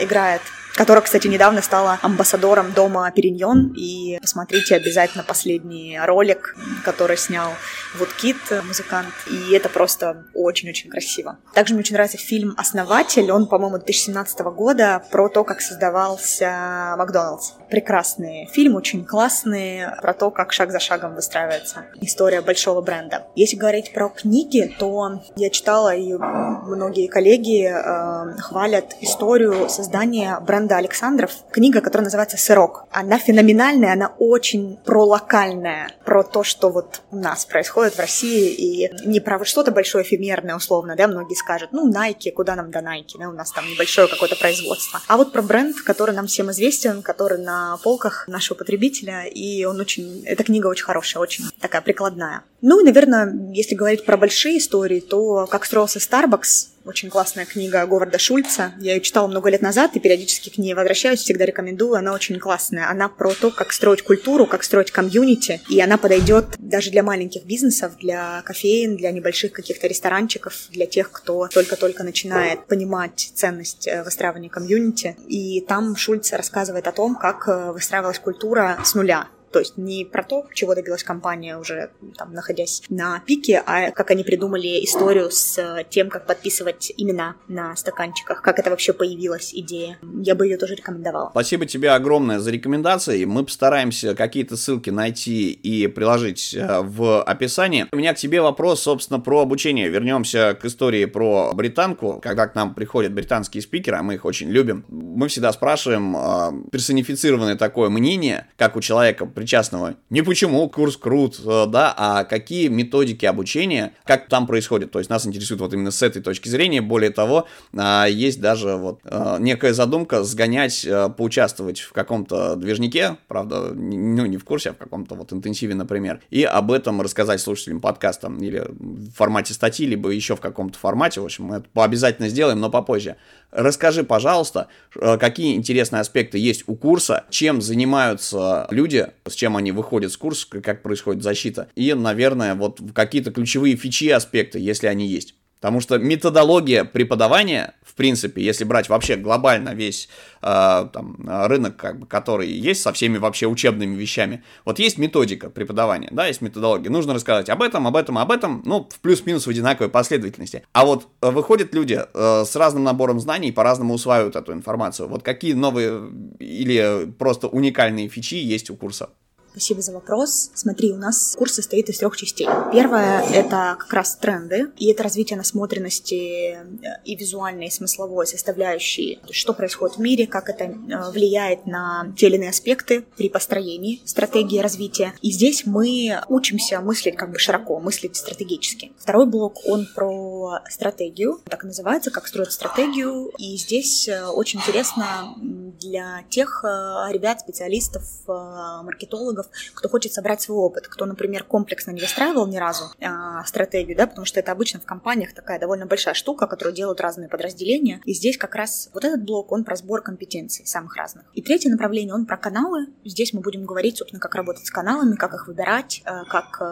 играет 0.00 0.42
которая, 0.74 1.02
кстати, 1.02 1.28
недавно 1.28 1.62
стала 1.62 1.98
амбассадором 2.02 2.72
дома 2.72 3.10
Периньон. 3.10 3.72
И 3.76 4.18
посмотрите 4.20 4.74
обязательно 4.74 5.24
последний 5.24 5.98
ролик, 6.02 6.56
который 6.84 7.16
снял 7.16 7.50
Вудкит, 7.98 8.36
музыкант. 8.66 9.08
И 9.30 9.52
это 9.54 9.68
просто 9.68 10.24
очень-очень 10.34 10.90
красиво. 10.90 11.38
Также 11.54 11.74
мне 11.74 11.80
очень 11.80 11.94
нравится 11.94 12.18
фильм 12.18 12.54
«Основатель». 12.56 13.30
Он, 13.30 13.46
по-моему, 13.46 13.78
2017 13.78 14.40
года 14.40 15.02
про 15.10 15.28
то, 15.28 15.44
как 15.44 15.60
создавался 15.60 16.94
Макдоналдс. 16.98 17.52
Прекрасный 17.70 18.48
фильм, 18.52 18.74
очень 18.74 19.04
классный, 19.04 19.82
про 20.02 20.12
то, 20.12 20.30
как 20.30 20.52
шаг 20.52 20.72
за 20.72 20.80
шагом 20.80 21.14
выстраивается 21.14 21.86
история 22.00 22.40
большого 22.40 22.80
бренда. 22.80 23.26
Если 23.36 23.56
говорить 23.56 23.92
про 23.92 24.08
книги, 24.08 24.74
то 24.78 25.20
я 25.36 25.50
читала, 25.50 25.94
и 25.94 26.12
многие 26.14 27.06
коллеги 27.06 27.66
э, 27.66 28.36
хвалят 28.40 28.96
историю 29.00 29.68
создания 29.68 30.38
бренда 30.40 30.63
Роланда 30.64 30.76
Александров 30.76 31.30
книга, 31.50 31.82
которая 31.82 32.04
называется 32.04 32.38
«Сырок». 32.38 32.84
Она 32.90 33.18
феноменальная, 33.18 33.92
она 33.92 34.14
очень 34.18 34.78
пролокальная, 34.84 35.90
про 36.04 36.22
то, 36.22 36.42
что 36.42 36.70
вот 36.70 37.02
у 37.10 37.16
нас 37.16 37.44
происходит 37.44 37.94
в 37.94 37.98
России, 37.98 38.50
и 38.50 38.90
не 39.06 39.20
про 39.20 39.44
что-то 39.44 39.72
большое 39.72 40.04
эфемерное, 40.04 40.56
условно, 40.56 40.96
да, 40.96 41.06
многие 41.06 41.34
скажут, 41.34 41.70
ну, 41.72 41.90
Nike, 41.90 42.30
куда 42.30 42.54
нам 42.54 42.70
до 42.70 42.78
Nike, 42.78 43.18
да, 43.18 43.28
у 43.28 43.32
нас 43.32 43.52
там 43.52 43.64
небольшое 43.70 44.08
какое-то 44.08 44.36
производство. 44.36 45.00
А 45.06 45.16
вот 45.18 45.32
про 45.32 45.42
бренд, 45.42 45.76
который 45.82 46.14
нам 46.14 46.26
всем 46.26 46.50
известен, 46.50 47.02
который 47.02 47.38
на 47.38 47.76
полках 47.82 48.26
нашего 48.26 48.56
потребителя, 48.56 49.24
и 49.24 49.64
он 49.64 49.80
очень, 49.80 50.24
эта 50.24 50.44
книга 50.44 50.68
очень 50.68 50.84
хорошая, 50.84 51.22
очень 51.22 51.44
такая 51.60 51.82
прикладная. 51.82 52.42
Ну 52.62 52.80
и, 52.80 52.84
наверное, 52.84 53.30
если 53.52 53.74
говорить 53.74 54.06
про 54.06 54.16
большие 54.16 54.58
истории, 54.58 55.00
то 55.00 55.46
как 55.46 55.66
строился 55.66 55.98
Starbucks, 55.98 56.73
Очень 56.84 57.08
классная 57.08 57.46
книга 57.46 57.86
Говарда 57.86 58.18
Шульца. 58.18 58.74
Я 58.78 58.94
ее 58.94 59.00
читала 59.00 59.26
много 59.26 59.48
лет 59.48 59.62
назад 59.62 59.96
и 59.96 60.00
периодически 60.00 60.50
к 60.50 60.58
ней 60.58 60.74
возвращаюсь, 60.74 61.20
всегда 61.20 61.46
рекомендую. 61.46 61.94
Она 61.94 62.12
очень 62.12 62.38
классная. 62.38 62.90
Она 62.90 63.08
про 63.08 63.32
то, 63.32 63.50
как 63.50 63.72
строить 63.72 64.02
культуру, 64.02 64.46
как 64.46 64.62
строить 64.62 64.90
комьюнити. 64.90 65.62
И 65.70 65.80
она 65.80 65.96
подойдет 65.96 66.44
даже 66.58 66.90
для 66.90 67.02
маленьких 67.02 67.44
бизнесов, 67.44 67.96
для 67.98 68.42
кофеин, 68.42 68.98
для 68.98 69.12
небольших 69.12 69.52
каких-то 69.52 69.86
ресторанчиков, 69.86 70.68
для 70.70 70.84
тех, 70.84 71.10
кто 71.10 71.48
только-только 71.48 72.04
начинает 72.04 72.66
понимать 72.66 73.32
ценность 73.34 73.88
э, 73.88 74.02
выстраивания 74.02 74.50
комьюнити. 74.50 75.16
И 75.26 75.62
там 75.62 75.96
Шульц 75.96 76.32
рассказывает 76.32 76.86
о 76.86 76.92
том, 76.92 77.16
как 77.16 77.48
э, 77.48 77.72
выстраивалась 77.72 78.18
культура 78.18 78.78
с 78.84 78.94
нуля. 78.94 79.28
То 79.54 79.60
есть 79.60 79.76
не 79.76 80.04
про 80.04 80.24
то, 80.24 80.46
чего 80.52 80.74
добилась 80.74 81.04
компания 81.04 81.56
уже 81.56 81.90
там, 82.18 82.34
находясь 82.34 82.82
на 82.88 83.20
пике, 83.20 83.62
а 83.64 83.92
как 83.92 84.10
они 84.10 84.24
придумали 84.24 84.84
историю 84.84 85.30
с 85.30 85.56
э, 85.58 85.84
тем, 85.88 86.10
как 86.10 86.26
подписывать 86.26 86.92
имена 86.96 87.36
на 87.46 87.76
стаканчиках, 87.76 88.42
как 88.42 88.58
это 88.58 88.70
вообще 88.70 88.92
появилась 88.92 89.54
идея. 89.54 89.96
Я 90.22 90.34
бы 90.34 90.46
ее 90.46 90.56
тоже 90.56 90.74
рекомендовала. 90.74 91.30
Спасибо 91.30 91.66
тебе 91.66 91.92
огромное 91.92 92.40
за 92.40 92.50
рекомендации. 92.50 93.24
Мы 93.26 93.44
постараемся 93.44 94.16
какие-то 94.16 94.56
ссылки 94.56 94.90
найти 94.90 95.52
и 95.52 95.86
приложить 95.86 96.52
э, 96.52 96.80
в 96.80 97.22
описании. 97.22 97.86
У 97.92 97.96
меня 97.96 98.12
к 98.12 98.16
тебе 98.16 98.40
вопрос, 98.40 98.82
собственно, 98.82 99.20
про 99.20 99.42
обучение. 99.42 99.88
Вернемся 99.88 100.58
к 100.60 100.64
истории 100.64 101.04
про 101.04 101.52
британку. 101.54 102.18
Когда 102.20 102.48
к 102.48 102.56
нам 102.56 102.74
приходят 102.74 103.12
британские 103.12 103.62
спикеры, 103.62 103.98
а 103.98 104.02
мы 104.02 104.14
их 104.14 104.24
очень 104.24 104.50
любим, 104.50 104.84
мы 104.88 105.28
всегда 105.28 105.52
спрашиваем 105.52 106.16
э, 106.16 106.70
персонифицированное 106.72 107.54
такое 107.54 107.88
мнение, 107.88 108.48
как 108.56 108.74
у 108.74 108.80
человека 108.80 109.26
причастного. 109.44 109.96
Не 110.08 110.22
почему 110.22 110.66
курс 110.70 110.96
крут, 110.96 111.38
э, 111.44 111.66
да, 111.66 111.94
а 111.94 112.24
какие 112.24 112.68
методики 112.68 113.26
обучения, 113.26 113.92
как 114.06 114.26
там 114.28 114.46
происходит. 114.46 114.90
То 114.90 115.00
есть 115.00 115.10
нас 115.10 115.26
интересует 115.26 115.60
вот 115.60 115.74
именно 115.74 115.90
с 115.90 116.02
этой 116.02 116.22
точки 116.22 116.48
зрения. 116.48 116.80
Более 116.80 117.10
того, 117.10 117.46
а, 117.76 118.06
есть 118.06 118.40
даже 118.40 118.76
вот 118.76 119.00
э, 119.04 119.36
некая 119.40 119.74
задумка 119.74 120.24
сгонять, 120.24 120.86
э, 120.86 121.10
поучаствовать 121.10 121.80
в 121.80 121.92
каком-то 121.92 122.56
движнике, 122.56 123.18
правда, 123.28 123.74
ну 123.74 124.24
не 124.24 124.38
в 124.38 124.44
курсе, 124.44 124.70
а 124.70 124.72
в 124.72 124.78
каком-то 124.78 125.14
вот 125.14 125.30
интенсиве, 125.34 125.74
например, 125.74 126.20
и 126.30 126.42
об 126.44 126.72
этом 126.72 127.02
рассказать 127.02 127.42
слушателям 127.42 127.80
подкаста 127.80 128.32
или 128.40 128.64
в 128.70 129.12
формате 129.12 129.52
статьи, 129.52 129.86
либо 129.86 130.08
еще 130.08 130.36
в 130.36 130.40
каком-то 130.40 130.78
формате. 130.78 131.20
В 131.20 131.24
общем, 131.24 131.44
мы 131.44 131.56
это 131.56 131.68
обязательно 131.74 132.30
сделаем, 132.30 132.60
но 132.60 132.70
попозже. 132.70 133.16
Расскажи, 133.50 134.04
пожалуйста, 134.04 134.68
какие 134.90 135.54
интересные 135.54 136.00
аспекты 136.00 136.38
есть 136.38 136.64
у 136.66 136.74
курса, 136.74 137.24
чем 137.30 137.60
занимаются 137.60 138.66
люди, 138.70 139.06
с 139.34 139.36
чем 139.36 139.56
они 139.56 139.72
выходят 139.72 140.12
с 140.12 140.16
курса, 140.16 140.46
как 140.62 140.82
происходит 140.82 141.22
защита, 141.22 141.68
и, 141.74 141.92
наверное, 141.92 142.54
вот 142.54 142.80
какие-то 142.94 143.32
ключевые 143.32 143.76
фичи 143.76 144.08
аспекты, 144.08 144.58
если 144.58 144.86
они 144.86 145.06
есть. 145.06 145.34
Потому 145.64 145.80
что 145.80 145.96
методология 145.96 146.84
преподавания, 146.84 147.74
в 147.82 147.94
принципе, 147.94 148.42
если 148.42 148.64
брать 148.64 148.90
вообще 148.90 149.16
глобально 149.16 149.70
весь 149.70 150.10
э, 150.42 150.88
там, 150.92 151.16
рынок, 151.26 151.78
как 151.78 152.00
бы, 152.00 152.06
который 152.06 152.50
есть 152.50 152.82
со 152.82 152.92
всеми 152.92 153.16
вообще 153.16 153.46
учебными 153.46 153.94
вещами, 153.96 154.44
вот 154.66 154.78
есть 154.78 154.98
методика 154.98 155.48
преподавания, 155.48 156.08
да, 156.10 156.26
есть 156.26 156.42
методология. 156.42 156.90
Нужно 156.90 157.14
рассказать 157.14 157.48
об 157.48 157.62
этом, 157.62 157.86
об 157.86 157.96
этом, 157.96 158.18
об 158.18 158.30
этом, 158.30 158.62
ну, 158.66 158.86
в 158.92 159.00
плюс-минус 159.00 159.46
в 159.46 159.48
одинаковой 159.48 159.88
последовательности. 159.88 160.64
А 160.74 160.84
вот 160.84 161.08
э, 161.22 161.30
выходят 161.30 161.72
люди 161.72 161.98
э, 161.98 162.44
с 162.44 162.54
разным 162.56 162.84
набором 162.84 163.18
знаний 163.18 163.48
и 163.48 163.52
по-разному 163.52 163.94
усваивают 163.94 164.36
эту 164.36 164.52
информацию. 164.52 165.08
Вот 165.08 165.22
какие 165.22 165.54
новые 165.54 166.10
или 166.40 167.10
просто 167.18 167.48
уникальные 167.48 168.10
фичи 168.10 168.34
есть 168.34 168.68
у 168.68 168.76
курса? 168.76 169.08
Спасибо 169.54 169.82
за 169.82 169.92
вопрос. 169.92 170.50
Смотри, 170.52 170.90
у 170.90 170.96
нас 170.96 171.36
курс 171.38 171.54
состоит 171.54 171.88
из 171.88 171.98
трех 171.98 172.16
частей. 172.16 172.48
Первое— 172.72 173.22
это 173.32 173.76
как 173.78 173.92
раз 173.92 174.16
тренды, 174.16 174.72
и 174.78 174.90
это 174.90 175.04
развитие 175.04 175.36
насмотренности 175.36 176.14
э, 176.14 176.64
и 177.04 177.14
визуальной, 177.14 177.68
и 177.68 177.70
смысловой 177.70 178.26
составляющей, 178.26 179.20
что 179.30 179.52
происходит 179.52 179.96
в 179.96 180.00
мире, 180.00 180.26
как 180.26 180.48
это 180.48 180.64
э, 180.64 181.10
влияет 181.12 181.66
на 181.66 182.12
те 182.16 182.26
или 182.26 182.34
иные 182.34 182.50
аспекты 182.50 183.02
при 183.16 183.28
построении 183.28 184.02
стратегии 184.04 184.58
развития. 184.58 185.14
И 185.22 185.30
здесь 185.30 185.66
мы 185.66 186.20
учимся 186.28 186.80
мыслить 186.80 187.14
как 187.14 187.30
бы 187.30 187.38
широко, 187.38 187.78
мыслить 187.78 188.16
стратегически. 188.16 188.90
Второй 188.98 189.26
блок, 189.26 189.64
он 189.66 189.86
про 189.94 190.58
стратегию, 190.68 191.40
так 191.44 191.62
и 191.62 191.68
называется, 191.68 192.10
как 192.10 192.26
строить 192.26 192.50
стратегию. 192.50 193.30
И 193.38 193.56
здесь 193.56 194.08
э, 194.08 194.26
очень 194.26 194.58
интересно 194.58 195.36
для 195.80 196.24
тех 196.30 196.64
ребят, 196.64 197.40
специалистов, 197.40 198.02
маркетологов, 198.26 199.43
сотрудников, 199.44 199.74
кто 199.74 199.88
хочет 199.88 200.12
собрать 200.12 200.42
свой 200.42 200.58
опыт, 200.58 200.88
кто, 200.88 201.06
например, 201.06 201.44
комплексно 201.44 201.90
не 201.90 202.00
выстраивал 202.00 202.46
ни 202.46 202.56
разу 202.56 202.84
а, 203.00 203.44
стратегию, 203.44 203.96
да, 203.96 204.06
потому 204.06 204.24
что 204.24 204.40
это 204.40 204.52
обычно 204.52 204.80
в 204.80 204.84
компаниях 204.84 205.34
такая 205.34 205.58
довольно 205.58 205.86
большая 205.86 206.14
штука, 206.14 206.46
которую 206.46 206.74
делают 206.74 207.00
разные 207.00 207.28
подразделения. 207.28 208.00
И 208.04 208.14
здесь 208.14 208.38
как 208.38 208.54
раз 208.54 208.90
вот 208.92 209.04
этот 209.04 209.22
блок, 209.22 209.52
он 209.52 209.64
про 209.64 209.76
сбор 209.76 210.02
компетенций 210.02 210.66
самых 210.66 210.96
разных. 210.96 211.24
И 211.34 211.42
третье 211.42 211.70
направление, 211.70 212.14
он 212.14 212.26
про 212.26 212.36
каналы. 212.36 212.86
Здесь 213.04 213.32
мы 213.32 213.40
будем 213.40 213.64
говорить, 213.64 213.98
собственно, 213.98 214.20
как 214.20 214.34
работать 214.34 214.66
с 214.66 214.70
каналами, 214.70 215.16
как 215.16 215.34
их 215.34 215.46
выбирать, 215.46 216.02
э, 216.04 216.24
как 216.28 216.58
э, 216.60 216.64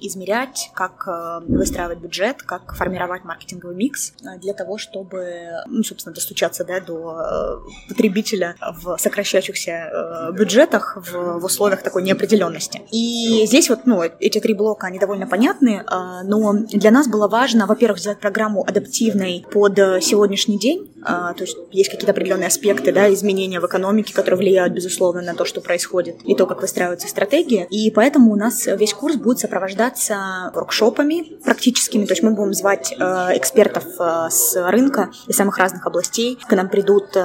измерять, 0.00 0.70
как 0.74 1.04
э, 1.06 1.40
выстраивать 1.46 1.98
бюджет, 1.98 2.42
как 2.42 2.74
формировать 2.74 3.24
маркетинговый 3.24 3.76
микс 3.76 4.12
для 4.38 4.54
того, 4.54 4.78
чтобы, 4.78 5.62
ну, 5.66 5.82
собственно, 5.82 6.14
достучаться 6.14 6.64
да, 6.64 6.80
до 6.80 7.62
потребителя 7.88 8.56
в 8.60 8.98
сокращающихся 8.98 10.30
бюджетах 10.32 10.96
в, 10.96 11.38
в 11.40 11.44
условиях 11.44 11.82
такой 11.82 12.02
не 12.02 12.14
определенности. 12.18 12.82
И 12.92 13.44
здесь 13.46 13.68
вот, 13.68 13.80
ну, 13.86 14.02
эти 14.02 14.40
три 14.40 14.54
блока, 14.54 14.88
они 14.88 14.98
довольно 14.98 15.26
понятны, 15.26 15.82
а, 15.86 16.22
но 16.24 16.52
для 16.52 16.90
нас 16.90 17.08
было 17.08 17.28
важно, 17.28 17.66
во-первых, 17.66 17.98
сделать 17.98 18.18
программу 18.18 18.64
адаптивной 18.66 19.46
под 19.52 19.76
сегодняшний 20.02 20.58
день, 20.58 20.90
то 21.08 21.40
есть 21.40 21.56
есть 21.70 21.90
какие-то 21.90 22.12
определенные 22.12 22.48
аспекты, 22.48 22.92
да, 22.92 23.12
изменения 23.12 23.60
в 23.60 23.66
экономике, 23.66 24.14
которые 24.14 24.38
влияют, 24.38 24.72
безусловно, 24.72 25.22
на 25.22 25.34
то, 25.34 25.44
что 25.44 25.60
происходит, 25.60 26.16
и 26.24 26.34
то, 26.34 26.46
как 26.46 26.62
выстраиваются 26.62 27.08
стратегии. 27.08 27.66
И 27.70 27.90
поэтому 27.90 28.32
у 28.32 28.36
нас 28.36 28.66
весь 28.66 28.94
курс 28.94 29.16
будет 29.16 29.38
сопровождаться 29.38 30.50
воркшопами 30.54 31.38
практическими, 31.44 32.06
то 32.06 32.12
есть 32.12 32.22
мы 32.22 32.32
будем 32.32 32.54
звать 32.54 32.94
а, 32.98 33.36
экспертов 33.36 33.84
с 34.30 34.56
рынка 34.70 35.10
из 35.26 35.36
самых 35.36 35.58
разных 35.58 35.86
областей. 35.86 36.38
К 36.48 36.52
нам 36.54 36.68
придут 36.68 37.16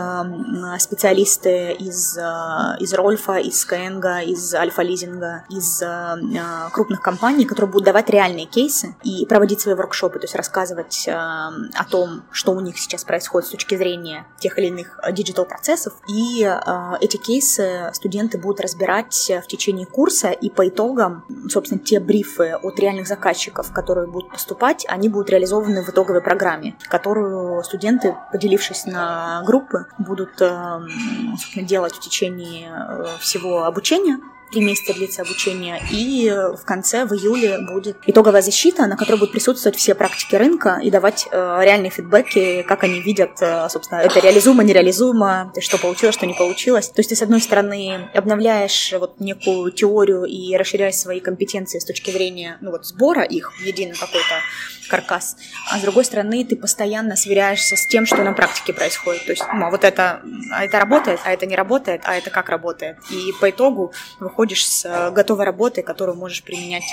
специалисты 0.79 1.73
из, 1.73 2.17
из 2.79 2.93
Рольфа, 2.93 3.38
из 3.38 3.59
Скайэнга, 3.59 4.19
из 4.19 4.53
Альфа 4.53 4.73
альфа-лизинга 4.73 5.43
из 5.49 5.81
э, 5.81 6.69
крупных 6.71 7.01
компаний, 7.01 7.45
которые 7.45 7.71
будут 7.71 7.86
давать 7.86 8.09
реальные 8.09 8.45
кейсы 8.45 8.95
и 9.03 9.25
проводить 9.25 9.61
свои 9.61 9.75
воркшопы, 9.75 10.19
то 10.19 10.25
есть 10.25 10.36
рассказывать 10.36 11.07
э, 11.07 11.11
о 11.11 11.86
том, 11.89 12.23
что 12.31 12.51
у 12.53 12.59
них 12.59 12.77
сейчас 12.77 13.03
происходит 13.03 13.47
с 13.47 13.51
точки 13.51 13.72
зрения 13.78 14.28
тех 14.39 14.57
или 14.57 14.67
иных 14.67 14.99
digital-процессов. 15.11 15.93
И 16.07 16.43
э, 16.43 16.91
эти 17.01 17.17
кейсы 17.17 17.89
студенты 17.93 18.38
будут 18.38 18.61
разбирать 18.61 19.32
в 19.43 19.47
течение 19.47 19.86
курса, 19.86 20.32
и 20.32 20.49
по 20.49 20.67
итогам, 20.67 21.26
собственно, 21.49 21.80
те 21.80 21.99
брифы 21.99 22.53
от 22.61 22.80
реальных 22.80 23.07
заказчиков, 23.07 23.71
которые 23.71 24.07
будут 24.07 24.32
поступать, 24.32 24.86
они 24.88 25.09
будут 25.09 25.30
реализованы 25.30 25.84
в 25.84 25.89
итоговой 25.89 26.21
программе, 26.21 26.76
которую 26.89 27.63
студенты, 27.63 28.15
поделившись 28.32 28.86
на 28.86 29.43
группы, 29.45 29.86
будут 29.97 30.41
делать 31.55 31.93
в 31.93 31.99
течение 31.99 32.71
всего 33.19 33.63
обучения 33.63 34.19
три 34.53 34.61
месяца 34.61 34.93
длится 34.93 35.23
обучение, 35.23 35.81
и 35.91 36.29
в 36.29 36.63
конце, 36.65 37.05
в 37.05 37.13
июле, 37.13 37.57
будет 37.59 37.97
итоговая 38.05 38.41
защита, 38.41 38.85
на 38.85 38.95
которой 38.95 39.17
будут 39.17 39.31
присутствовать 39.31 39.77
все 39.77 39.95
практики 39.95 40.35
рынка 40.35 40.79
и 40.81 40.91
давать 40.91 41.27
э, 41.31 41.59
реальные 41.63 41.89
фидбэки, 41.89 42.63
как 42.63 42.83
они 42.83 43.01
видят, 43.01 43.31
э, 43.41 43.67
собственно, 43.69 43.99
это 43.99 44.19
реализуемо, 44.19 44.63
нереализуемо, 44.63 45.51
что 45.59 45.77
получилось, 45.79 46.15
что 46.15 46.27
не 46.27 46.33
получилось. 46.35 46.89
То 46.89 46.99
есть 46.99 47.09
ты, 47.09 47.15
с 47.15 47.21
одной 47.23 47.41
стороны, 47.41 48.09
обновляешь 48.13 48.93
вот 48.99 49.19
некую 49.19 49.71
теорию 49.71 50.25
и 50.25 50.55
расширяешь 50.55 50.95
свои 50.95 51.19
компетенции 51.19 51.79
с 51.79 51.85
точки 51.85 52.11
зрения, 52.11 52.57
ну 52.61 52.71
вот, 52.71 52.85
сбора 52.85 53.23
их 53.23 53.51
в 53.53 53.65
единый 53.65 53.95
какой-то 53.95 54.35
каркас, 54.87 55.37
а 55.71 55.79
с 55.79 55.81
другой 55.81 56.05
стороны, 56.05 56.45
ты 56.45 56.55
постоянно 56.55 57.15
сверяешься 57.15 57.75
с 57.75 57.87
тем, 57.87 58.05
что 58.05 58.23
на 58.23 58.33
практике 58.33 58.73
происходит. 58.73 59.25
То 59.25 59.31
есть, 59.31 59.43
ну, 59.53 59.65
а 59.65 59.69
вот 59.71 59.83
это, 59.83 60.21
а 60.51 60.65
это 60.65 60.79
работает, 60.79 61.19
а 61.23 61.31
это 61.31 61.45
не 61.45 61.55
работает, 61.55 62.01
а 62.03 62.15
это 62.15 62.29
как 62.29 62.49
работает. 62.49 62.97
И 63.09 63.31
по 63.39 63.49
итогу 63.49 63.93
выходит 64.19 64.42
приходишь 64.43 64.67
с 64.67 64.85
э, 64.85 65.11
готовой 65.11 65.45
работой, 65.45 65.83
которую 65.83 66.17
можешь 66.17 66.43
применять 66.43 66.83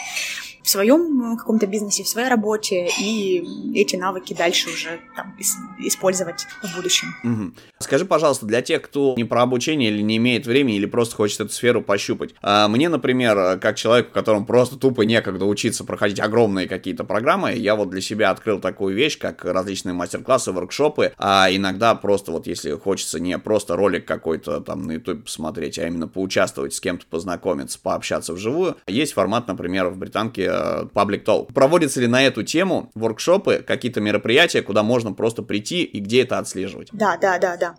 в 0.63 0.69
своем 0.69 1.33
э, 1.33 1.37
каком-то 1.37 1.67
бизнесе, 1.67 2.05
в 2.05 2.09
своей 2.09 2.29
работе, 2.29 2.89
и 3.01 3.45
эти 3.75 3.97
навыки 3.97 4.35
дальше 4.35 4.69
уже 4.69 5.01
там, 5.17 5.35
использовать 5.79 6.47
в 6.63 6.77
будущем. 6.77 7.09
Угу. 7.25 7.53
Скажи, 7.79 8.05
пожалуйста, 8.05 8.47
для 8.47 8.63
тех, 8.63 8.83
кто 8.83 9.15
не 9.17 9.25
про 9.25 9.43
обучение 9.43 9.91
или 9.91 10.03
не 10.03 10.19
имеет 10.19 10.47
времени, 10.47 10.77
или 10.77 10.87
просто 10.87 11.17
хочет 11.17 11.41
эту 11.41 11.53
сферу 11.53 11.83
пощупать. 11.83 12.35
А 12.43 12.69
мне, 12.69 12.89
например, 12.89 13.59
как 13.59 13.77
человеку, 13.77 14.13
которому 14.13 14.45
просто 14.45 14.77
тупо 14.77 15.03
некогда 15.03 15.45
учиться 15.45 15.85
проходить 15.85 16.21
огромные 16.21 16.69
какие-то 16.69 17.05
программы, 17.05 17.53
я 17.53 17.75
вот 17.75 17.91
для 17.91 18.01
себя 18.01 18.31
открыл 18.31 18.61
такую 18.61 18.95
вещь, 18.95 19.19
как 19.19 19.45
различные 19.45 19.95
мастер-классы, 19.95 20.53
воркшопы, 20.53 21.13
а 21.19 21.49
иногда 21.51 21.95
просто 21.95 22.33
вот 22.33 22.47
если 22.47 22.73
хочется 22.73 23.19
не 23.21 23.39
просто 23.39 23.77
ролик 23.77 24.05
какой-то 24.07 24.61
там 24.61 24.83
на 24.83 24.93
YouTube 24.93 25.25
посмотреть, 25.25 25.79
а 25.79 25.87
именно 25.87 26.09
поучаствовать 26.09 26.75
с 26.75 26.81
кем-то, 26.81 27.07
познакомиться, 27.07 27.79
пообщаться 27.83 28.35
вживую, 28.35 28.77
есть 28.87 29.13
формат, 29.13 29.49
например, 29.49 29.89
в 29.89 29.97
британке 29.97 30.50
Public 30.51 31.25
Talk. 31.25 31.53
Проводятся 31.53 32.01
ли 32.01 32.07
на 32.07 32.23
эту 32.23 32.43
тему 32.43 32.91
воркшопы, 32.95 33.65
какие-то 33.67 34.01
мероприятия, 34.01 34.63
куда 34.63 34.83
можно 34.83 35.13
просто 35.13 35.43
прийти 35.43 35.83
и 35.83 36.01
где 36.01 36.23
это 36.23 36.39
отслеживать? 36.39 36.89
Да, 36.93 37.17
да, 37.17 37.39
да, 37.39 37.57
да. 37.57 37.75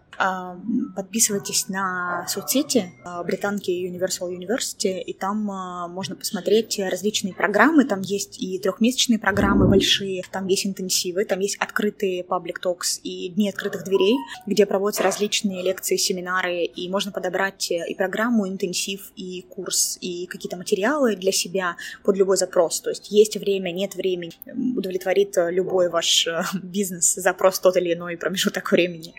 Подписывайтесь 0.95 1.67
на 1.67 2.25
соцсети 2.27 2.91
а, 3.03 3.23
британки 3.23 3.71
Universal 3.71 4.29
University, 4.29 4.99
и 4.99 5.13
там 5.13 5.49
а, 5.49 5.87
можно 5.87 6.15
посмотреть 6.15 6.79
различные 6.79 7.33
программы. 7.33 7.85
Там 7.85 8.01
есть 8.01 8.41
и 8.41 8.59
трехмесячные 8.59 9.19
программы 9.19 9.67
большие, 9.67 10.23
там 10.31 10.47
есть 10.47 10.65
интенсивы, 10.65 11.25
там 11.25 11.39
есть 11.39 11.57
открытые 11.57 12.23
public 12.23 12.57
talks 12.63 12.99
и 13.03 13.29
дни 13.29 13.49
открытых 13.49 13.83
дверей, 13.83 14.15
где 14.45 14.65
проводятся 14.65 15.03
различные 15.03 15.63
лекции, 15.63 15.95
семинары, 15.95 16.65
и 16.65 16.89
можно 16.89 17.11
подобрать 17.11 17.71
и 17.71 17.95
программу, 17.95 18.47
интенсив, 18.47 19.11
и 19.15 19.45
курс, 19.49 19.97
и 20.01 20.27
какие-то 20.27 20.57
материалы 20.57 21.15
для 21.15 21.31
себя 21.31 21.77
под 22.03 22.17
любой 22.17 22.37
запрос. 22.37 22.81
То 22.81 22.89
есть 22.89 23.11
есть 23.11 23.37
время, 23.37 23.71
нет 23.71 23.95
времени, 23.95 24.33
удовлетворит 24.75 25.35
любой 25.37 25.89
ваш 25.89 26.27
бизнес 26.61 27.15
запрос 27.15 27.59
тот 27.59 27.77
или 27.77 27.93
иной 27.93 28.17
промежуток 28.17 28.71
времени. 28.71 29.15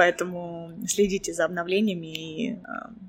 Поэтому 0.00 0.72
следите 0.88 1.34
за 1.34 1.44
обновлениями, 1.44 2.06
и 2.06 2.52
э, 2.52 2.56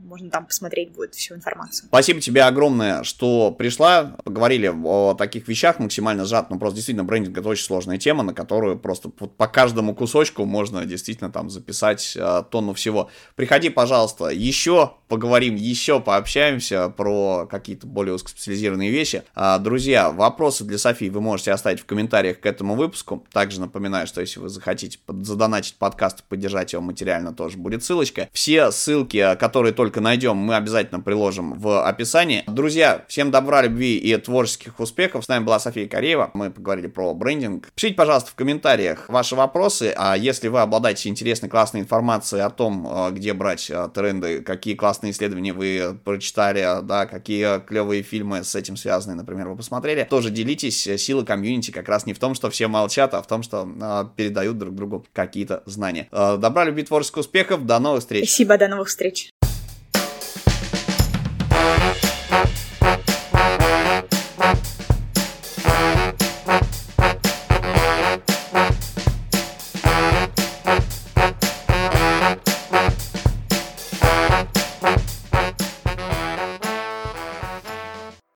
можно 0.03 0.29
там 0.29 0.45
посмотреть 0.45 0.91
будет 0.91 1.15
всю 1.15 1.35
информацию. 1.35 1.87
Спасибо 1.87 2.19
тебе 2.19 2.43
огромное, 2.43 3.03
что 3.03 3.49
пришла. 3.53 4.17
Поговорили 4.25 4.67
о 4.67 5.13
таких 5.13 5.47
вещах 5.47 5.79
максимально 5.79 6.25
сжат, 6.25 6.49
но 6.49 6.59
просто 6.59 6.75
действительно 6.75 7.05
брендинг 7.05 7.37
это 7.37 7.47
очень 7.47 7.63
сложная 7.63 7.97
тема, 7.97 8.23
на 8.23 8.33
которую 8.33 8.77
просто 8.77 9.07
по 9.07 9.47
каждому 9.47 9.95
кусочку 9.95 10.43
можно 10.43 10.85
действительно 10.85 11.31
там 11.31 11.49
записать 11.49 12.17
э, 12.17 12.43
тонну 12.51 12.73
всего. 12.73 13.09
Приходи, 13.37 13.69
пожалуйста, 13.69 14.25
еще 14.25 14.91
поговорим, 15.07 15.55
еще 15.55 16.01
пообщаемся 16.01 16.89
про 16.89 17.47
какие-то 17.49 17.87
более 17.87 18.15
узкоспециализированные 18.15 18.91
вещи. 18.91 19.23
А, 19.33 19.59
друзья, 19.59 20.11
вопросы 20.11 20.65
для 20.65 20.77
Софии 20.77 21.07
вы 21.07 21.21
можете 21.21 21.53
оставить 21.53 21.79
в 21.79 21.85
комментариях 21.85 22.41
к 22.41 22.45
этому 22.45 22.75
выпуску. 22.75 23.25
Также 23.31 23.61
напоминаю, 23.61 24.07
что 24.07 24.19
если 24.19 24.41
вы 24.41 24.49
захотите 24.49 24.99
задонатить 25.07 25.75
подкаст, 25.75 26.23
поддержать 26.23 26.73
его 26.73 26.80
материально, 26.81 27.33
тоже 27.33 27.57
будет 27.57 27.83
ссылочка. 27.83 28.29
Все 28.33 28.71
ссылки, 28.71 29.35
которые 29.39 29.73
только 29.73 30.01
найдем, 30.01 30.37
мы 30.37 30.55
обязательно 30.55 30.99
приложим 30.99 31.53
в 31.53 31.87
описании. 31.87 32.43
Друзья, 32.47 33.05
всем 33.07 33.31
добра, 33.31 33.61
любви 33.61 33.97
и 33.97 34.15
творческих 34.17 34.79
успехов. 34.79 35.25
С 35.25 35.27
нами 35.27 35.43
была 35.43 35.59
София 35.59 35.87
Кореева. 35.87 36.31
Мы 36.33 36.51
поговорили 36.51 36.87
про 36.87 37.13
брендинг. 37.13 37.69
Пишите, 37.75 37.95
пожалуйста, 37.95 38.31
в 38.31 38.35
комментариях 38.35 39.07
ваши 39.09 39.35
вопросы. 39.35 39.93
А 39.95 40.15
если 40.17 40.47
вы 40.47 40.61
обладаете 40.61 41.09
интересной, 41.09 41.49
классной 41.49 41.81
информацией 41.81 42.41
о 42.41 42.49
том, 42.49 42.87
э, 42.87 43.11
где 43.11 43.33
брать 43.33 43.69
э, 43.69 43.89
тренды, 43.93 44.41
какие 44.41 44.75
классные 44.75 45.11
исследования 45.11 45.53
вы 45.53 45.97
прочитали, 46.03 46.65
да, 46.83 47.05
какие 47.05 47.59
клевые 47.59 48.03
фильмы 48.03 48.43
с 48.43 48.55
этим 48.55 48.77
связаны, 48.77 49.15
например, 49.15 49.49
вы 49.49 49.55
посмотрели, 49.55 50.07
тоже 50.09 50.29
делитесь. 50.29 50.81
Сила 51.01 51.23
комьюнити 51.23 51.71
как 51.71 51.87
раз 51.89 52.05
не 52.05 52.13
в 52.13 52.19
том, 52.19 52.35
что 52.35 52.49
все 52.49 52.67
молчат, 52.67 53.13
а 53.13 53.21
в 53.21 53.27
том, 53.27 53.43
что 53.43 53.67
э, 53.67 54.05
передают 54.15 54.57
друг 54.57 54.75
другу 54.75 55.05
какие-то 55.13 55.63
знания. 55.65 56.07
Добра, 56.11 56.65
любви, 56.71 56.83
творческих 56.83 57.17
успехов. 57.17 57.65
До 57.65 57.79
новых 57.79 58.01
встреч. 58.01 58.29
Спасибо, 58.29 58.57
до 58.57 58.67
новых 58.67 58.87
встреч. 58.87 59.29